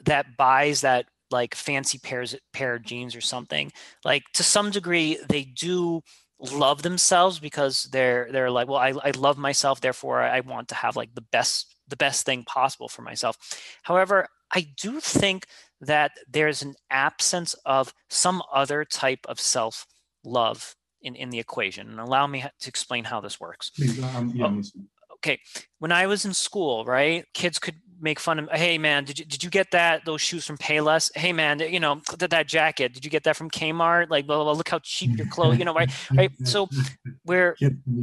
that 0.05 0.37
buys 0.37 0.81
that 0.81 1.05
like 1.31 1.55
fancy 1.55 1.97
pairs 1.97 2.35
pair 2.53 2.75
of 2.75 2.83
jeans 2.83 3.15
or 3.15 3.21
something, 3.21 3.71
like 4.03 4.23
to 4.33 4.43
some 4.43 4.71
degree, 4.71 5.19
they 5.29 5.43
do 5.43 6.01
love 6.39 6.81
themselves 6.81 7.39
because 7.39 7.83
they're 7.91 8.29
they're 8.31 8.51
like, 8.51 8.67
well, 8.67 8.79
I, 8.79 8.93
I 9.03 9.11
love 9.11 9.37
myself, 9.37 9.81
therefore 9.81 10.21
I 10.21 10.41
want 10.41 10.69
to 10.69 10.75
have 10.75 10.95
like 10.95 11.13
the 11.15 11.21
best 11.31 11.73
the 11.87 11.97
best 11.97 12.25
thing 12.25 12.43
possible 12.43 12.87
for 12.87 13.01
myself. 13.01 13.37
However, 13.83 14.27
I 14.53 14.67
do 14.77 14.99
think 14.99 15.45
that 15.81 16.11
there's 16.29 16.61
an 16.61 16.75
absence 16.89 17.53
of 17.65 17.93
some 18.09 18.41
other 18.53 18.85
type 18.85 19.25
of 19.27 19.39
self 19.39 19.85
love 20.23 20.75
in, 21.01 21.15
in 21.15 21.29
the 21.29 21.39
equation. 21.39 21.89
And 21.89 21.99
allow 21.99 22.27
me 22.27 22.41
to 22.41 22.69
explain 22.69 23.05
how 23.05 23.21
this 23.21 23.39
works. 23.39 23.71
Um, 24.15 24.33
oh, 24.41 24.61
okay. 25.15 25.39
When 25.79 25.91
I 25.91 26.07
was 26.07 26.25
in 26.25 26.33
school, 26.33 26.85
right, 26.85 27.25
kids 27.33 27.59
could 27.59 27.75
make 28.01 28.19
fun 28.19 28.39
of, 28.39 28.49
hey 28.51 28.77
man, 28.77 29.03
did 29.03 29.19
you 29.19 29.25
did 29.25 29.43
you 29.43 29.49
get 29.49 29.71
that 29.71 30.05
those 30.05 30.21
shoes 30.21 30.45
from 30.45 30.57
Payless? 30.57 31.11
Hey 31.15 31.33
man, 31.33 31.59
you 31.59 31.79
know 31.79 32.01
that, 32.17 32.29
that 32.29 32.47
jacket, 32.47 32.93
did 32.93 33.03
you 33.03 33.11
get 33.11 33.23
that 33.23 33.35
from 33.35 33.49
Kmart? 33.49 34.09
Like, 34.09 34.25
blah, 34.25 34.37
blah, 34.37 34.45
blah, 34.45 34.53
look 34.53 34.69
how 34.69 34.79
cheap 34.79 35.17
your 35.17 35.27
clothes, 35.27 35.57
you 35.59 35.65
know, 35.65 35.73
right? 35.73 35.91
Right. 36.15 36.31
So 36.43 36.67
we're 37.25 37.55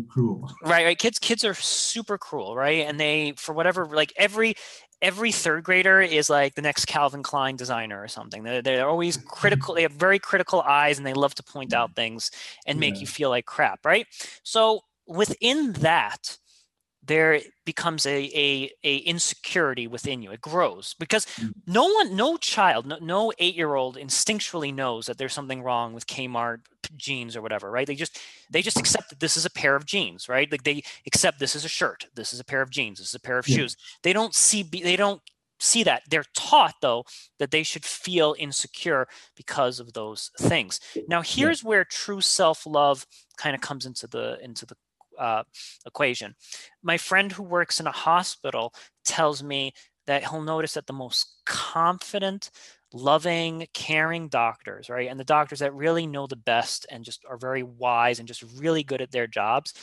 cruel. 0.08 0.50
Right, 0.62 0.84
right. 0.84 0.98
Kids, 0.98 1.18
kids 1.18 1.44
are 1.44 1.54
super 1.54 2.18
cruel, 2.18 2.54
right? 2.54 2.86
And 2.86 3.00
they, 3.00 3.34
for 3.36 3.52
whatever, 3.52 3.86
like 3.86 4.12
every 4.16 4.54
every 5.02 5.32
third 5.32 5.64
grader 5.64 6.00
is 6.00 6.30
like 6.30 6.54
the 6.54 6.62
next 6.62 6.86
Calvin 6.86 7.22
Klein 7.22 7.56
designer 7.56 8.02
or 8.02 8.08
something. 8.08 8.42
They're, 8.42 8.62
they're 8.62 8.88
always 8.88 9.16
mm-hmm. 9.16 9.28
critical. 9.28 9.74
They 9.74 9.82
have 9.82 9.92
very 9.92 10.18
critical 10.18 10.62
eyes 10.62 10.98
and 10.98 11.06
they 11.06 11.14
love 11.14 11.34
to 11.36 11.42
point 11.42 11.70
mm-hmm. 11.70 11.82
out 11.82 11.94
things 11.94 12.30
and 12.66 12.80
make 12.80 12.94
yeah. 12.94 13.00
you 13.00 13.06
feel 13.06 13.30
like 13.30 13.46
crap, 13.46 13.84
right? 13.84 14.06
So 14.42 14.80
within 15.06 15.72
that, 15.74 16.38
there 17.06 17.40
becomes 17.64 18.06
a, 18.06 18.24
a, 18.34 18.70
a 18.84 18.96
insecurity 18.98 19.86
within 19.86 20.22
you 20.22 20.32
it 20.32 20.40
grows 20.40 20.94
because 20.98 21.26
mm. 21.26 21.52
no 21.66 21.84
one 21.84 22.14
no 22.16 22.36
child 22.36 22.86
no, 22.86 22.98
no 23.00 23.32
eight 23.38 23.54
year 23.54 23.74
old 23.74 23.96
instinctually 23.96 24.74
knows 24.74 25.06
that 25.06 25.18
there's 25.18 25.32
something 25.32 25.62
wrong 25.62 25.92
with 25.92 26.06
kmart 26.06 26.60
jeans 26.96 27.36
or 27.36 27.42
whatever 27.42 27.70
right 27.70 27.86
they 27.86 27.94
just 27.94 28.18
they 28.50 28.62
just 28.62 28.78
accept 28.78 29.10
that 29.10 29.20
this 29.20 29.36
is 29.36 29.44
a 29.44 29.50
pair 29.50 29.74
of 29.74 29.86
jeans 29.86 30.28
right 30.28 30.50
like 30.50 30.64
they 30.64 30.82
accept 31.06 31.38
this 31.38 31.56
is 31.56 31.64
a 31.64 31.68
shirt 31.68 32.06
this 32.14 32.32
is 32.32 32.40
a 32.40 32.44
pair 32.44 32.62
of 32.62 32.70
jeans 32.70 32.98
this 32.98 33.08
is 33.08 33.14
a 33.14 33.20
pair 33.20 33.38
of 33.38 33.48
yeah. 33.48 33.56
shoes 33.56 33.76
they 34.02 34.12
don't 34.12 34.34
see 34.34 34.62
they 34.62 34.96
don't 34.96 35.20
see 35.58 35.82
that 35.82 36.02
they're 36.10 36.24
taught 36.34 36.74
though 36.82 37.02
that 37.38 37.50
they 37.50 37.62
should 37.62 37.84
feel 37.84 38.36
insecure 38.38 39.08
because 39.36 39.80
of 39.80 39.94
those 39.94 40.30
things 40.38 40.80
now 41.08 41.22
here's 41.22 41.62
yeah. 41.62 41.68
where 41.68 41.84
true 41.84 42.20
self-love 42.20 43.06
kind 43.38 43.54
of 43.54 43.60
comes 43.60 43.86
into 43.86 44.06
the 44.06 44.38
into 44.42 44.66
the 44.66 44.76
uh, 45.18 45.42
equation. 45.86 46.34
My 46.82 46.96
friend 46.96 47.32
who 47.32 47.42
works 47.42 47.80
in 47.80 47.86
a 47.86 47.92
hospital 47.92 48.72
tells 49.04 49.42
me 49.42 49.72
that 50.06 50.22
he'll 50.22 50.42
notice 50.42 50.74
that 50.74 50.86
the 50.86 50.92
most 50.92 51.26
confident, 51.44 52.50
loving, 52.92 53.66
caring 53.74 54.28
doctors, 54.28 54.88
right, 54.88 55.08
and 55.08 55.18
the 55.18 55.24
doctors 55.24 55.58
that 55.58 55.74
really 55.74 56.06
know 56.06 56.26
the 56.26 56.36
best 56.36 56.86
and 56.90 57.04
just 57.04 57.24
are 57.28 57.36
very 57.36 57.62
wise 57.62 58.18
and 58.18 58.28
just 58.28 58.44
really 58.56 58.82
good 58.82 59.02
at 59.02 59.10
their 59.10 59.26
jobs, 59.26 59.74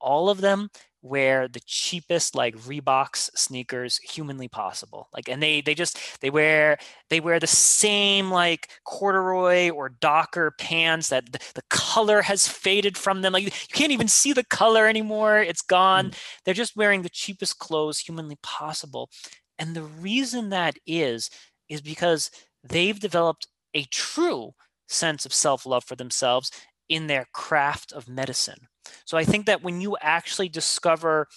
all 0.00 0.28
of 0.28 0.40
them 0.40 0.70
wear 1.04 1.46
the 1.46 1.60
cheapest 1.66 2.34
like 2.34 2.56
Reeboks 2.56 3.30
sneakers 3.36 3.98
humanly 3.98 4.48
possible. 4.48 5.08
Like, 5.12 5.28
and 5.28 5.42
they 5.42 5.60
they 5.60 5.74
just 5.74 6.20
they 6.20 6.30
wear 6.30 6.78
they 7.10 7.20
wear 7.20 7.38
the 7.38 7.46
same 7.46 8.30
like 8.30 8.70
corduroy 8.84 9.70
or 9.70 9.90
Docker 9.90 10.52
pants 10.58 11.10
that 11.10 11.30
the, 11.30 11.38
the 11.54 11.62
color 11.68 12.22
has 12.22 12.48
faded 12.48 12.96
from 12.96 13.20
them. 13.20 13.34
Like 13.34 13.44
you 13.44 13.50
can't 13.72 13.92
even 13.92 14.08
see 14.08 14.32
the 14.32 14.44
color 14.44 14.88
anymore. 14.88 15.38
It's 15.38 15.62
gone. 15.62 16.10
Mm. 16.10 16.14
They're 16.44 16.54
just 16.54 16.76
wearing 16.76 17.02
the 17.02 17.10
cheapest 17.10 17.58
clothes 17.58 18.00
humanly 18.00 18.38
possible. 18.42 19.10
And 19.58 19.76
the 19.76 19.82
reason 19.82 20.48
that 20.48 20.76
is 20.86 21.30
is 21.68 21.82
because 21.82 22.30
they've 22.62 22.98
developed 22.98 23.46
a 23.74 23.84
true 23.84 24.52
sense 24.88 25.26
of 25.26 25.32
self-love 25.34 25.84
for 25.84 25.96
themselves 25.96 26.50
in 26.88 27.06
their 27.06 27.26
craft 27.32 27.92
of 27.92 28.08
medicine 28.08 28.68
so 29.04 29.16
I 29.16 29.24
think 29.24 29.46
that 29.46 29.62
when 29.62 29.80
you 29.80 29.96
actually 30.00 30.48
discover 30.48 31.28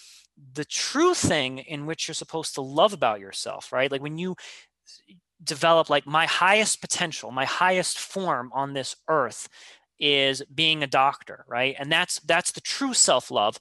the 0.54 0.66
true 0.66 1.14
thing 1.14 1.60
in 1.60 1.86
which 1.86 2.08
you're 2.08 2.16
supposed 2.16 2.56
to 2.56 2.62
love 2.62 2.94
about 2.94 3.20
yourself, 3.20 3.72
right? 3.72 3.92
Like 3.92 4.02
when 4.02 4.18
you 4.18 4.36
develop 5.44 5.90
like 5.90 6.06
my 6.06 6.26
highest 6.26 6.82
potential, 6.82 7.32
my 7.32 7.46
highest 7.46 7.98
form 7.98 8.52
on 8.54 8.74
this 8.74 8.96
earth 9.08 9.48
is 10.00 10.44
being 10.54 10.84
a 10.84 10.88
doctor, 10.88 11.44
right? 11.48 11.76
And 11.80 11.92
that's 11.92 12.20
that's 12.22 12.52
the 12.52 12.62
true 12.62 12.94
self-love. 12.94 13.60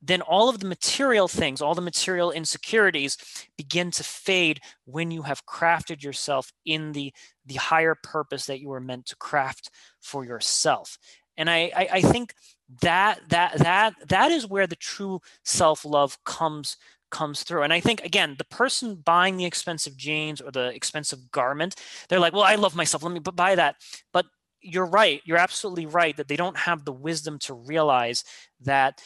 Then 0.00 0.20
all 0.22 0.48
of 0.48 0.60
the 0.60 0.68
material 0.68 1.26
things, 1.26 1.60
all 1.60 1.74
the 1.74 1.80
material 1.80 2.30
insecurities 2.30 3.16
begin 3.56 3.90
to 3.92 4.04
fade 4.04 4.60
when 4.84 5.10
you 5.10 5.22
have 5.22 5.44
crafted 5.46 6.02
yourself 6.02 6.52
in 6.64 6.92
the 6.92 7.12
the 7.46 7.56
higher 7.56 7.96
purpose 8.02 8.46
that 8.46 8.60
you 8.60 8.68
were 8.68 8.80
meant 8.80 9.06
to 9.06 9.16
craft 9.16 9.70
for 10.00 10.24
yourself. 10.24 10.98
And 11.38 11.48
I, 11.48 11.72
I, 11.74 11.88
I 11.92 12.00
think 12.02 12.34
that 12.82 13.20
that 13.30 13.58
that 13.58 13.94
that 14.08 14.30
is 14.30 14.46
where 14.46 14.66
the 14.66 14.76
true 14.76 15.20
self-love 15.44 16.22
comes 16.24 16.76
comes 17.10 17.42
through. 17.42 17.62
And 17.62 17.72
I 17.72 17.80
think 17.80 18.02
again, 18.04 18.34
the 18.36 18.44
person 18.44 18.96
buying 18.96 19.38
the 19.38 19.46
expensive 19.46 19.96
jeans 19.96 20.42
or 20.42 20.50
the 20.50 20.66
expensive 20.74 21.30
garment, 21.30 21.76
they're 22.08 22.20
like, 22.20 22.34
"Well, 22.34 22.42
I 22.42 22.56
love 22.56 22.76
myself. 22.76 23.02
Let 23.02 23.12
me 23.12 23.20
buy 23.20 23.54
that." 23.54 23.76
But 24.12 24.26
you're 24.60 24.86
right. 24.86 25.22
You're 25.24 25.38
absolutely 25.38 25.86
right 25.86 26.16
that 26.16 26.28
they 26.28 26.36
don't 26.36 26.56
have 26.58 26.84
the 26.84 26.92
wisdom 26.92 27.38
to 27.40 27.54
realize 27.54 28.24
that 28.60 29.00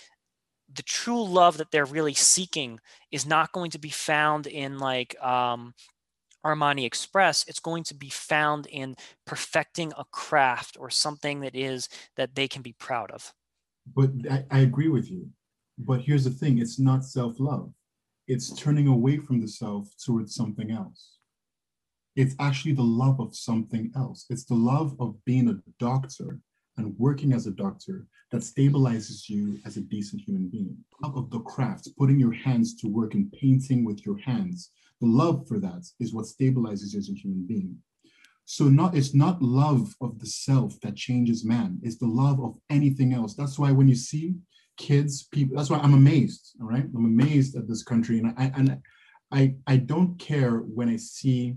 the 0.74 0.82
true 0.82 1.22
love 1.22 1.58
that 1.58 1.70
they're 1.70 1.84
really 1.84 2.14
seeking 2.14 2.80
is 3.10 3.26
not 3.26 3.52
going 3.52 3.70
to 3.72 3.78
be 3.78 3.90
found 3.90 4.46
in 4.46 4.78
like 4.78 5.14
um, 5.22 5.74
Armani 6.44 6.84
Express. 6.84 7.44
It's 7.48 7.60
going 7.60 7.84
to 7.84 7.94
be 7.94 8.10
found 8.10 8.66
in 8.66 8.96
perfecting 9.26 9.92
a 9.96 10.04
craft 10.10 10.76
or 10.78 10.90
something 10.90 11.40
that 11.40 11.54
is 11.54 11.88
that 12.16 12.34
they 12.34 12.48
can 12.48 12.62
be 12.62 12.72
proud 12.72 13.10
of. 13.10 13.32
But 13.94 14.10
I, 14.30 14.44
I 14.50 14.58
agree 14.60 14.88
with 14.88 15.10
you. 15.10 15.28
But 15.78 16.02
here's 16.02 16.24
the 16.24 16.30
thing: 16.30 16.58
it's 16.58 16.78
not 16.78 17.04
self-love. 17.04 17.72
It's 18.28 18.54
turning 18.54 18.86
away 18.86 19.18
from 19.18 19.40
the 19.40 19.48
self 19.48 19.88
towards 20.04 20.34
something 20.34 20.70
else. 20.70 21.18
It's 22.14 22.34
actually 22.38 22.74
the 22.74 22.82
love 22.82 23.20
of 23.20 23.34
something 23.34 23.90
else. 23.96 24.26
It's 24.28 24.44
the 24.44 24.54
love 24.54 24.94
of 25.00 25.16
being 25.24 25.48
a 25.48 25.58
doctor 25.78 26.38
and 26.76 26.94
working 26.98 27.32
as 27.32 27.46
a 27.46 27.50
doctor 27.50 28.06
that 28.30 28.42
stabilizes 28.42 29.28
you 29.28 29.58
as 29.66 29.76
a 29.76 29.80
decent 29.80 30.22
human 30.22 30.48
being. 30.48 30.76
Love 31.02 31.16
of 31.16 31.30
the 31.30 31.40
craft, 31.40 31.88
putting 31.98 32.18
your 32.18 32.32
hands 32.32 32.74
to 32.76 32.88
work 32.88 33.14
and 33.14 33.32
painting 33.32 33.84
with 33.84 34.04
your 34.06 34.18
hands. 34.18 34.70
The 35.02 35.08
love 35.08 35.48
for 35.48 35.58
that 35.58 35.84
is 35.98 36.14
what 36.14 36.26
stabilizes 36.26 36.92
you 36.92 37.00
as 37.00 37.10
a 37.10 37.12
human 37.12 37.44
being. 37.44 37.76
So 38.44 38.66
not 38.66 38.96
it's 38.96 39.14
not 39.14 39.42
love 39.42 39.94
of 40.00 40.20
the 40.20 40.26
self 40.26 40.80
that 40.82 40.94
changes 40.94 41.44
man, 41.44 41.80
it's 41.82 41.98
the 41.98 42.06
love 42.06 42.40
of 42.40 42.56
anything 42.70 43.12
else. 43.12 43.34
That's 43.34 43.58
why 43.58 43.72
when 43.72 43.88
you 43.88 43.96
see 43.96 44.36
kids, 44.76 45.24
people, 45.24 45.56
that's 45.56 45.70
why 45.70 45.78
I'm 45.78 45.94
amazed. 45.94 46.54
All 46.60 46.68
right. 46.68 46.84
I'm 46.84 47.04
amazed 47.04 47.56
at 47.56 47.66
this 47.66 47.82
country. 47.82 48.20
And 48.20 48.32
I 48.38 48.52
and 48.56 48.78
I 49.32 49.56
I 49.66 49.76
don't 49.76 50.16
care 50.20 50.58
when 50.58 50.88
I 50.88 50.96
see 50.96 51.56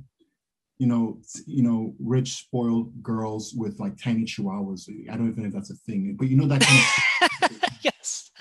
you 0.77 0.87
know, 0.87 1.19
you 1.45 1.63
know, 1.63 1.95
rich 1.99 2.33
spoiled 2.33 3.01
girls 3.01 3.53
with 3.55 3.79
like 3.79 3.95
tiny 3.97 4.25
chihuahuas. 4.25 4.89
I 5.09 5.15
don't 5.15 5.29
even 5.29 5.43
know 5.43 5.47
if 5.47 5.53
that's 5.53 5.71
a 5.71 5.75
thing, 5.75 6.15
but 6.19 6.27
you 6.27 6.35
know 6.35 6.47
that 6.47 6.61
kind 6.61 6.79
of 6.81 7.77
yes. 7.81 7.94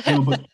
You 0.06 0.12
know, 0.12 0.22
but 0.22 0.46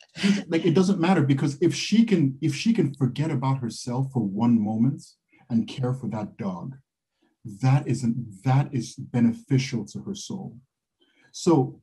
like 0.48 0.64
it 0.64 0.74
doesn't 0.74 1.00
matter 1.00 1.22
because 1.22 1.58
if 1.60 1.74
she 1.74 2.04
can 2.04 2.38
if 2.40 2.54
she 2.54 2.72
can 2.72 2.94
forget 2.94 3.30
about 3.30 3.58
herself 3.58 4.12
for 4.12 4.20
one 4.20 4.60
moment 4.60 5.02
and 5.48 5.68
care 5.68 5.94
for 5.94 6.08
that 6.08 6.36
dog, 6.36 6.76
that 7.62 7.86
isn't 7.86 8.42
that 8.44 8.72
is 8.72 8.94
beneficial 8.94 9.84
to 9.86 10.00
her 10.00 10.14
soul. 10.14 10.56
So 11.32 11.80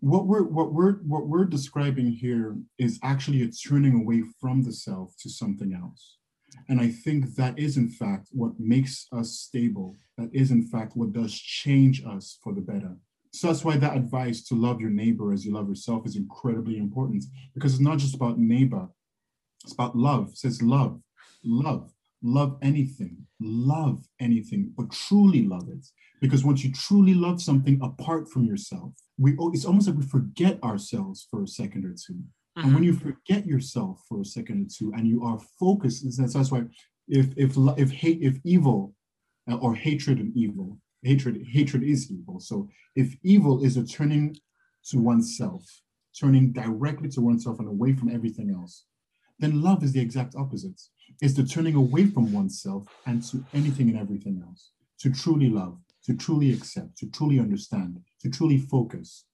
what 0.00 0.26
we're 0.26 0.44
what 0.44 0.72
we're 0.72 0.94
what 1.12 1.26
we're 1.26 1.46
describing 1.46 2.12
here 2.12 2.56
is 2.78 2.98
actually 3.02 3.42
a 3.42 3.48
turning 3.48 4.00
away 4.00 4.22
from 4.40 4.62
the 4.62 4.72
self 4.72 5.14
to 5.22 5.30
something 5.30 5.72
else 5.72 6.16
and 6.68 6.80
I 6.80 6.88
think 6.88 7.34
that 7.36 7.58
is, 7.58 7.76
in 7.76 7.88
fact, 7.88 8.28
what 8.32 8.58
makes 8.58 9.06
us 9.12 9.32
stable. 9.32 9.96
That 10.18 10.30
is, 10.32 10.50
in 10.50 10.66
fact, 10.66 10.96
what 10.96 11.12
does 11.12 11.34
change 11.34 12.04
us 12.04 12.38
for 12.42 12.54
the 12.54 12.60
better. 12.60 12.96
So 13.36 13.48
that's 13.48 13.64
why 13.64 13.76
that 13.76 13.96
advice 13.96 14.42
to 14.44 14.54
love 14.54 14.80
your 14.80 14.90
neighbor 14.90 15.32
as 15.32 15.44
you 15.44 15.52
love 15.52 15.68
yourself 15.68 16.06
is 16.06 16.16
incredibly 16.16 16.78
important 16.78 17.24
because 17.54 17.74
it's 17.74 17.82
not 17.82 17.98
just 17.98 18.14
about 18.14 18.38
neighbor, 18.38 18.88
it's 19.62 19.74
about 19.74 19.94
love. 19.94 20.30
It 20.30 20.38
says 20.38 20.62
love, 20.62 21.02
love, 21.44 21.92
love 22.22 22.56
anything, 22.62 23.26
love 23.38 24.06
anything, 24.20 24.72
but 24.74 24.90
truly 24.90 25.46
love 25.46 25.68
it. 25.68 25.86
Because 26.20 26.44
once 26.44 26.64
you 26.64 26.72
truly 26.72 27.12
love 27.12 27.42
something 27.42 27.78
apart 27.82 28.30
from 28.30 28.46
yourself, 28.46 28.94
we 29.18 29.36
it's 29.52 29.66
almost 29.66 29.86
like 29.86 29.98
we 29.98 30.06
forget 30.06 30.62
ourselves 30.62 31.26
for 31.30 31.42
a 31.42 31.48
second 31.48 31.84
or 31.84 31.92
two. 31.92 32.14
Mm-hmm. 32.14 32.60
And 32.64 32.74
when 32.74 32.84
mm-hmm. 32.84 32.84
you 32.84 32.94
forget 32.94 33.46
yourself 33.46 34.00
for 34.08 34.22
a 34.22 34.24
second 34.24 34.64
or 34.64 34.68
two 34.74 34.94
and 34.96 35.06
you 35.06 35.22
are 35.24 35.38
focused, 35.60 36.06
that's, 36.16 36.32
that's 36.32 36.50
why 36.50 36.64
if 37.06 37.26
if 37.36 37.54
if 37.76 37.90
hate 37.90 38.22
if 38.22 38.38
evil 38.44 38.94
uh, 39.50 39.56
or 39.56 39.74
hatred 39.74 40.20
and 40.20 40.34
evil, 40.34 40.78
hatred 41.06 41.44
hatred 41.56 41.82
is 41.82 42.10
evil. 42.10 42.40
So 42.40 42.68
if 42.94 43.16
evil 43.22 43.64
is 43.64 43.76
a 43.76 43.84
turning 43.84 44.36
to 44.90 44.98
oneself, 44.98 45.62
turning 46.18 46.52
directly 46.52 47.08
to 47.10 47.20
oneself 47.20 47.58
and 47.60 47.68
away 47.68 47.94
from 47.94 48.08
everything 48.08 48.50
else, 48.50 48.84
then 49.38 49.62
love 49.62 49.82
is 49.84 49.92
the 49.92 50.00
exact 50.00 50.34
opposite. 50.36 50.80
It's 51.20 51.34
the 51.34 51.44
turning 51.44 51.74
away 51.74 52.06
from 52.06 52.32
oneself 52.32 52.84
and 53.06 53.22
to 53.30 53.44
anything 53.54 53.88
and 53.90 53.98
everything 53.98 54.42
else. 54.46 54.70
To 55.00 55.12
truly 55.12 55.50
love, 55.50 55.78
to 56.04 56.16
truly 56.16 56.52
accept, 56.52 56.96
to 56.98 57.06
truly 57.10 57.38
understand, 57.38 58.00
to 58.22 58.30
truly 58.30 58.58
focus, 58.58 59.26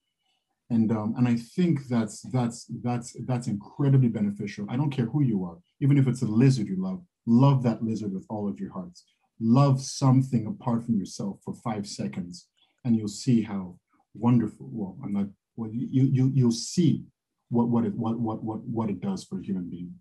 and 0.71 0.91
um, 0.91 1.15
and 1.17 1.29
I 1.29 1.37
think 1.37 1.87
that's 1.89 2.23
that's 2.33 2.67
that's 2.83 3.15
that's 3.27 3.47
incredibly 3.47 4.09
beneficial. 4.09 4.67
I 4.69 4.77
don't 4.77 4.91
care 4.91 5.07
who 5.07 5.23
you 5.23 5.45
are, 5.45 5.59
even 5.81 5.99
if 5.99 6.09
it's 6.09 6.23
a 6.23 6.27
lizard 6.27 6.67
you 6.67 6.83
love, 6.83 7.01
love 7.27 7.63
that 7.63 7.83
lizard 7.83 8.13
with 8.13 8.27
all 8.29 8.49
of 8.49 8.59
your 8.59 8.73
heart. 8.73 8.99
Love 9.41 9.83
something 9.83 10.47
apart 10.47 10.85
from 10.85 10.97
yourself 10.97 11.41
for 11.45 11.55
five 11.55 11.87
seconds, 11.87 12.49
and 12.85 12.97
you'll 12.97 13.09
see 13.09 13.43
how 13.43 13.79
wonderful. 14.15 14.69
Well, 14.71 14.97
I'm 15.03 15.13
not. 15.13 15.27
Well, 15.57 15.71
you 15.73 16.05
you 16.05 16.31
you'll 16.35 16.53
see 16.53 17.05
what 17.51 17.69
what 17.69 17.85
it 17.85 17.95
what 17.95 18.19
what 18.19 18.43
what 18.43 18.63
what 18.63 18.91
it 18.91 19.01
does 19.01 19.25
for 19.25 19.39
a 19.39 19.43
human 19.43 19.69
being. 19.69 19.95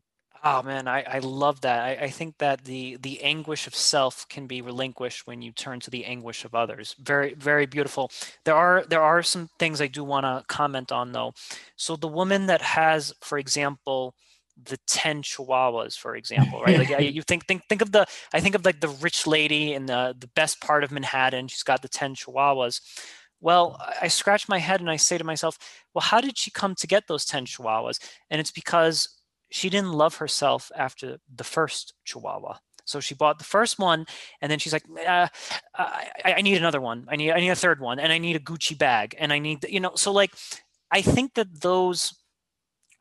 Oh 0.44 0.64
man, 0.64 0.88
I, 0.88 1.04
I 1.04 1.20
love 1.20 1.62
that. 1.62 1.84
I, 1.84 2.06
I 2.06 2.10
think 2.10 2.40
that 2.40 2.64
the 2.66 2.98
the 3.02 3.22
anguish 3.22 3.68
of 3.68 3.76
self 3.76 4.28
can 4.28 4.48
be 4.48 4.62
relinquished 4.62 5.28
when 5.28 5.44
you 5.44 5.52
turn 5.52 5.80
to 5.82 5.92
the 5.92 6.04
anguish 6.06 6.46
of 6.46 6.56
others. 6.56 6.96
Very 7.00 7.36
very 7.36 7.68
beautiful. 7.68 8.10
There 8.44 8.56
are 8.56 8.84
there 8.88 9.04
are 9.04 9.22
some 9.22 9.50
things 9.60 9.82
I 9.82 9.88
do 9.88 10.04
want 10.04 10.26
to 10.26 10.44
comment 10.48 10.92
on 10.92 11.12
though. 11.12 11.34
So 11.76 11.96
the 11.96 12.08
woman 12.08 12.48
that 12.48 12.62
has, 12.62 13.14
for 13.22 13.38
example, 13.38 14.16
the 14.66 14.78
10 14.88 15.24
chihuahuas 15.24 15.98
for 15.98 16.16
example 16.16 16.62
right? 16.62 16.78
Like 16.78 17.00
you 17.14 17.22
think 17.22 17.48
think 17.48 17.64
think 17.68 17.82
of 17.82 17.92
the 17.92 18.06
i 18.34 18.40
think 18.40 18.56
of 18.56 18.66
like 18.66 18.80
the 18.80 18.90
rich 18.90 19.28
lady 19.28 19.74
in 19.74 19.86
the 19.86 20.16
the 20.18 20.28
best 20.28 20.62
part 20.62 20.84
of 20.84 20.92
manhattan 20.92 21.48
she's 21.48 21.64
got 21.64 21.82
the 21.82 21.90
10 21.90 22.16
chihuahuas. 22.16 22.82
Well 23.40 23.82
i 24.02 24.08
scratch 24.08 24.48
my 24.48 24.60
head 24.60 24.82
and 24.82 24.90
i 24.90 24.98
say 24.98 25.18
to 25.18 25.24
myself 25.24 25.58
well 25.94 26.04
how 26.04 26.22
did 26.22 26.38
she 26.38 26.52
come 26.52 26.76
to 26.76 26.88
get 26.88 27.08
those 27.08 27.26
10 27.26 27.46
chihuahuas? 27.46 28.00
And 28.30 28.40
it's 28.40 28.52
because 28.52 29.10
she 29.52 29.70
didn't 29.70 29.92
love 29.92 30.16
herself 30.16 30.72
after 30.76 31.18
the 31.34 31.44
first 31.44 31.94
chihuahua. 32.06 32.58
So 32.86 33.00
she 33.00 33.14
bought 33.14 33.38
the 33.38 33.46
first 33.46 33.80
one 33.80 34.06
and 34.42 34.52
then 34.52 34.60
she's 34.60 34.74
like 34.74 34.84
uh, 35.08 35.28
I, 35.76 36.34
I, 36.38 36.42
need 36.42 36.58
another 36.58 36.82
one. 36.82 37.06
I 37.10 37.16
need 37.16 37.32
i 37.32 37.40
need 37.40 37.50
a 37.50 37.56
third 37.56 37.80
one 37.80 38.00
and 38.00 38.12
i 38.12 38.18
need 38.18 38.36
a 38.36 38.40
gucci 38.40 38.78
bag 38.78 39.16
and 39.18 39.32
i 39.32 39.40
need 39.40 39.66
you 39.70 39.80
know? 39.80 39.92
So 39.96 40.12
like 40.12 40.32
i 40.92 41.02
think 41.02 41.36
that 41.36 41.62
those 41.62 42.14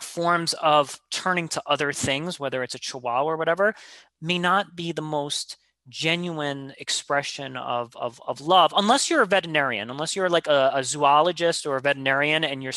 forms 0.02 0.54
of 0.54 0.98
turning 1.10 1.48
to 1.48 1.62
other 1.66 1.92
things 1.92 2.38
whether 2.38 2.62
it's 2.62 2.74
a 2.74 2.78
chihuahua 2.78 3.24
or 3.24 3.36
whatever 3.36 3.74
may 4.20 4.38
not 4.38 4.76
be 4.76 4.92
the 4.92 5.02
most 5.02 5.56
genuine 5.88 6.72
expression 6.78 7.56
of, 7.56 7.96
of, 7.96 8.20
of 8.26 8.40
love 8.40 8.72
unless 8.76 9.10
you're 9.10 9.22
a 9.22 9.26
veterinarian 9.26 9.90
unless 9.90 10.14
you're 10.14 10.28
like 10.28 10.46
a, 10.46 10.70
a, 10.74 10.84
zoologist 10.84 11.66
or 11.66 11.76
a 11.76 11.80
veterinarian 11.80 12.44
and 12.44 12.62
you're 12.62 12.72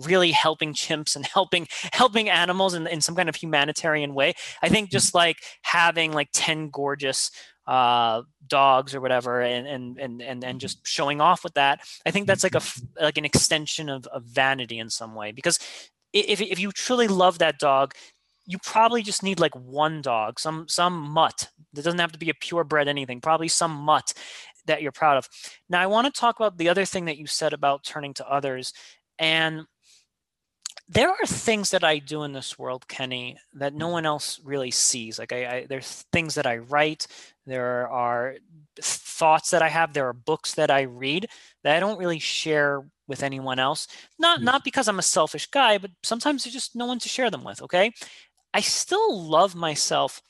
really 0.00 0.32
helping 0.32 0.74
chimps 0.74 1.14
and 1.14 1.24
helping 1.34 1.68
helping 1.92 2.28
animals 2.28 2.74
in, 2.74 2.86
in 2.86 3.00
some 3.00 3.14
kind 3.14 3.28
of 3.28 3.36
humanitarian 3.36 4.12
way. 4.12 4.34
I 4.60 4.68
think 4.68 4.88
mm-hmm. 4.88 4.92
just 4.92 5.14
like 5.14 5.38
having 5.62 6.12
like 6.12 6.30
10 6.32 6.70
gorgeous 6.70 7.30
uh, 7.66 8.22
dogs 8.46 8.94
or 8.94 9.00
whatever 9.00 9.42
and, 9.42 9.66
and 9.66 9.98
and 9.98 10.22
and 10.22 10.22
and 10.22 10.42
mm-hmm. 10.42 10.58
just 10.58 10.86
showing 10.86 11.20
off 11.20 11.44
with 11.44 11.52
that 11.52 11.80
i 12.06 12.10
think 12.10 12.26
that's 12.26 12.42
like 12.42 12.54
a 12.54 12.60
mm-hmm. 12.60 13.04
like 13.04 13.18
an 13.18 13.26
extension 13.26 13.90
of, 13.90 14.06
of 14.06 14.22
vanity 14.24 14.78
in 14.78 14.88
some 14.88 15.14
way 15.14 15.32
because 15.32 15.58
if, 16.12 16.40
if 16.40 16.58
you 16.58 16.72
truly 16.72 17.08
love 17.08 17.38
that 17.38 17.58
dog 17.58 17.94
you 18.48 18.56
probably 18.64 19.02
just 19.02 19.22
need 19.22 19.38
like 19.38 19.54
one 19.54 20.00
dog, 20.00 20.40
some 20.40 20.66
some 20.68 20.98
mutt. 20.98 21.50
It 21.76 21.82
doesn't 21.82 22.00
have 22.00 22.12
to 22.12 22.18
be 22.18 22.30
a 22.30 22.34
purebred 22.34 22.88
anything. 22.88 23.20
Probably 23.20 23.46
some 23.46 23.72
mutt 23.72 24.14
that 24.66 24.80
you're 24.80 24.90
proud 24.90 25.18
of. 25.18 25.28
Now 25.68 25.82
I 25.82 25.86
want 25.86 26.12
to 26.12 26.20
talk 26.20 26.40
about 26.40 26.56
the 26.56 26.70
other 26.70 26.86
thing 26.86 27.04
that 27.04 27.18
you 27.18 27.26
said 27.26 27.52
about 27.52 27.84
turning 27.84 28.14
to 28.14 28.28
others, 28.28 28.72
and 29.18 29.66
there 30.88 31.10
are 31.10 31.26
things 31.26 31.70
that 31.72 31.84
I 31.84 31.98
do 31.98 32.22
in 32.22 32.32
this 32.32 32.58
world, 32.58 32.88
Kenny, 32.88 33.36
that 33.52 33.74
no 33.74 33.88
one 33.88 34.06
else 34.06 34.40
really 34.42 34.70
sees. 34.70 35.18
Like 35.18 35.34
I, 35.34 35.46
I 35.46 35.66
there's 35.68 36.06
things 36.10 36.34
that 36.36 36.46
I 36.46 36.56
write, 36.56 37.06
there 37.46 37.86
are 37.90 38.36
thoughts 38.80 39.50
that 39.50 39.60
I 39.60 39.68
have, 39.68 39.92
there 39.92 40.08
are 40.08 40.14
books 40.14 40.54
that 40.54 40.70
I 40.70 40.82
read 40.82 41.26
that 41.64 41.76
I 41.76 41.80
don't 41.80 41.98
really 41.98 42.18
share 42.18 42.82
with 43.08 43.22
anyone 43.22 43.58
else. 43.58 43.88
Not 44.18 44.40
mm. 44.40 44.44
not 44.44 44.64
because 44.64 44.86
I'm 44.86 44.98
a 44.98 45.02
selfish 45.02 45.46
guy, 45.46 45.78
but 45.78 45.90
sometimes 46.02 46.44
there's 46.44 46.54
just 46.54 46.76
no 46.76 46.86
one 46.86 46.98
to 47.00 47.08
share 47.08 47.30
them 47.30 47.44
with. 47.44 47.62
Okay, 47.62 47.92
I 48.54 48.60
still 48.60 49.22
love 49.22 49.54
myself 49.54 50.20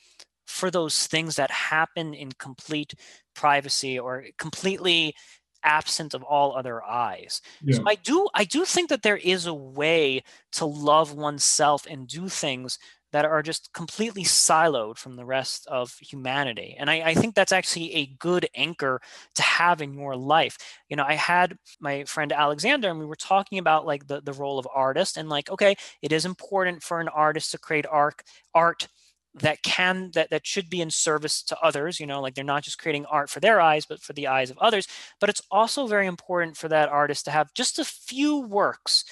for 0.46 0.70
those 0.70 1.06
things 1.06 1.36
that 1.36 1.50
happen 1.50 2.14
in 2.14 2.32
complete 2.32 2.94
privacy 3.34 3.98
or 3.98 4.24
completely 4.38 5.14
absent 5.62 6.14
of 6.14 6.22
all 6.22 6.56
other 6.56 6.82
eyes. 6.82 7.42
Yeah. 7.62 7.76
So 7.76 7.82
I 7.86 7.96
do 7.96 8.28
I 8.34 8.44
do 8.44 8.64
think 8.64 8.88
that 8.88 9.02
there 9.02 9.16
is 9.16 9.46
a 9.46 9.54
way 9.54 10.22
to 10.52 10.64
love 10.64 11.14
oneself 11.14 11.86
and 11.88 12.08
do 12.08 12.28
things 12.28 12.78
that 13.12 13.24
are 13.24 13.42
just 13.42 13.72
completely 13.72 14.22
siloed 14.22 14.98
from 14.98 15.16
the 15.16 15.24
rest 15.24 15.66
of 15.66 15.94
humanity. 16.00 16.76
And 16.78 16.90
I, 16.90 17.00
I, 17.00 17.14
think 17.14 17.34
that's 17.34 17.52
actually 17.52 17.94
a 17.94 18.06
good 18.18 18.48
anchor 18.54 19.00
to 19.34 19.42
have 19.42 19.80
in 19.80 19.94
your 19.94 20.14
life. 20.16 20.58
You 20.88 20.96
know, 20.96 21.04
I 21.06 21.14
had 21.14 21.56
my 21.80 22.04
friend 22.04 22.32
Alexander, 22.32 22.90
and 22.90 22.98
we 22.98 23.06
were 23.06 23.16
talking 23.16 23.58
about 23.58 23.86
like 23.86 24.06
the, 24.06 24.20
the 24.20 24.32
role 24.32 24.58
of 24.58 24.68
artist, 24.74 25.16
and 25.16 25.28
like, 25.28 25.50
okay, 25.50 25.74
it 26.02 26.12
is 26.12 26.24
important 26.24 26.82
for 26.82 27.00
an 27.00 27.08
artist 27.08 27.52
to 27.52 27.58
create 27.58 27.86
art 27.90 28.22
art 28.54 28.88
that 29.34 29.62
can 29.62 30.10
that 30.14 30.30
that 30.30 30.46
should 30.46 30.68
be 30.70 30.80
in 30.80 30.90
service 30.90 31.42
to 31.42 31.58
others 31.60 32.00
you 32.00 32.06
know 32.06 32.20
like 32.20 32.34
they're 32.34 32.42
not 32.44 32.62
just 32.62 32.78
creating 32.78 33.04
art 33.06 33.28
for 33.28 33.40
their 33.40 33.60
eyes 33.60 33.84
but 33.84 34.00
for 34.00 34.12
the 34.14 34.26
eyes 34.26 34.50
of 34.50 34.58
others 34.58 34.88
but 35.20 35.28
it's 35.28 35.42
also 35.50 35.86
very 35.86 36.06
important 36.06 36.56
for 36.56 36.68
that 36.68 36.88
artist 36.88 37.24
to 37.24 37.30
have 37.30 37.52
just 37.54 37.78
a 37.78 37.84
few 37.84 38.40
works 38.40 39.04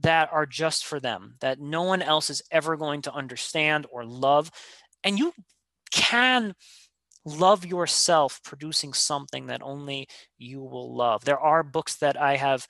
that 0.00 0.28
are 0.32 0.46
just 0.46 0.86
for 0.86 1.00
them 1.00 1.34
that 1.40 1.60
no 1.60 1.82
one 1.82 2.02
else 2.02 2.30
is 2.30 2.42
ever 2.50 2.76
going 2.76 3.02
to 3.02 3.12
understand 3.12 3.86
or 3.90 4.04
love. 4.04 4.50
And 5.02 5.18
you 5.18 5.32
can 5.90 6.54
love 7.24 7.66
yourself 7.66 8.40
producing 8.44 8.92
something 8.92 9.46
that 9.46 9.62
only 9.62 10.08
you 10.38 10.60
will 10.60 10.94
love. 10.94 11.24
There 11.24 11.40
are 11.40 11.62
books 11.62 11.96
that 11.96 12.20
i 12.20 12.36
have 12.36 12.66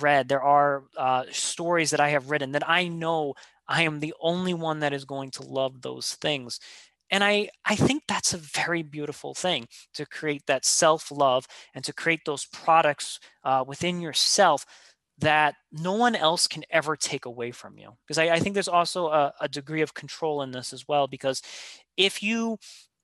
read. 0.00 0.28
There 0.28 0.42
are 0.42 0.84
uh, 0.96 1.24
stories 1.30 1.90
that 1.90 2.00
i 2.00 2.08
have 2.10 2.30
written 2.30 2.52
that 2.52 2.68
i 2.68 2.88
know 2.88 3.34
I 3.68 3.82
am 3.82 4.00
the 4.00 4.14
only 4.20 4.54
one 4.54 4.80
that 4.80 4.92
is 4.92 5.04
going 5.04 5.30
to 5.32 5.42
love 5.42 5.80
those 5.82 6.14
things. 6.14 6.60
And 7.10 7.22
I, 7.22 7.50
I 7.64 7.76
think 7.76 8.04
that's 8.08 8.32
a 8.32 8.38
very 8.38 8.82
beautiful 8.82 9.34
thing 9.34 9.68
to 9.94 10.06
create 10.06 10.44
that 10.46 10.64
self 10.64 11.10
love 11.10 11.46
and 11.74 11.84
to 11.84 11.92
create 11.92 12.20
those 12.24 12.46
products 12.46 13.20
uh, 13.44 13.64
within 13.66 14.00
yourself 14.00 14.64
that 15.22 15.54
no 15.72 15.92
one 15.92 16.14
else 16.14 16.46
can 16.46 16.62
ever 16.70 16.96
take 16.96 17.24
away 17.24 17.50
from 17.50 17.78
you. 17.78 17.90
Because 18.06 18.18
I, 18.18 18.30
I 18.30 18.38
think 18.38 18.54
there's 18.54 18.68
also 18.68 19.08
a, 19.08 19.32
a 19.40 19.48
degree 19.48 19.82
of 19.82 19.94
control 19.94 20.42
in 20.42 20.52
this 20.52 20.72
as 20.72 20.86
well. 20.86 21.06
Because 21.06 21.42
if 21.96 22.22
you 22.22 22.58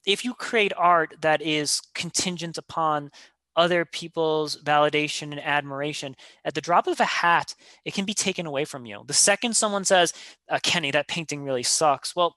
if 0.07 0.25
you 0.25 0.35
create 0.35 0.73
art 0.77 1.14
that 1.21 1.43
is 1.43 1.81
contingent 1.95 2.57
upon 2.57 3.11
other 3.57 3.85
people's 3.85 4.57
validation 4.62 5.33
and 5.33 5.41
admiration, 5.41 6.14
at 6.45 6.55
the 6.55 6.61
drop 6.61 6.87
of 6.87 7.01
a 7.01 7.05
hat, 7.05 7.55
it 7.85 7.93
can 7.93 8.05
be 8.05 8.14
taken 8.14 8.47
away 8.47 8.64
from 8.64 8.87
you. 8.87 9.03
The 9.07 9.12
second 9.12 9.57
someone 9.57 9.85
says, 9.85 10.12
uh, 10.49 10.61
"Kenny, 10.62 10.91
that 10.93 11.09
painting 11.09 11.43
really 11.43 11.64
sucks," 11.64 12.14
well, 12.14 12.37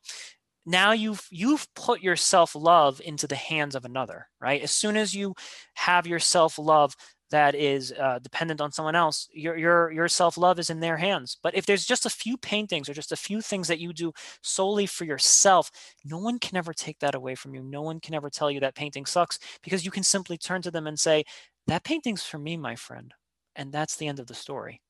now 0.66 0.92
you've 0.92 1.28
you've 1.32 1.68
put 1.76 2.02
your 2.02 2.16
self 2.16 2.56
love 2.56 3.02
into 3.04 3.28
the 3.28 3.36
hands 3.36 3.76
of 3.76 3.86
another, 3.86 4.28
right? 4.40 4.62
As 4.62 4.72
soon 4.72 4.98
as 4.98 5.14
you 5.14 5.36
have 5.74 6.08
your 6.08 6.20
self 6.20 6.58
love 6.60 6.96
that 7.32 7.56
is 7.56 7.94
uh, 8.00 8.20
dependent 8.20 8.62
on 8.62 8.72
someone 8.72 8.96
else 8.96 9.28
your 9.34 9.58
your 9.58 9.92
your 9.92 10.08
self-love 10.08 10.60
is 10.60 10.70
in 10.70 10.80
their 10.80 10.98
hands. 10.98 11.38
But 11.42 11.56
if 11.56 11.66
there's 11.66 11.86
just 11.86 12.06
a 12.06 12.10
few 12.10 12.38
paintings 12.38 12.88
or 12.88 12.94
just 12.94 13.12
a 13.12 13.16
few 13.18 13.42
things 13.42 13.68
that 13.68 13.80
you 13.80 13.94
do 13.94 14.14
solely 14.42 14.86
for 14.86 15.06
yourself 15.06 15.72
no 16.06 16.18
one 16.18 16.40
can 16.40 16.58
ever 16.58 16.74
take 16.74 17.00
that 17.00 17.16
away 17.16 17.36
from 17.36 17.54
you. 17.56 17.64
No 17.64 17.82
one 17.82 18.00
can 18.00 18.14
ever 18.14 18.30
tell 18.30 18.52
you 18.52 18.60
that 18.60 18.76
painting 18.76 19.06
sucks 19.06 19.40
because 19.64 19.86
you 19.86 19.92
can 19.92 20.04
simply 20.04 20.38
turn 20.38 20.62
to 20.62 20.72
them 20.72 20.88
and 20.88 21.00
say 21.00 21.24
that 21.68 21.84
painting's 21.84 22.24
for 22.24 22.38
me 22.38 22.58
my 22.58 22.76
friend. 22.76 23.14
And 23.56 23.72
that's 23.72 23.98
the 23.98 24.08
end 24.08 24.20
of 24.20 24.28
the 24.28 24.34
story. 24.34 24.82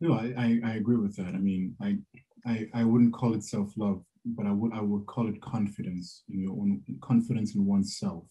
No 0.00 0.14
i 0.14 0.32
i, 0.36 0.60
I 0.64 0.74
agree 0.74 0.96
with 0.96 1.16
that. 1.16 1.34
I 1.34 1.38
mean 1.38 1.76
I, 1.80 1.98
I 2.46 2.68
i 2.74 2.84
wouldn't 2.84 3.14
call 3.14 3.34
it 3.34 3.44
self-love 3.44 4.02
but 4.24 4.46
i 4.46 4.52
would 4.52 4.72
i 4.72 4.80
would 4.80 5.06
call 5.06 5.28
it 5.28 5.40
confidence 5.40 6.22
in 6.28 6.40
your 6.40 6.52
own 6.52 6.82
confidence 7.02 7.54
in 7.54 7.64
oneself 7.66 8.24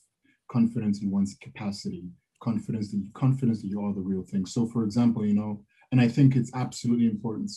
confidence 0.51 1.01
in 1.01 1.11
one's 1.11 1.35
capacity 1.41 2.03
confidence 2.43 2.91
that 2.91 3.01
confidence 3.13 3.61
that 3.61 3.69
you 3.69 3.81
are 3.81 3.93
the 3.93 4.01
real 4.01 4.23
thing. 4.23 4.45
So 4.45 4.67
for 4.67 4.83
example, 4.83 5.25
you 5.25 5.33
know, 5.33 5.63
and 5.91 6.01
I 6.01 6.07
think 6.07 6.35
it's 6.35 6.51
absolutely 6.53 7.05
important 7.05 7.49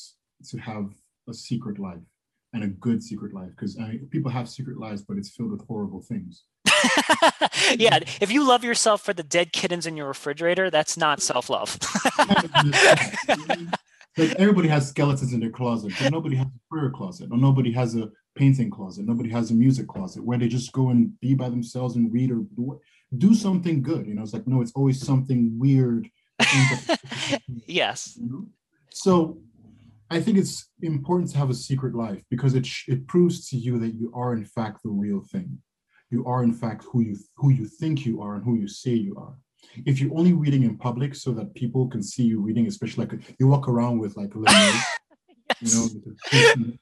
to 0.50 0.58
have 0.58 0.92
a 1.28 1.34
secret 1.34 1.78
life 1.78 2.06
and 2.52 2.62
a 2.62 2.68
good 2.68 3.02
secret 3.02 3.34
life 3.34 3.50
because 3.50 3.76
I 3.78 3.82
uh, 3.82 3.88
mean, 3.88 4.08
people 4.10 4.30
have 4.30 4.48
secret 4.48 4.78
lives, 4.78 5.02
but 5.02 5.16
it's 5.16 5.30
filled 5.30 5.50
with 5.50 5.66
horrible 5.66 6.02
things. 6.02 6.44
yeah, 7.76 7.98
if 8.20 8.30
you 8.30 8.46
love 8.46 8.62
yourself 8.62 9.02
for 9.02 9.12
the 9.12 9.22
dead 9.22 9.52
kittens 9.52 9.86
in 9.86 9.96
your 9.96 10.06
refrigerator, 10.06 10.70
that's 10.70 10.96
not 10.96 11.20
self-love. 11.20 11.78
like 14.16 14.34
everybody 14.38 14.68
has 14.68 14.88
skeletons 14.88 15.32
in 15.32 15.40
their 15.40 15.50
closet, 15.50 15.92
but 16.00 16.12
nobody 16.12 16.36
has 16.36 16.46
a 16.46 16.60
prayer 16.70 16.90
closet, 16.90 17.28
or 17.32 17.38
nobody 17.38 17.72
has 17.72 17.96
a 17.96 18.08
painting 18.36 18.70
closet, 18.70 19.04
nobody 19.06 19.30
has 19.30 19.50
a 19.50 19.54
music 19.54 19.88
closet 19.88 20.22
where 20.24 20.38
they 20.38 20.48
just 20.48 20.72
go 20.72 20.90
and 20.90 21.18
be 21.20 21.34
by 21.34 21.48
themselves 21.48 21.96
and 21.96 22.12
read 22.12 22.30
or 22.30 22.42
do 22.56 22.80
do 23.16 23.34
something 23.34 23.82
good. 23.82 24.06
You 24.06 24.14
know, 24.14 24.22
it's 24.22 24.32
like, 24.32 24.46
no, 24.46 24.60
it's 24.60 24.72
always 24.72 25.04
something 25.04 25.58
weird. 25.58 26.08
yes. 27.66 28.18
So 28.90 29.38
I 30.10 30.20
think 30.20 30.38
it's 30.38 30.68
important 30.82 31.30
to 31.32 31.38
have 31.38 31.50
a 31.50 31.54
secret 31.54 31.94
life 31.94 32.22
because 32.30 32.54
it, 32.54 32.66
it 32.86 33.06
proves 33.06 33.48
to 33.48 33.56
you 33.56 33.78
that 33.78 33.94
you 33.94 34.12
are 34.14 34.32
in 34.32 34.44
fact 34.44 34.82
the 34.82 34.90
real 34.90 35.20
thing. 35.20 35.58
You 36.10 36.24
are 36.26 36.44
in 36.44 36.52
fact 36.52 36.84
who 36.84 37.00
you 37.00 37.16
who 37.36 37.50
you 37.50 37.66
think 37.66 38.06
you 38.06 38.22
are 38.22 38.36
and 38.36 38.44
who 38.44 38.54
you 38.54 38.68
say 38.68 38.92
you 38.92 39.16
are. 39.16 39.36
If 39.84 40.00
you're 40.00 40.16
only 40.16 40.32
reading 40.32 40.62
in 40.62 40.78
public 40.78 41.16
so 41.16 41.32
that 41.32 41.54
people 41.54 41.88
can 41.88 42.02
see 42.02 42.22
you 42.22 42.40
reading, 42.40 42.68
especially 42.68 43.06
like 43.06 43.34
you 43.40 43.48
walk 43.48 43.68
around 43.68 43.98
with 43.98 44.16
like 44.16 44.32
a 44.34 44.38
little, 44.38 44.54
yes. 45.60 45.94
you 45.94 46.56
know, 46.56 46.72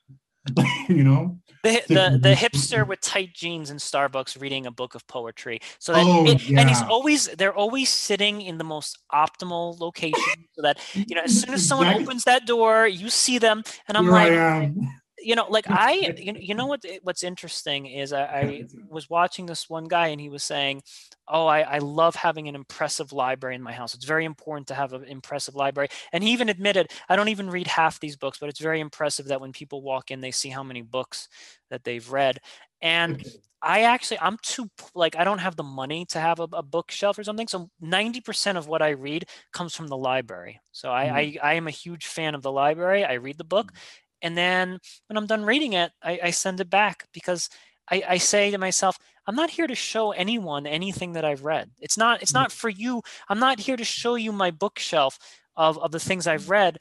you 0.88 1.04
know? 1.04 1.38
The, 1.62 1.82
the 1.88 2.18
the 2.20 2.34
hipster 2.34 2.86
with 2.86 3.00
tight 3.00 3.32
jeans 3.32 3.70
in 3.70 3.78
starbucks 3.78 4.38
reading 4.38 4.66
a 4.66 4.70
book 4.70 4.94
of 4.94 5.06
poetry. 5.06 5.60
So 5.78 5.94
that 5.94 6.04
oh, 6.04 6.26
it, 6.26 6.46
yeah. 6.46 6.60
and 6.60 6.68
he's 6.68 6.82
always 6.82 7.28
they're 7.28 7.54
always 7.54 7.88
sitting 7.88 8.42
in 8.42 8.58
the 8.58 8.64
most 8.64 8.98
optimal 9.14 9.80
location 9.80 10.44
so 10.52 10.62
that 10.62 10.78
you 10.94 11.14
know 11.14 11.22
as 11.22 11.40
soon 11.40 11.54
as 11.54 11.66
someone 11.66 11.88
opens 11.94 12.24
that 12.24 12.46
door 12.46 12.86
you 12.86 13.08
see 13.08 13.38
them 13.38 13.62
and 13.88 13.96
i'm 13.96 14.08
like 14.08 14.72
you 15.24 15.34
know, 15.34 15.46
like 15.48 15.64
I, 15.68 16.14
you 16.18 16.54
know, 16.54 16.66
what? 16.66 16.84
What's 17.02 17.22
interesting 17.22 17.86
is 17.86 18.12
I, 18.12 18.22
I, 18.22 18.64
was 18.88 19.08
watching 19.10 19.46
this 19.46 19.68
one 19.68 19.84
guy, 19.84 20.08
and 20.08 20.20
he 20.20 20.28
was 20.28 20.44
saying, 20.44 20.82
"Oh, 21.26 21.46
I, 21.46 21.60
I 21.60 21.78
love 21.78 22.14
having 22.14 22.48
an 22.48 22.54
impressive 22.54 23.12
library 23.12 23.56
in 23.56 23.62
my 23.62 23.72
house. 23.72 23.94
It's 23.94 24.04
very 24.04 24.24
important 24.24 24.68
to 24.68 24.74
have 24.74 24.92
an 24.92 25.04
impressive 25.04 25.54
library." 25.54 25.88
And 26.12 26.22
he 26.22 26.30
even 26.32 26.48
admitted, 26.48 26.90
"I 27.08 27.16
don't 27.16 27.28
even 27.28 27.50
read 27.50 27.66
half 27.66 28.00
these 28.00 28.16
books, 28.16 28.38
but 28.38 28.48
it's 28.48 28.60
very 28.60 28.80
impressive 28.80 29.26
that 29.26 29.40
when 29.40 29.52
people 29.52 29.82
walk 29.82 30.10
in, 30.10 30.20
they 30.20 30.30
see 30.30 30.50
how 30.50 30.62
many 30.62 30.82
books 30.82 31.28
that 31.70 31.84
they've 31.84 32.10
read." 32.10 32.38
And 32.82 33.24
I 33.62 33.84
actually, 33.84 34.18
I'm 34.20 34.36
too 34.42 34.68
like 34.94 35.16
I 35.16 35.24
don't 35.24 35.38
have 35.38 35.56
the 35.56 35.62
money 35.62 36.04
to 36.10 36.20
have 36.20 36.38
a, 36.38 36.48
a 36.52 36.62
bookshelf 36.62 37.18
or 37.18 37.24
something. 37.24 37.48
So 37.48 37.70
90% 37.82 38.58
of 38.58 38.68
what 38.68 38.82
I 38.82 38.90
read 38.90 39.24
comes 39.54 39.74
from 39.74 39.86
the 39.86 39.96
library. 39.96 40.60
So 40.70 40.92
I, 40.92 41.06
mm-hmm. 41.06 41.16
I, 41.16 41.52
I 41.52 41.54
am 41.54 41.66
a 41.66 41.70
huge 41.70 42.04
fan 42.04 42.34
of 42.34 42.42
the 42.42 42.52
library. 42.52 43.06
I 43.06 43.14
read 43.14 43.38
the 43.38 43.44
book, 43.44 43.68
mm-hmm 43.68 44.03
and 44.24 44.36
then 44.36 44.78
when 45.06 45.18
I'm 45.18 45.26
done 45.26 45.44
reading 45.44 45.74
it, 45.74 45.92
I, 46.02 46.18
I 46.24 46.30
send 46.30 46.58
it 46.58 46.70
back 46.70 47.06
because 47.12 47.50
I, 47.90 48.02
I, 48.08 48.16
say 48.16 48.50
to 48.50 48.56
myself, 48.56 48.98
I'm 49.26 49.36
not 49.36 49.50
here 49.50 49.66
to 49.66 49.74
show 49.74 50.12
anyone 50.12 50.66
anything 50.66 51.12
that 51.12 51.26
I've 51.26 51.44
read. 51.44 51.70
It's 51.78 51.98
not, 51.98 52.22
it's 52.22 52.32
not 52.32 52.48
mm. 52.48 52.54
for 52.54 52.70
you. 52.70 53.02
I'm 53.28 53.38
not 53.38 53.60
here 53.60 53.76
to 53.76 53.84
show 53.84 54.14
you 54.14 54.32
my 54.32 54.50
bookshelf 54.50 55.18
of, 55.56 55.78
of 55.78 55.92
the 55.92 56.00
things 56.00 56.26
I've 56.26 56.44
mm. 56.44 56.50
read. 56.50 56.78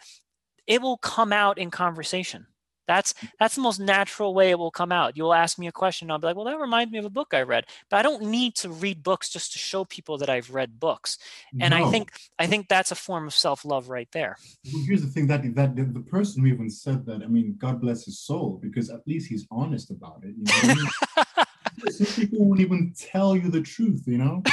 It 0.68 0.82
will 0.82 0.98
come 0.98 1.34
out 1.34 1.58
in 1.58 1.70
conversation. 1.70 2.48
That's 2.88 3.14
that's 3.40 3.56
the 3.56 3.62
most 3.62 3.80
natural 3.80 4.34
way 4.34 4.50
it 4.50 4.60
will 4.60 4.72
come 4.72 4.92
out. 4.92 5.16
You'll 5.16 5.34
ask 5.34 5.58
me 5.58 5.68
a 5.68 5.72
question, 5.72 6.12
I'll 6.12 6.20
be 6.20 6.28
like, 6.28 6.36
"Well, 6.36 6.46
that 6.46 6.60
reminds 6.60 6.92
me 6.92 7.00
of 7.00 7.06
a 7.06 7.10
book 7.10 7.34
I 7.34 7.42
read." 7.42 7.66
But 7.90 7.98
I 7.98 8.02
don't 8.02 8.24
need 8.24 8.56
to 8.58 8.70
read 8.70 9.04
books 9.04 9.30
just 9.30 9.54
to 9.54 9.60
show 9.60 9.86
people 9.86 10.18
that 10.18 10.30
I've 10.30 10.50
read 10.50 10.80
books. 10.80 11.18
And 11.60 11.72
no. 11.72 11.86
I 11.86 11.92
think 11.92 12.12
I 12.40 12.48
think 12.48 12.68
that's 12.68 12.92
a 12.92 12.96
form 12.96 13.26
of 13.28 13.34
self-love 13.34 13.90
right 13.90 14.10
there. 14.12 14.38
Well, 14.74 14.84
here's 14.86 15.02
the 15.02 15.08
thing 15.08 15.28
that 15.28 15.44
that 15.56 15.76
the, 15.76 15.84
the, 15.84 16.02
person 16.02 16.44
who 16.44 16.48
even 16.48 16.70
said 16.70 17.06
that, 17.06 17.24
I 17.24 17.28
mean, 17.28 17.56
God 17.58 17.82
bless 17.82 18.06
his 18.06 18.20
soul 18.20 18.60
because 18.62 18.90
at 18.90 19.08
least 19.08 19.30
he's 19.30 19.48
honest 19.50 19.90
about 19.90 20.24
it. 20.24 20.36
You 20.38 20.76
know? 20.76 21.44
Some 21.90 22.08
people 22.24 22.46
won't 22.46 22.60
even 22.60 22.94
tell 22.98 23.36
you 23.36 23.50
the 23.50 23.62
truth. 23.62 24.04
You 24.06 24.18
know? 24.18 24.44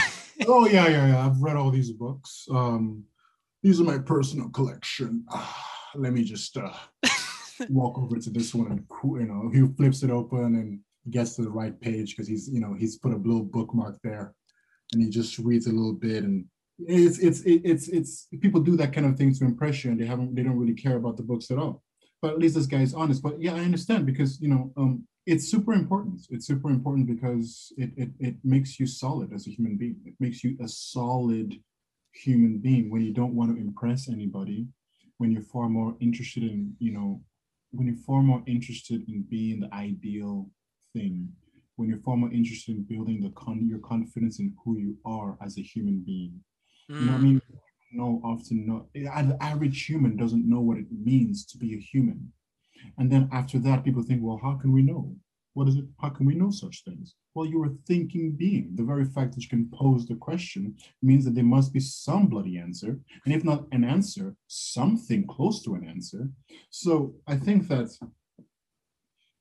oh 0.46 0.66
yeah, 0.66 0.86
yeah, 0.88 1.08
yeah. 1.08 1.26
I've 1.26 1.42
read 1.42 1.56
all 1.56 1.70
these 1.70 1.90
books. 1.90 2.46
Um, 2.50 3.04
these 3.62 3.80
are 3.80 3.84
my 3.84 3.98
personal 3.98 4.48
collection. 4.48 5.24
Ah, 5.30 5.90
let 5.94 6.12
me 6.12 6.24
just. 6.24 6.56
Uh, 6.56 6.72
walk 7.68 7.98
over 7.98 8.18
to 8.18 8.30
this 8.30 8.54
one 8.54 8.70
and 8.70 8.84
you 9.02 9.26
know 9.26 9.50
he 9.52 9.66
flips 9.76 10.02
it 10.02 10.10
open 10.10 10.56
and 10.56 10.80
gets 11.10 11.34
to 11.36 11.42
the 11.42 11.50
right 11.50 11.80
page 11.80 12.10
because 12.10 12.28
he's 12.28 12.48
you 12.48 12.60
know 12.60 12.74
he's 12.74 12.96
put 12.96 13.12
a 13.12 13.16
little 13.16 13.42
bookmark 13.42 13.98
there. 14.02 14.34
And 14.92 15.02
he 15.02 15.08
just 15.08 15.38
reads 15.38 15.68
a 15.68 15.72
little 15.72 15.92
bit 15.92 16.24
and 16.24 16.44
it's 16.78 17.18
it's 17.18 17.42
it's 17.44 17.88
it's 17.88 18.26
people 18.40 18.60
do 18.60 18.76
that 18.76 18.92
kind 18.92 19.06
of 19.06 19.16
thing 19.16 19.32
to 19.34 19.44
impress 19.44 19.84
you 19.84 19.90
and 19.90 20.00
they 20.00 20.06
haven't 20.06 20.34
they 20.34 20.42
don't 20.42 20.58
really 20.58 20.74
care 20.74 20.96
about 20.96 21.16
the 21.16 21.22
books 21.22 21.50
at 21.50 21.58
all. 21.58 21.82
But 22.22 22.32
at 22.32 22.38
least 22.38 22.56
this 22.56 22.66
guy 22.66 22.80
is 22.80 22.94
honest. 22.94 23.22
But 23.22 23.40
yeah 23.40 23.54
i 23.54 23.60
understand 23.60 24.06
because 24.06 24.40
you 24.40 24.48
know 24.48 24.72
um 24.76 25.06
it's 25.26 25.48
super 25.48 25.74
important. 25.74 26.26
It's 26.30 26.46
super 26.46 26.70
important 26.70 27.06
because 27.06 27.72
it, 27.76 27.90
it 27.96 28.10
it 28.18 28.34
makes 28.42 28.80
you 28.80 28.86
solid 28.86 29.32
as 29.32 29.46
a 29.46 29.50
human 29.50 29.76
being. 29.76 29.96
It 30.04 30.14
makes 30.18 30.42
you 30.42 30.56
a 30.60 30.66
solid 30.66 31.54
human 32.12 32.58
being 32.58 32.90
when 32.90 33.02
you 33.02 33.12
don't 33.12 33.34
want 33.34 33.54
to 33.54 33.60
impress 33.60 34.08
anybody 34.08 34.66
when 35.18 35.30
you're 35.30 35.42
far 35.42 35.68
more 35.68 35.94
interested 36.00 36.42
in 36.42 36.74
you 36.78 36.92
know 36.92 37.20
when 37.72 37.86
you're 37.86 37.96
far 38.06 38.22
more 38.22 38.42
interested 38.46 39.08
in 39.08 39.22
being 39.22 39.60
the 39.60 39.74
ideal 39.74 40.48
thing, 40.92 41.28
when 41.76 41.88
you're 41.88 42.00
far 42.00 42.16
more 42.16 42.32
interested 42.32 42.76
in 42.76 42.82
building 42.82 43.20
the 43.20 43.30
con- 43.30 43.66
your 43.68 43.78
confidence 43.78 44.38
in 44.38 44.54
who 44.64 44.76
you 44.78 44.96
are 45.04 45.36
as 45.40 45.58
a 45.58 45.62
human 45.62 46.02
being, 46.04 46.40
You 46.88 47.06
know 47.06 47.12
what 47.12 47.18
I 47.18 47.20
hmm. 47.20 47.24
mean? 47.24 47.42
No, 47.92 48.20
often 48.24 48.66
not. 48.66 48.86
The 48.94 49.36
average 49.40 49.84
human 49.86 50.16
doesn't 50.16 50.48
know 50.48 50.60
what 50.60 50.78
it 50.78 50.86
means 50.90 51.44
to 51.46 51.58
be 51.58 51.74
a 51.74 51.78
human. 51.78 52.32
And 52.98 53.10
then 53.10 53.28
after 53.32 53.58
that, 53.60 53.84
people 53.84 54.02
think, 54.02 54.22
well, 54.22 54.40
how 54.42 54.54
can 54.56 54.72
we 54.72 54.82
know? 54.82 55.16
What 55.54 55.68
is 55.68 55.76
it? 55.76 55.84
How 56.00 56.10
can 56.10 56.26
we 56.26 56.34
know 56.34 56.50
such 56.50 56.84
things? 56.84 57.14
Well, 57.34 57.46
you're 57.46 57.66
a 57.66 57.76
thinking 57.86 58.32
being. 58.32 58.72
The 58.74 58.84
very 58.84 59.04
fact 59.04 59.34
that 59.34 59.42
you 59.42 59.48
can 59.48 59.68
pose 59.72 60.06
the 60.06 60.14
question 60.14 60.76
means 61.02 61.24
that 61.24 61.34
there 61.34 61.44
must 61.44 61.72
be 61.72 61.80
some 61.80 62.26
bloody 62.26 62.58
answer. 62.58 62.98
And 63.24 63.34
if 63.34 63.44
not 63.44 63.66
an 63.72 63.84
answer, 63.84 64.34
something 64.46 65.26
close 65.26 65.62
to 65.64 65.74
an 65.74 65.88
answer. 65.88 66.28
So 66.70 67.14
I 67.26 67.36
think 67.36 67.68
that 67.68 67.90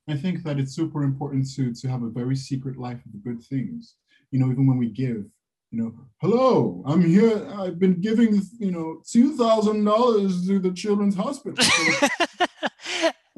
I 0.08 0.16
think 0.16 0.42
that 0.42 0.58
it's 0.58 0.74
super 0.74 1.04
important 1.04 1.48
to, 1.54 1.72
to 1.72 1.88
have 1.88 2.02
a 2.02 2.10
very 2.10 2.34
secret 2.34 2.76
life 2.76 3.04
of 3.04 3.12
the 3.12 3.18
good 3.18 3.42
things. 3.44 3.94
You 4.32 4.40
know, 4.40 4.50
even 4.50 4.66
when 4.66 4.78
we 4.78 4.88
give, 4.88 5.24
you 5.70 5.82
know, 5.82 5.94
hello, 6.20 6.82
I'm 6.84 7.04
here. 7.04 7.48
I've 7.56 7.78
been 7.78 8.00
giving, 8.00 8.42
you 8.58 8.72
know, 8.72 9.02
two 9.08 9.36
thousand 9.36 9.84
dollars 9.84 10.46
to 10.46 10.58
the 10.58 10.72
children's 10.72 11.14
hospital. 11.14 11.64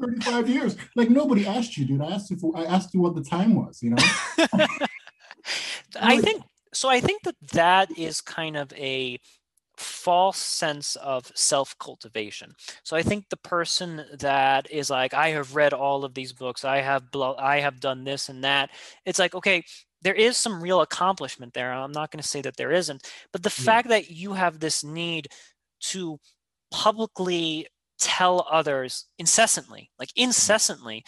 35 0.03 0.49
years. 0.49 0.75
Like 0.95 1.09
nobody 1.09 1.47
asked 1.47 1.77
you, 1.77 1.85
dude. 1.85 2.01
I 2.01 2.11
asked 2.11 2.31
you 2.31 2.37
for 2.37 2.55
I 2.55 2.65
asked 2.65 2.93
you 2.93 3.01
what 3.01 3.15
the 3.15 3.23
time 3.23 3.55
was, 3.55 3.81
you 3.81 3.91
know? 3.91 4.03
I 5.99 6.19
think 6.19 6.43
so 6.73 6.89
I 6.89 6.99
think 6.99 7.23
that 7.23 7.35
that 7.51 7.97
is 7.97 8.21
kind 8.21 8.57
of 8.57 8.71
a 8.73 9.19
false 9.77 10.37
sense 10.37 10.95
of 10.97 11.31
self-cultivation. 11.35 12.53
So 12.83 12.95
I 12.95 13.01
think 13.01 13.25
the 13.29 13.37
person 13.37 14.05
that 14.19 14.69
is 14.69 14.89
like 14.89 15.13
I 15.13 15.29
have 15.29 15.55
read 15.55 15.73
all 15.73 16.05
of 16.05 16.13
these 16.13 16.33
books, 16.33 16.63
I 16.63 16.81
have 16.81 17.11
blo- 17.11 17.35
I 17.37 17.59
have 17.59 17.79
done 17.79 18.03
this 18.03 18.29
and 18.29 18.43
that. 18.43 18.69
It's 19.05 19.19
like 19.19 19.35
okay, 19.35 19.63
there 20.01 20.13
is 20.13 20.37
some 20.37 20.61
real 20.61 20.81
accomplishment 20.81 21.53
there. 21.53 21.71
I'm 21.71 21.91
not 21.91 22.11
going 22.11 22.21
to 22.21 22.27
say 22.27 22.41
that 22.41 22.57
there 22.57 22.71
isn't, 22.71 23.09
but 23.31 23.43
the 23.43 23.53
yeah. 23.57 23.65
fact 23.65 23.87
that 23.89 24.11
you 24.11 24.33
have 24.33 24.59
this 24.59 24.83
need 24.83 25.27
to 25.91 26.19
publicly 26.71 27.67
tell 28.03 28.45
others 28.51 29.05
incessantly, 29.17 29.89
like 29.97 30.09
incessantly, 30.15 31.05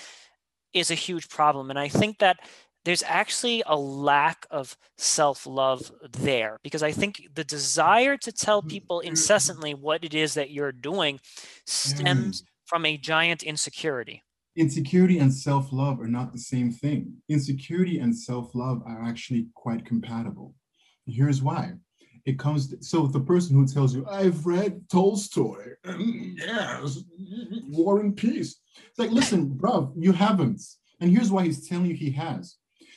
is 0.73 0.91
a 0.91 0.95
huge 0.95 1.29
problem. 1.29 1.69
And 1.69 1.77
I 1.77 1.89
think 1.89 2.19
that 2.19 2.37
there's 2.85 3.03
actually 3.03 3.63
a 3.65 3.75
lack 3.75 4.45
of 4.49 4.77
self 4.97 5.45
love 5.45 5.91
there 6.11 6.59
because 6.63 6.83
I 6.83 6.91
think 6.91 7.27
the 7.33 7.43
desire 7.43 8.15
to 8.17 8.31
tell 8.31 8.61
mm-hmm. 8.61 8.69
people 8.69 8.99
incessantly 9.01 9.73
what 9.73 10.03
it 10.03 10.13
is 10.13 10.35
that 10.35 10.51
you're 10.51 10.71
doing 10.71 11.19
stems 11.65 12.41
mm. 12.41 12.45
from 12.65 12.85
a 12.85 12.97
giant 12.97 13.43
insecurity. 13.43 14.21
Insecurity 14.55 15.19
and 15.19 15.33
self 15.33 15.73
love 15.73 15.99
are 15.99 16.07
not 16.07 16.31
the 16.31 16.39
same 16.39 16.71
thing. 16.71 17.15
Insecurity 17.27 17.99
and 17.99 18.15
self 18.15 18.53
love 18.53 18.83
are 18.85 19.01
actually 19.03 19.47
quite 19.55 19.85
compatible. 19.85 20.53
Here's 21.07 21.41
why 21.41 21.73
it 22.25 22.39
comes 22.39 22.69
to, 22.69 22.83
so 22.83 23.07
the 23.07 23.19
person 23.19 23.55
who 23.55 23.67
tells 23.67 23.95
you 23.95 24.05
i've 24.09 24.45
read 24.45 24.81
tolstoy. 24.89 25.63
And 25.83 26.37
yes. 26.37 27.03
War 27.69 27.99
and 27.99 28.15
peace. 28.15 28.57
It's 28.89 28.99
like 28.99 29.11
listen 29.11 29.49
bro 29.49 29.93
you 29.95 30.11
haven't. 30.11 30.61
And 30.99 31.11
here's 31.11 31.31
why 31.31 31.43
he's 31.43 31.67
telling 31.67 31.87
you 31.87 31.95
he 31.95 32.11
has. 32.11 32.55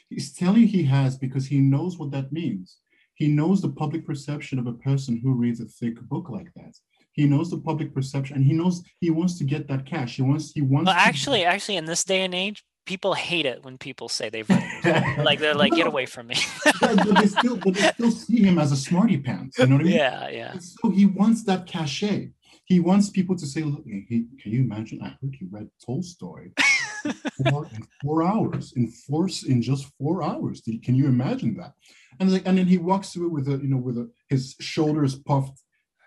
He's 0.08 0.32
telling 0.32 0.62
you 0.62 0.66
he 0.66 0.84
has 0.84 1.18
because 1.18 1.46
he 1.46 1.58
knows 1.58 1.98
what 1.98 2.10
that 2.12 2.32
means. 2.32 2.78
He 3.14 3.28
knows 3.28 3.60
the 3.60 3.68
public 3.68 4.06
perception 4.06 4.58
of 4.58 4.66
a 4.66 4.72
person 4.72 5.20
who 5.22 5.32
reads 5.32 5.60
a 5.60 5.66
thick 5.66 6.00
book 6.02 6.30
like 6.30 6.52
that. 6.54 6.74
He 7.12 7.26
knows 7.26 7.50
the 7.50 7.58
public 7.58 7.92
perception 7.92 8.36
and 8.36 8.44
he 8.44 8.52
knows 8.52 8.82
he 9.00 9.10
wants 9.10 9.36
to 9.38 9.44
get 9.44 9.66
that 9.68 9.84
cash. 9.84 10.16
He 10.16 10.22
wants 10.22 10.52
he 10.52 10.62
wants 10.62 10.86
well, 10.86 10.96
actually 10.96 11.40
to, 11.40 11.46
actually 11.46 11.76
in 11.76 11.84
this 11.84 12.04
day 12.04 12.22
and 12.22 12.34
age 12.34 12.64
people 12.88 13.12
hate 13.12 13.44
it 13.44 13.62
when 13.64 13.76
people 13.76 14.08
say 14.08 14.30
they've 14.30 14.48
read 14.48 15.18
like 15.18 15.38
they're 15.38 15.54
like, 15.54 15.72
no. 15.72 15.76
get 15.76 15.86
away 15.86 16.06
from 16.06 16.26
me. 16.28 16.36
but, 16.80 16.96
they 17.20 17.26
still, 17.26 17.56
but 17.56 17.74
they 17.74 17.88
still 17.88 18.10
see 18.10 18.42
him 18.42 18.58
as 18.58 18.72
a 18.72 18.76
smarty 18.76 19.18
pants. 19.18 19.58
You 19.58 19.66
know 19.66 19.76
what 19.76 19.82
I 19.82 19.84
mean? 19.84 19.94
Yeah, 19.94 20.28
yeah. 20.28 20.52
And 20.52 20.64
so 20.64 20.88
he 20.90 21.04
wants 21.04 21.44
that 21.44 21.66
cachet. 21.66 22.30
He 22.64 22.80
wants 22.80 23.10
people 23.10 23.36
to 23.36 23.46
say, 23.46 23.62
"Look, 23.62 23.84
hey, 23.86 24.24
can 24.42 24.52
you 24.52 24.60
imagine? 24.60 25.00
I 25.02 25.08
heard 25.20 25.36
you 25.38 25.48
read 25.50 25.68
Tolstoy 25.84 26.48
four, 27.50 27.66
in 27.74 27.86
four 28.02 28.22
hours, 28.22 28.72
in 28.76 28.88
four, 28.88 29.28
in 29.46 29.60
just 29.62 29.86
four 29.98 30.22
hours. 30.22 30.62
Can 30.82 30.94
you 30.94 31.06
imagine 31.06 31.56
that?" 31.58 31.72
And 32.18 32.32
like, 32.32 32.46
and 32.46 32.56
then 32.56 32.66
he 32.66 32.78
walks 32.78 33.10
through 33.10 33.26
it 33.26 33.32
with 33.32 33.48
a, 33.48 33.56
you 33.62 33.68
know, 33.68 33.76
with 33.76 33.98
a, 33.98 34.10
his 34.28 34.54
shoulders 34.60 35.14
puffed, 35.14 35.60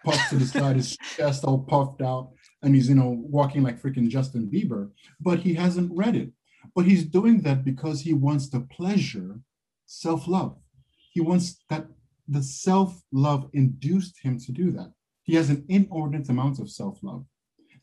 puffed 0.03 0.29
to 0.29 0.38
the 0.38 0.45
side, 0.45 0.75
his 0.75 0.97
chest 1.15 1.43
all 1.43 1.59
puffed 1.59 2.01
out, 2.01 2.29
and 2.63 2.75
he's, 2.75 2.89
you 2.89 2.95
know, 2.95 3.17
walking 3.38 3.63
like 3.63 3.82
freaking 3.82 4.09
Justin 4.09 4.49
Bieber. 4.51 4.91
But 5.19 5.39
he 5.39 5.53
hasn't 5.53 5.91
read 5.95 6.15
it. 6.15 6.32
But 6.76 6.86
he's 6.86 7.03
doing 7.03 7.41
that 7.41 7.63
because 7.63 8.01
he 8.01 8.13
wants 8.13 8.49
the 8.49 8.61
pleasure, 8.61 9.39
self 9.86 10.28
love. 10.28 10.57
He 11.13 11.22
wants 11.22 11.63
that 11.69 11.88
the 12.28 12.41
self 12.41 13.01
love 13.11 13.49
induced 13.53 14.19
him 14.19 14.39
to 14.39 14.51
do 14.51 14.72
that. 14.72 14.93
He 15.24 15.36
has 15.36 15.49
an 15.49 15.65
inordinate 15.67 16.30
amount 16.30 16.59
of 16.59 16.69
self 16.69 16.99
love 17.03 17.26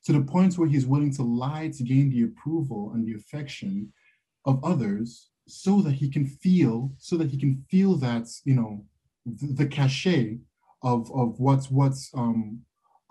to 0.05 0.13
the 0.13 0.21
point 0.23 0.57
where 0.57 0.69
he's 0.69 0.87
willing 0.87 1.13
to 1.13 1.23
lie 1.23 1.69
to 1.69 1.83
gain 1.83 2.11
the 2.11 2.23
approval 2.23 2.93
and 2.95 3.07
the 3.07 3.15
affection 3.15 3.93
of 4.45 4.63
others 4.65 5.29
so 5.47 5.81
that 5.81 5.93
he 5.93 6.09
can 6.09 6.27
feel 6.27 6.91
so 6.99 7.17
that 7.17 7.31
he 7.31 7.39
can 7.39 7.65
feel 7.71 7.95
that 7.97 8.27
you 8.45 8.55
know 8.55 8.85
the, 9.27 9.65
the 9.65 9.67
cachet 9.67 10.39
of 10.83 11.11
of 11.13 11.41
what's 11.41 11.71
what's 11.71 12.11
um 12.15 12.61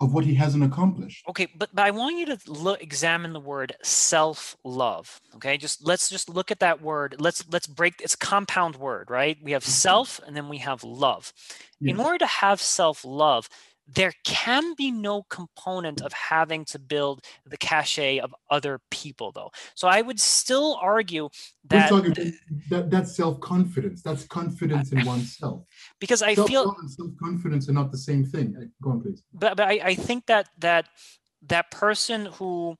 of 0.00 0.14
what 0.14 0.24
he 0.24 0.34
hasn't 0.34 0.62
accomplished. 0.62 1.24
Okay, 1.28 1.48
but, 1.56 1.70
but 1.74 1.84
I 1.84 1.90
want 1.90 2.18
you 2.18 2.26
to 2.26 2.38
look 2.46 2.82
examine 2.82 3.32
the 3.32 3.40
word 3.40 3.74
self-love. 3.82 5.20
Okay, 5.36 5.56
just 5.56 5.84
let's 5.84 6.08
just 6.08 6.28
look 6.28 6.50
at 6.50 6.60
that 6.60 6.80
word. 6.80 7.16
Let's 7.18 7.44
let's 7.50 7.66
break 7.66 8.00
it's 8.00 8.14
a 8.14 8.18
compound 8.18 8.76
word, 8.76 9.10
right? 9.10 9.36
We 9.42 9.52
have 9.52 9.64
mm-hmm. 9.64 9.70
self 9.70 10.20
and 10.26 10.36
then 10.36 10.48
we 10.48 10.58
have 10.58 10.84
love. 10.84 11.32
Yes. 11.80 11.94
In 11.94 12.00
order 12.00 12.18
to 12.18 12.26
have 12.26 12.60
self-love, 12.60 13.48
there 13.88 14.12
can 14.24 14.74
be 14.74 14.90
no 14.90 15.22
component 15.24 16.02
of 16.02 16.12
having 16.12 16.64
to 16.66 16.78
build 16.78 17.24
the 17.46 17.56
cachet 17.56 18.18
of 18.18 18.34
other 18.50 18.80
people 18.90 19.32
though. 19.32 19.50
So 19.74 19.88
i 19.88 20.02
would 20.02 20.20
still 20.20 20.78
argue 20.80 21.28
that 21.68 21.90
that, 22.70 22.90
that's 22.90 23.16
self-confidence. 23.16 24.02
That's 24.02 24.24
confidence 24.24 24.92
in 24.92 25.04
oneself. 25.14 25.64
Because 26.00 26.22
i 26.22 26.34
feel 26.34 26.76
self-confidence 26.86 27.68
are 27.68 27.72
not 27.72 27.90
the 27.90 27.98
same 27.98 28.24
thing. 28.24 28.54
Uh, 28.56 28.64
go 28.82 28.90
on 28.90 29.00
please. 29.00 29.22
But, 29.32 29.56
but 29.56 29.66
I, 29.66 29.80
I 29.82 29.94
think 29.94 30.26
that 30.26 30.48
that 30.58 30.88
that 31.46 31.70
person 31.70 32.26
who 32.26 32.76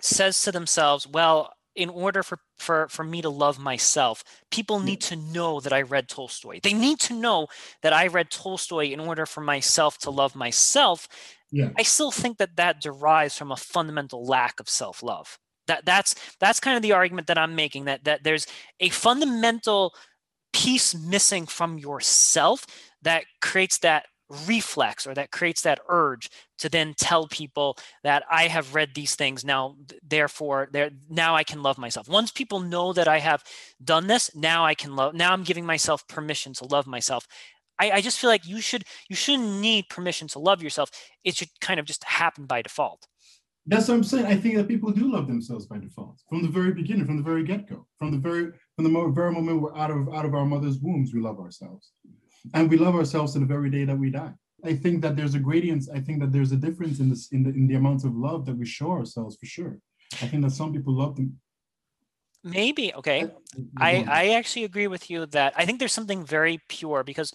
says 0.00 0.42
to 0.42 0.52
themselves 0.52 1.06
well 1.06 1.52
in 1.74 1.88
order 1.88 2.22
for, 2.22 2.38
for, 2.58 2.88
for 2.88 3.04
me 3.04 3.22
to 3.22 3.30
love 3.30 3.58
myself, 3.58 4.22
people 4.50 4.80
mm. 4.80 4.84
need 4.84 5.00
to 5.00 5.16
know 5.16 5.60
that 5.60 5.72
I 5.72 5.82
read 5.82 6.08
Tolstoy. 6.08 6.60
They 6.62 6.74
need 6.74 7.00
to 7.00 7.14
know 7.14 7.48
that 7.82 7.92
I 7.92 8.06
read 8.08 8.30
Tolstoy 8.30 8.92
in 8.92 9.00
order 9.00 9.26
for 9.26 9.40
myself 9.40 9.98
to 9.98 10.10
love 10.10 10.34
myself. 10.34 11.08
Yeah. 11.50 11.70
I 11.78 11.82
still 11.82 12.10
think 12.10 12.38
that 12.38 12.56
that 12.56 12.80
derives 12.80 13.36
from 13.36 13.52
a 13.52 13.56
fundamental 13.56 14.24
lack 14.24 14.60
of 14.60 14.68
self-love. 14.68 15.38
That 15.68 15.84
that's 15.86 16.16
that's 16.40 16.58
kind 16.58 16.76
of 16.76 16.82
the 16.82 16.92
argument 16.92 17.28
that 17.28 17.38
I'm 17.38 17.54
making 17.54 17.84
that 17.84 18.02
that 18.04 18.24
there's 18.24 18.46
a 18.80 18.88
fundamental 18.88 19.94
piece 20.52 20.94
missing 20.94 21.46
from 21.46 21.78
yourself 21.78 22.66
that 23.02 23.24
creates 23.40 23.78
that 23.78 24.06
reflex 24.46 25.06
or 25.06 25.14
that 25.14 25.30
creates 25.30 25.62
that 25.62 25.80
urge 25.88 26.30
to 26.58 26.68
then 26.68 26.94
tell 26.96 27.26
people 27.26 27.76
that 28.02 28.24
I 28.30 28.48
have 28.48 28.74
read 28.74 28.94
these 28.94 29.14
things 29.14 29.44
now 29.44 29.76
therefore 30.02 30.68
there 30.72 30.90
now 31.10 31.34
I 31.34 31.44
can 31.44 31.62
love 31.62 31.78
myself. 31.78 32.08
Once 32.08 32.30
people 32.30 32.60
know 32.60 32.92
that 32.92 33.08
I 33.08 33.18
have 33.18 33.44
done 33.82 34.06
this, 34.06 34.34
now 34.34 34.64
I 34.64 34.74
can 34.74 34.96
love 34.96 35.14
now 35.14 35.32
I'm 35.32 35.44
giving 35.44 35.66
myself 35.66 36.06
permission 36.08 36.52
to 36.54 36.64
love 36.64 36.86
myself. 36.86 37.26
I, 37.78 37.90
I 37.90 38.00
just 38.00 38.18
feel 38.18 38.30
like 38.30 38.46
you 38.46 38.60
should 38.60 38.84
you 39.08 39.16
shouldn't 39.16 39.60
need 39.60 39.88
permission 39.88 40.28
to 40.28 40.38
love 40.38 40.62
yourself. 40.62 40.90
It 41.24 41.36
should 41.36 41.50
kind 41.60 41.78
of 41.80 41.86
just 41.86 42.04
happen 42.04 42.46
by 42.46 42.62
default. 42.62 43.06
That's 43.66 43.86
what 43.86 43.94
I'm 43.94 44.04
saying. 44.04 44.26
I 44.26 44.36
think 44.36 44.56
that 44.56 44.66
people 44.66 44.90
do 44.90 45.12
love 45.12 45.28
themselves 45.28 45.66
by 45.66 45.78
default 45.78 46.20
from 46.28 46.42
the 46.42 46.48
very 46.48 46.72
beginning, 46.72 47.06
from 47.06 47.16
the 47.16 47.22
very 47.22 47.44
get-go, 47.44 47.86
from 47.98 48.10
the 48.10 48.18
very 48.18 48.50
from 48.76 48.84
the 48.84 49.12
very 49.14 49.32
moment 49.32 49.60
we're 49.60 49.76
out 49.76 49.90
of 49.90 50.08
out 50.14 50.24
of 50.24 50.34
our 50.34 50.46
mother's 50.46 50.78
wombs, 50.80 51.12
we 51.12 51.20
love 51.20 51.38
ourselves 51.38 51.92
and 52.54 52.70
we 52.70 52.76
love 52.76 52.94
ourselves 52.94 53.32
to 53.32 53.38
the 53.38 53.46
very 53.46 53.70
day 53.70 53.84
that 53.84 53.98
we 53.98 54.10
die. 54.10 54.32
I 54.64 54.74
think 54.74 55.02
that 55.02 55.16
there's 55.16 55.34
a 55.34 55.38
gradient. 55.38 55.88
I 55.92 56.00
think 56.00 56.20
that 56.20 56.32
there's 56.32 56.52
a 56.52 56.56
difference 56.56 57.00
in 57.00 57.08
this 57.08 57.28
in 57.32 57.42
the 57.42 57.50
in 57.50 57.66
the 57.66 57.74
amount 57.74 58.04
of 58.04 58.14
love 58.14 58.46
that 58.46 58.56
we 58.56 58.66
show 58.66 58.90
ourselves 58.90 59.36
for 59.36 59.46
sure. 59.46 59.78
I 60.22 60.26
think 60.28 60.42
that 60.42 60.52
some 60.52 60.72
people 60.72 60.94
love 60.94 61.16
them. 61.16 61.40
Maybe 62.44 62.94
okay. 62.94 63.28
I 63.78 64.04
I 64.08 64.28
actually 64.30 64.64
agree 64.64 64.88
with 64.88 65.10
you 65.10 65.26
that 65.26 65.54
I 65.56 65.64
think 65.66 65.78
there's 65.78 65.92
something 65.92 66.24
very 66.24 66.60
pure 66.68 67.02
because 67.02 67.32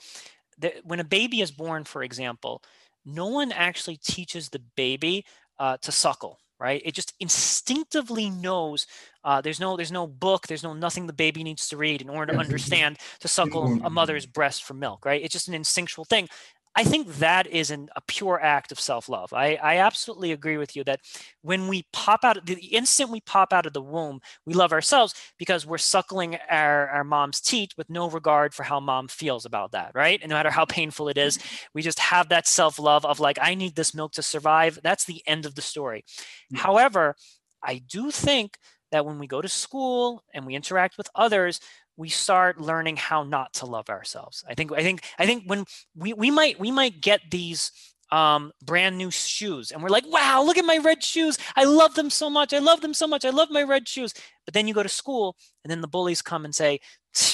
the, 0.57 0.73
when 0.83 0.99
a 0.99 1.03
baby 1.03 1.41
is 1.41 1.51
born, 1.51 1.83
for 1.83 2.03
example, 2.03 2.63
no 3.05 3.27
one 3.27 3.51
actually 3.51 3.97
teaches 3.97 4.49
the 4.49 4.61
baby 4.75 5.25
uh, 5.59 5.77
to 5.81 5.91
suckle 5.91 6.39
right? 6.59 6.81
It 6.83 6.93
just 6.93 7.13
instinctively 7.19 8.29
knows 8.29 8.87
uh, 9.23 9.41
there's 9.41 9.59
no 9.59 9.75
there's 9.75 9.91
no 9.91 10.07
book 10.07 10.47
there's 10.47 10.63
no 10.63 10.73
nothing 10.73 11.05
the 11.05 11.13
baby 11.13 11.43
needs 11.43 11.67
to 11.69 11.77
read 11.77 12.01
in 12.01 12.09
order 12.09 12.33
to 12.33 12.39
understand 12.39 12.97
to 13.19 13.27
suckle 13.27 13.79
a 13.83 13.89
mother's 13.89 14.25
breast 14.25 14.63
for 14.63 14.73
milk 14.73 15.05
right? 15.05 15.21
It's 15.21 15.33
just 15.33 15.47
an 15.47 15.53
instinctual 15.53 16.05
thing 16.05 16.29
I 16.77 16.83
think 16.83 17.07
that 17.15 17.47
is 17.47 17.71
an, 17.71 17.89
a 17.95 18.01
pure 18.01 18.39
act 18.39 18.71
of 18.71 18.79
self-love. 18.79 19.33
I, 19.33 19.55
I 19.55 19.77
absolutely 19.77 20.31
agree 20.31 20.57
with 20.57 20.75
you 20.75 20.83
that 20.83 20.99
when 21.41 21.67
we 21.67 21.87
pop 21.91 22.23
out, 22.23 22.45
the 22.45 22.53
instant 22.67 23.09
we 23.09 23.19
pop 23.21 23.51
out 23.51 23.65
of 23.65 23.73
the 23.73 23.81
womb, 23.81 24.21
we 24.45 24.53
love 24.53 24.71
ourselves 24.71 25.15
because 25.39 25.65
we're 25.65 25.79
suckling 25.79 26.37
our, 26.51 26.87
our 26.89 27.03
mom's 27.03 27.41
teat 27.41 27.73
with 27.77 27.89
no 27.89 28.07
regard 28.07 28.53
for 28.53 28.61
how 28.61 28.79
mom 28.79 29.07
feels 29.07 29.43
about 29.43 29.71
that, 29.71 29.91
right? 29.95 30.19
And 30.21 30.29
no 30.29 30.35
matter 30.35 30.51
how 30.51 30.65
painful 30.65 31.09
it 31.09 31.17
is, 31.17 31.39
mm-hmm. 31.39 31.55
we 31.73 31.81
just 31.81 31.97
have 31.97 32.29
that 32.29 32.47
self-love 32.47 33.05
of 33.05 33.19
like, 33.19 33.39
I 33.41 33.55
need 33.55 33.75
this 33.75 33.95
milk 33.95 34.11
to 34.13 34.21
survive. 34.21 34.79
That's 34.83 35.05
the 35.05 35.23
end 35.25 35.47
of 35.47 35.55
the 35.55 35.63
story. 35.63 36.05
Yeah. 36.51 36.59
However, 36.59 37.15
I 37.63 37.79
do 37.79 38.11
think 38.11 38.59
that 38.91 39.05
when 39.05 39.17
we 39.17 39.25
go 39.25 39.41
to 39.41 39.49
school 39.49 40.23
and 40.33 40.45
we 40.45 40.55
interact 40.55 40.95
with 40.95 41.09
others, 41.15 41.59
we 41.97 42.09
start 42.09 42.61
learning 42.61 42.95
how 42.95 43.23
not 43.23 43.53
to 43.55 43.65
love 43.65 43.89
ourselves. 43.89 44.43
I 44.47 44.53
think 44.53 44.71
I 44.71 44.83
think 44.83 45.03
I 45.19 45.25
think 45.25 45.43
when 45.47 45.65
we 45.95 46.13
we 46.13 46.31
might 46.31 46.59
we 46.59 46.71
might 46.71 47.01
get 47.01 47.21
these 47.29 47.71
um, 48.11 48.53
brand 48.63 48.97
new 48.97 49.11
shoes 49.11 49.71
and 49.71 49.83
we're 49.83 49.89
like, 49.89 50.05
wow, 50.07 50.41
look 50.41 50.57
at 50.57 50.65
my 50.65 50.77
red 50.77 51.03
shoes. 51.03 51.37
I 51.55 51.65
love 51.65 51.95
them 51.95 52.09
so 52.09 52.29
much. 52.29 52.53
I 52.53 52.59
love 52.59 52.81
them 52.81 52.93
so 52.93 53.07
much. 53.07 53.25
I 53.25 53.31
love 53.31 53.49
my 53.51 53.63
red 53.63 53.87
shoes. 53.87 54.13
But 54.45 54.53
then 54.53 54.67
you 54.67 54.73
go 54.73 54.83
to 54.83 54.89
school 54.89 55.35
and 55.63 55.71
then 55.71 55.81
the 55.81 55.89
bullies 55.89 56.21
come 56.21 56.45
and 56.45 56.55
say, 56.55 56.79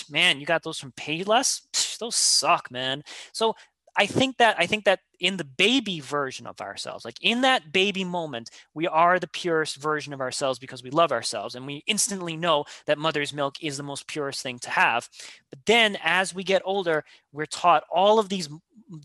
man, 0.09 0.39
you 0.39 0.45
got 0.45 0.63
those 0.63 0.79
from 0.79 0.91
Payless? 0.93 1.61
Those 1.99 2.15
suck, 2.15 2.71
man. 2.71 3.03
So 3.33 3.55
I 3.95 4.05
think 4.05 4.37
that 4.37 4.55
I 4.57 4.65
think 4.65 4.85
that 4.85 4.99
in 5.19 5.37
the 5.37 5.43
baby 5.43 5.99
version 5.99 6.47
of 6.47 6.59
ourselves, 6.61 7.05
like 7.05 7.17
in 7.21 7.41
that 7.41 7.71
baby 7.71 8.03
moment, 8.03 8.49
we 8.73 8.87
are 8.87 9.19
the 9.19 9.27
purest 9.27 9.77
version 9.77 10.13
of 10.13 10.21
ourselves 10.21 10.59
because 10.59 10.83
we 10.83 10.89
love 10.89 11.11
ourselves 11.11 11.55
and 11.55 11.67
we 11.67 11.83
instantly 11.87 12.35
know 12.35 12.65
that 12.85 12.97
mother's 12.97 13.33
milk 13.33 13.55
is 13.61 13.77
the 13.77 13.83
most 13.83 14.07
purest 14.07 14.41
thing 14.41 14.59
to 14.59 14.69
have. 14.69 15.09
But 15.49 15.59
then 15.65 15.97
as 16.03 16.33
we 16.33 16.43
get 16.43 16.61
older, 16.65 17.03
we're 17.31 17.45
taught 17.45 17.83
all 17.91 18.19
of 18.19 18.29
these 18.29 18.49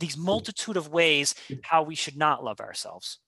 these 0.00 0.16
multitude 0.16 0.76
of 0.76 0.88
ways 0.88 1.34
how 1.62 1.82
we 1.82 1.94
should 1.94 2.16
not 2.16 2.44
love 2.44 2.60
ourselves. 2.60 3.18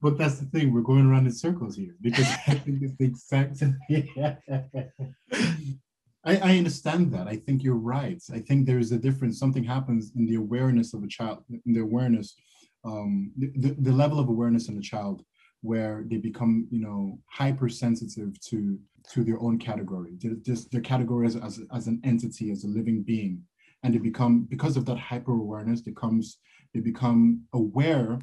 But 0.00 0.18
that's 0.18 0.38
the 0.38 0.46
thing, 0.46 0.72
we're 0.72 0.82
going 0.82 1.06
around 1.06 1.26
in 1.26 1.32
circles 1.32 1.76
here 1.76 1.96
because 2.00 2.26
I 2.46 2.54
think 2.56 2.82
it's 2.82 2.94
the 2.96 3.04
exact 3.06 3.62
I, 6.26 6.36
I 6.38 6.58
understand 6.58 7.12
that. 7.12 7.28
I 7.28 7.36
think 7.36 7.62
you're 7.62 7.76
right. 7.96 8.20
I 8.32 8.40
think 8.40 8.66
there's 8.66 8.92
a 8.92 8.98
difference. 8.98 9.38
Something 9.38 9.64
happens 9.64 10.12
in 10.16 10.26
the 10.26 10.34
awareness 10.34 10.92
of 10.92 11.04
a 11.04 11.06
child, 11.06 11.44
in 11.48 11.72
the 11.72 11.80
awareness, 11.80 12.34
um, 12.84 13.30
the, 13.38 13.76
the 13.78 13.92
level 13.92 14.18
of 14.18 14.28
awareness 14.28 14.68
in 14.68 14.76
a 14.76 14.82
child 14.82 15.22
where 15.62 16.04
they 16.06 16.16
become, 16.16 16.66
you 16.70 16.80
know, 16.80 17.18
hypersensitive 17.30 18.38
to 18.48 18.78
to 19.12 19.22
their 19.22 19.40
own 19.40 19.56
category, 19.56 20.18
just 20.42 20.72
their 20.72 20.80
category 20.80 21.28
as, 21.28 21.36
as, 21.36 21.60
as 21.72 21.86
an 21.86 22.00
entity, 22.02 22.50
as 22.50 22.64
a 22.64 22.68
living 22.68 23.04
being. 23.04 23.40
And 23.84 23.94
they 23.94 23.98
become, 23.98 24.42
because 24.50 24.76
of 24.76 24.84
that 24.86 24.98
hyper 24.98 25.32
awareness, 25.32 25.80
becomes 25.80 26.38
they 26.74 26.80
become 26.80 27.42
aware 27.52 28.18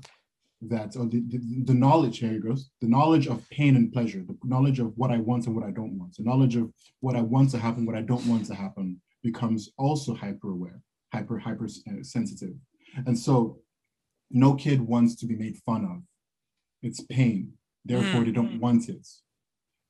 that 0.69 0.95
or 0.95 1.05
the, 1.05 1.21
the, 1.27 1.39
the, 1.65 1.73
knowledge 1.73 2.19
here 2.19 2.39
goes 2.39 2.69
the 2.81 2.87
knowledge 2.87 3.27
of 3.27 3.47
pain 3.49 3.75
and 3.75 3.91
pleasure 3.91 4.23
the 4.27 4.37
knowledge 4.43 4.79
of 4.79 4.93
what 4.95 5.11
i 5.11 5.17
want 5.17 5.45
and 5.45 5.55
what 5.55 5.65
i 5.65 5.71
don't 5.71 5.97
want 5.97 6.15
the 6.15 6.23
knowledge 6.23 6.55
of 6.55 6.71
what 7.01 7.15
i 7.15 7.21
want 7.21 7.49
to 7.49 7.57
happen 7.57 7.85
what 7.85 7.95
i 7.95 8.01
don't 8.01 8.25
want 8.27 8.45
to 8.45 8.55
happen 8.55 8.99
becomes 9.23 9.71
also 9.77 10.13
hyper 10.13 10.51
aware 10.51 10.81
hyper 11.13 11.37
hyper 11.37 11.67
sensitive 12.01 12.53
and 13.05 13.17
so 13.17 13.59
no 14.31 14.53
kid 14.53 14.81
wants 14.81 15.15
to 15.15 15.25
be 15.25 15.35
made 15.35 15.57
fun 15.65 15.83
of 15.85 16.01
it's 16.81 17.01
pain 17.01 17.51
therefore 17.85 18.21
mm. 18.21 18.25
they 18.25 18.31
don't 18.31 18.53
mm. 18.53 18.59
want 18.59 18.89
it 18.89 19.07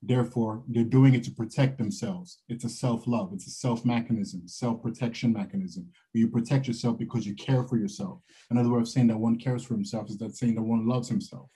Therefore, 0.06 0.64
they're 0.68 0.84
doing 0.84 1.14
it 1.14 1.24
to 1.24 1.32
protect 1.32 1.78
themselves. 1.78 2.39
It's 2.49 2.66
a 2.66 2.70
self-love. 2.70 3.32
It's 3.32 3.47
a 3.47 3.51
self-mechanism, 3.51 4.47
self-protection 4.47 5.32
mechanism. 5.32 5.88
You 6.12 6.28
protect 6.28 6.68
yourself 6.68 6.97
because 6.97 7.26
you 7.26 7.36
care 7.36 7.64
for 7.64 7.78
yourself. 7.78 8.20
Another 8.49 8.70
way 8.70 8.82
of 8.82 8.89
saying 8.89 9.08
that 9.08 9.18
one 9.18 9.38
cares 9.38 9.64
for 9.64 9.76
himself 9.76 10.10
is 10.10 10.18
that 10.18 10.36
saying 10.36 10.56
that 10.56 10.62
one 10.62 10.88
loves 10.88 11.08
himself. 11.08 11.49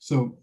So 0.00 0.38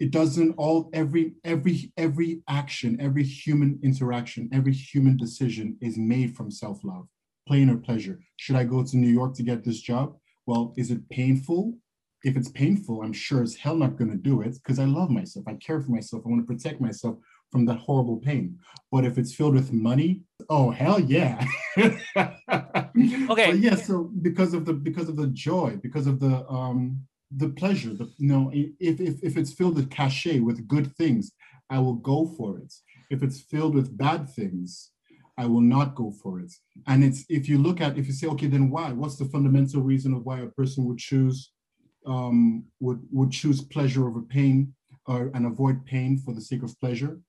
it 0.00 0.10
doesn't 0.10 0.54
all 0.58 0.90
every 0.92 1.34
every 1.44 1.92
every 1.96 2.42
action, 2.48 2.98
every 3.00 3.24
human 3.24 3.78
interaction, 3.82 4.48
every 4.52 4.72
human 4.72 5.16
decision 5.16 5.76
is 5.80 5.96
made 5.98 6.36
from 6.36 6.50
self-love, 6.50 7.06
pain 7.48 7.70
or 7.70 7.76
pleasure. 7.76 8.20
Should 8.36 8.56
I 8.56 8.64
go 8.64 8.82
to 8.82 8.96
New 8.96 9.10
York 9.10 9.34
to 9.34 9.44
get 9.44 9.62
this 9.62 9.80
job? 9.80 10.16
Well, 10.46 10.74
is 10.76 10.90
it 10.90 11.08
painful? 11.10 11.76
If 12.24 12.36
it's 12.36 12.50
painful, 12.50 13.02
I'm 13.02 13.12
sure 13.12 13.42
as 13.42 13.54
hell 13.54 13.76
not 13.76 13.96
going 13.96 14.10
to 14.10 14.16
do 14.16 14.42
it 14.42 14.54
because 14.54 14.78
I 14.78 14.84
love 14.84 15.10
myself. 15.10 15.46
I 15.46 15.54
care 15.54 15.80
for 15.80 15.90
myself. 15.90 16.22
I 16.24 16.28
want 16.28 16.46
to 16.46 16.52
protect 16.52 16.80
myself 16.80 17.16
from 17.50 17.64
that 17.66 17.78
horrible 17.78 18.16
pain. 18.16 18.58
But 18.90 19.04
if 19.04 19.18
it's 19.18 19.34
filled 19.34 19.54
with 19.54 19.72
money, 19.72 20.22
oh 20.48 20.70
hell 20.70 21.00
yeah. 21.00 21.44
okay. 21.76 21.96
But 23.28 23.58
yeah. 23.58 23.76
So 23.76 24.10
because 24.22 24.54
of 24.54 24.64
the 24.64 24.72
because 24.72 25.08
of 25.08 25.16
the 25.16 25.28
joy, 25.28 25.78
because 25.82 26.06
of 26.06 26.20
the 26.20 26.46
um 26.48 27.02
the 27.30 27.50
pleasure, 27.50 27.94
the 27.94 28.10
you 28.16 28.28
know, 28.28 28.50
if 28.52 29.00
if 29.00 29.22
if 29.22 29.36
it's 29.36 29.52
filled 29.52 29.76
with 29.76 29.90
cachet 29.90 30.40
with 30.40 30.66
good 30.66 30.94
things, 30.96 31.32
I 31.70 31.78
will 31.78 31.94
go 31.94 32.26
for 32.36 32.58
it. 32.58 32.74
If 33.10 33.22
it's 33.22 33.40
filled 33.40 33.74
with 33.74 33.96
bad 33.96 34.28
things, 34.28 34.90
I 35.38 35.46
will 35.46 35.60
not 35.60 35.94
go 35.94 36.10
for 36.10 36.40
it. 36.40 36.52
And 36.86 37.04
it's 37.04 37.24
if 37.28 37.48
you 37.48 37.58
look 37.58 37.80
at 37.80 37.96
if 37.96 38.06
you 38.06 38.12
say, 38.12 38.26
okay, 38.28 38.48
then 38.48 38.70
why? 38.70 38.92
What's 38.92 39.16
the 39.16 39.26
fundamental 39.26 39.82
reason 39.82 40.12
of 40.14 40.24
why 40.24 40.40
a 40.40 40.46
person 40.46 40.84
would 40.86 40.98
choose 40.98 41.52
um, 42.06 42.64
would, 42.80 43.00
would 43.10 43.30
choose 43.30 43.60
pleasure 43.60 44.06
over 44.06 44.22
pain 44.22 44.74
or, 45.06 45.30
and 45.34 45.46
avoid 45.46 45.84
pain 45.84 46.18
for 46.18 46.34
the 46.34 46.40
sake 46.40 46.62
of 46.62 46.78
pleasure, 46.80 47.20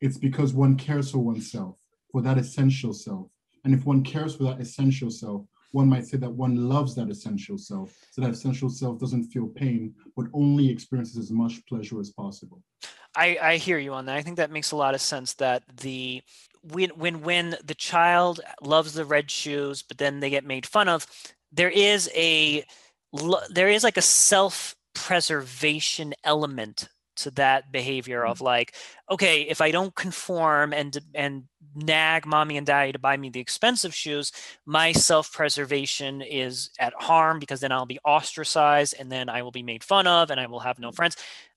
it's 0.00 0.18
because 0.18 0.52
one 0.52 0.76
cares 0.76 1.10
for 1.10 1.18
oneself, 1.18 1.76
for 2.12 2.22
that 2.22 2.38
essential 2.38 2.92
self. 2.92 3.28
And 3.64 3.74
if 3.74 3.84
one 3.84 4.02
cares 4.02 4.36
for 4.36 4.44
that 4.44 4.60
essential 4.60 5.10
self, 5.10 5.44
one 5.72 5.88
might 5.88 6.06
say 6.06 6.16
that 6.18 6.30
one 6.30 6.68
loves 6.68 6.94
that 6.94 7.10
essential 7.10 7.58
self. 7.58 7.94
So 8.10 8.22
that 8.22 8.30
essential 8.30 8.70
self 8.70 8.98
doesn't 8.98 9.24
feel 9.24 9.48
pain, 9.48 9.94
but 10.16 10.26
only 10.32 10.70
experiences 10.70 11.18
as 11.18 11.30
much 11.30 11.64
pleasure 11.66 12.00
as 12.00 12.10
possible. 12.10 12.62
I, 13.16 13.38
I 13.42 13.56
hear 13.56 13.78
you 13.78 13.92
on 13.94 14.06
that. 14.06 14.16
I 14.16 14.22
think 14.22 14.36
that 14.36 14.50
makes 14.50 14.70
a 14.70 14.76
lot 14.76 14.94
of 14.94 15.00
sense 15.00 15.34
that 15.34 15.62
the 15.78 16.22
when 16.62 16.90
when 16.90 17.22
when 17.22 17.56
the 17.64 17.74
child 17.74 18.40
loves 18.62 18.94
the 18.94 19.04
red 19.04 19.30
shoes, 19.30 19.82
but 19.82 19.98
then 19.98 20.20
they 20.20 20.30
get 20.30 20.44
made 20.44 20.66
fun 20.66 20.88
of, 20.88 21.06
there 21.52 21.70
is 21.70 22.10
a 22.14 22.64
there 23.50 23.68
is 23.68 23.84
like 23.84 23.96
a 23.96 24.02
self 24.02 24.74
preservation 24.94 26.14
element 26.24 26.88
to 27.18 27.30
that 27.32 27.72
behavior 27.72 28.24
of 28.24 28.38
mm. 28.38 28.42
like 28.42 28.74
okay 29.10 29.42
if 29.42 29.60
i 29.60 29.70
don't 29.70 29.94
conform 29.94 30.72
and 30.72 30.98
and 31.14 31.44
nag 31.74 32.24
mommy 32.26 32.56
and 32.56 32.66
daddy 32.66 32.92
to 32.92 32.98
buy 32.98 33.16
me 33.16 33.28
the 33.28 33.40
expensive 33.40 33.94
shoes 33.94 34.32
my 34.66 34.92
self-preservation 34.92 36.22
is 36.22 36.70
at 36.78 36.92
harm 36.98 37.38
because 37.38 37.60
then 37.60 37.72
i'll 37.72 37.86
be 37.86 37.98
ostracized 38.04 38.94
and 38.98 39.10
then 39.10 39.28
i 39.28 39.42
will 39.42 39.50
be 39.50 39.62
made 39.62 39.84
fun 39.84 40.06
of 40.06 40.30
and 40.30 40.40
i 40.40 40.46
will 40.46 40.60
have 40.60 40.78
no 40.78 40.90
mm. 40.90 40.94
friends 40.94 41.16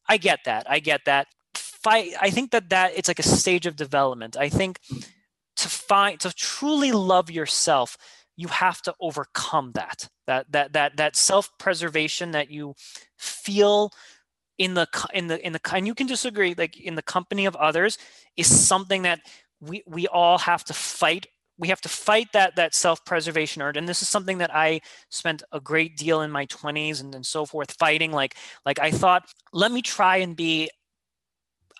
i 0.09 0.17
get 0.17 0.39
that 0.45 0.65
i 0.69 0.79
get 0.79 1.01
that 1.05 1.27
fight 1.55 2.11
i 2.19 2.29
think 2.29 2.51
that 2.51 2.69
that 2.69 2.91
it's 2.95 3.07
like 3.07 3.19
a 3.19 3.23
stage 3.23 3.65
of 3.65 3.75
development 3.75 4.35
i 4.37 4.49
think 4.49 4.79
mm. 4.91 5.07
to 5.55 5.69
find 5.69 6.19
to 6.19 6.33
truly 6.33 6.91
love 6.91 7.29
yourself 7.29 7.97
you 8.35 8.47
have 8.47 8.81
to 8.81 8.93
overcome 8.99 9.71
that 9.73 10.09
that 10.31 10.51
that 10.51 10.73
that 10.73 10.97
that 10.97 11.15
self-preservation 11.15 12.31
that 12.31 12.49
you 12.49 12.73
feel 13.17 13.91
in 14.57 14.73
the 14.73 14.87
in 15.13 15.27
the 15.27 15.45
in 15.45 15.53
the 15.53 15.61
and 15.73 15.85
you 15.87 15.95
can 15.95 16.07
disagree 16.07 16.53
like 16.57 16.79
in 16.79 16.95
the 16.95 17.01
company 17.01 17.45
of 17.45 17.55
others 17.55 17.97
is 18.37 18.47
something 18.47 19.01
that 19.01 19.19
we 19.59 19.83
we 19.85 20.07
all 20.07 20.37
have 20.37 20.63
to 20.65 20.73
fight. 20.73 21.27
We 21.57 21.67
have 21.67 21.81
to 21.81 21.89
fight 21.89 22.29
that 22.33 22.55
that 22.55 22.73
self-preservation 22.73 23.61
urge. 23.61 23.77
And 23.77 23.87
this 23.87 24.01
is 24.01 24.09
something 24.09 24.37
that 24.39 24.53
i 24.55 24.81
spent 25.09 25.43
a 25.51 25.59
great 25.59 25.97
deal 25.97 26.21
in 26.21 26.31
my 26.31 26.45
20s 26.47 27.01
and, 27.01 27.13
and 27.13 27.25
so 27.25 27.45
forth 27.45 27.71
fighting. 27.73 28.11
Like 28.11 28.35
like 28.65 28.79
i 28.79 28.91
thought 28.91 29.23
let 29.53 29.71
me 29.71 29.81
try 29.81 30.17
and 30.17 30.35
be 30.35 30.69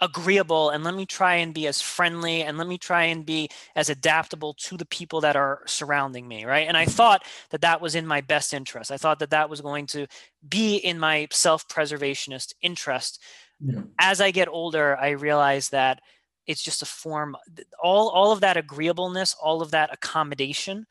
agreeable 0.02 0.72
and 0.72 0.84
let 0.84 0.96
me 0.96 1.06
try 1.06 1.36
and 1.36 1.54
be 1.54 1.68
as 1.68 1.80
friendly 1.82 2.42
and 2.44 2.58
let 2.58 2.68
me 2.68 2.78
try 2.78 3.04
and 3.04 3.26
be 3.26 3.48
as 3.76 3.90
adaptable 3.90 4.54
to 4.56 4.76
the 4.76 4.86
people 4.86 5.22
that 5.22 5.36
are 5.36 5.62
surrounding 5.68 6.28
me 6.28 6.44
right? 6.46 6.68
And 6.68 6.76
i 6.76 6.86
thought 6.86 7.24
that 7.52 7.62
that 7.62 7.82
was 7.82 7.96
in 7.96 8.08
my 8.08 8.22
best 8.22 8.54
interest. 8.54 8.92
I 8.92 8.98
thought 8.98 9.20
that 9.20 9.30
that 9.30 9.50
was 9.50 9.62
going 9.62 9.86
to 9.88 10.08
be 10.48 10.78
in 10.78 10.98
my 11.00 11.28
self-preservationist 11.32 12.54
interest. 12.62 13.20
Yeah. 13.64 13.82
as 14.00 14.20
i 14.20 14.32
get 14.32 14.48
older 14.48 14.98
i 14.98 15.10
realize 15.12 15.70
that 15.70 16.00
it's 16.48 16.64
just 16.64 16.82
a 16.82 16.86
form 16.86 17.36
all 17.84 18.10
all 18.10 18.32
of 18.32 18.42
that 18.42 18.58
agreeableness 18.58 19.36
all 19.40 19.62
of 19.62 19.70
that 19.72 19.94
accommodation 19.94 20.88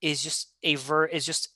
is 0.00 0.22
just 0.22 0.52
a 0.62 0.76
ver 0.76 1.06
is 1.06 1.26
just 1.26 1.48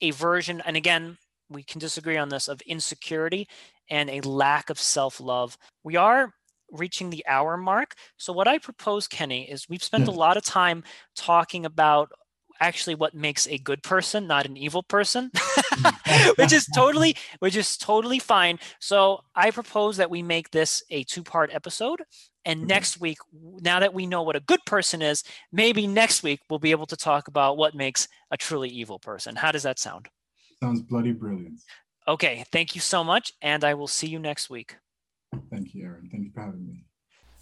a 0.00 0.10
version 0.12 0.62
and 0.64 0.76
again 0.76 1.18
we 1.48 1.64
can 1.64 1.80
disagree 1.80 2.16
on 2.16 2.28
this 2.28 2.46
of 2.46 2.60
insecurity 2.62 3.48
and 3.90 4.08
a 4.08 4.20
lack 4.20 4.70
of 4.70 4.78
self-love. 4.78 5.58
We 5.84 5.96
are 5.96 6.32
reaching 6.72 7.10
the 7.10 7.24
hour 7.26 7.56
mark. 7.56 7.94
So 8.16 8.32
what 8.32 8.48
I 8.48 8.58
propose, 8.58 9.08
Kenny, 9.08 9.50
is 9.50 9.68
we've 9.68 9.82
spent 9.82 10.04
yeah. 10.04 10.10
a 10.10 10.12
hmm. 10.12 10.18
lot 10.18 10.36
of 10.36 10.44
time 10.44 10.84
talking 11.16 11.66
about 11.66 12.10
actually 12.60 12.94
what 12.94 13.14
makes 13.14 13.48
a 13.48 13.58
good 13.58 13.82
person, 13.82 14.26
not 14.26 14.46
an 14.46 14.56
evil 14.56 14.82
person, 14.82 15.30
which 16.36 16.52
is 16.52 16.66
totally, 16.74 17.16
which 17.38 17.56
is 17.56 17.76
totally 17.76 18.18
fine. 18.18 18.58
So 18.80 19.20
I 19.34 19.50
propose 19.50 19.96
that 19.96 20.10
we 20.10 20.22
make 20.22 20.50
this 20.50 20.82
a 20.90 21.04
two-part 21.04 21.50
episode. 21.52 22.02
And 22.44 22.60
Okay. 22.60 22.66
next 22.68 23.00
week, 23.00 23.18
now 23.32 23.80
that 23.80 23.92
we 23.92 24.06
know 24.06 24.22
what 24.22 24.36
a 24.36 24.40
good 24.40 24.60
person 24.66 25.02
is, 25.02 25.24
maybe 25.52 25.86
next 25.86 26.22
week 26.22 26.40
we'll 26.48 26.58
be 26.58 26.70
able 26.70 26.86
to 26.86 26.96
talk 26.96 27.28
about 27.28 27.56
what 27.56 27.74
makes 27.74 28.08
a 28.30 28.36
truly 28.36 28.68
evil 28.68 28.98
person. 28.98 29.36
How 29.36 29.52
does 29.52 29.62
that 29.64 29.78
sound? 29.78 30.08
Sounds 30.62 30.82
bloody 30.82 31.12
brilliant. 31.12 31.60
Okay, 32.10 32.44
thank 32.50 32.74
you 32.74 32.80
so 32.80 33.04
much, 33.04 33.34
and 33.40 33.62
I 33.62 33.72
will 33.74 33.86
see 33.86 34.08
you 34.08 34.18
next 34.18 34.50
week. 34.50 34.78
Thank 35.48 35.72
you, 35.72 35.84
Aaron. 35.84 36.08
Thank 36.10 36.24
you 36.24 36.32
for 36.34 36.40
having 36.40 36.66
me. 36.66 36.82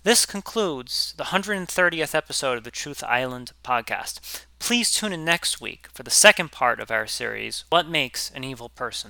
This 0.03 0.27
concludes 0.27 1.15
the 1.17 1.25
130th 1.25 2.15
episode 2.15 2.59
of 2.59 2.65
the 2.65 2.71
Truth 2.71 3.03
Island 3.03 3.53
podcast. 3.65 4.45
Please 4.59 4.91
tune 4.91 5.15
in 5.15 5.25
next 5.25 5.63
week 5.63 5.89
for 5.95 6.03
the 6.03 6.11
second 6.11 6.53
part 6.53 6.81
of 6.81 6.91
our 6.91 7.07
series, 7.07 7.65
What 7.71 7.89
Makes 7.89 8.31
an 8.33 8.45
Evil 8.45 8.69
Person? 8.69 9.07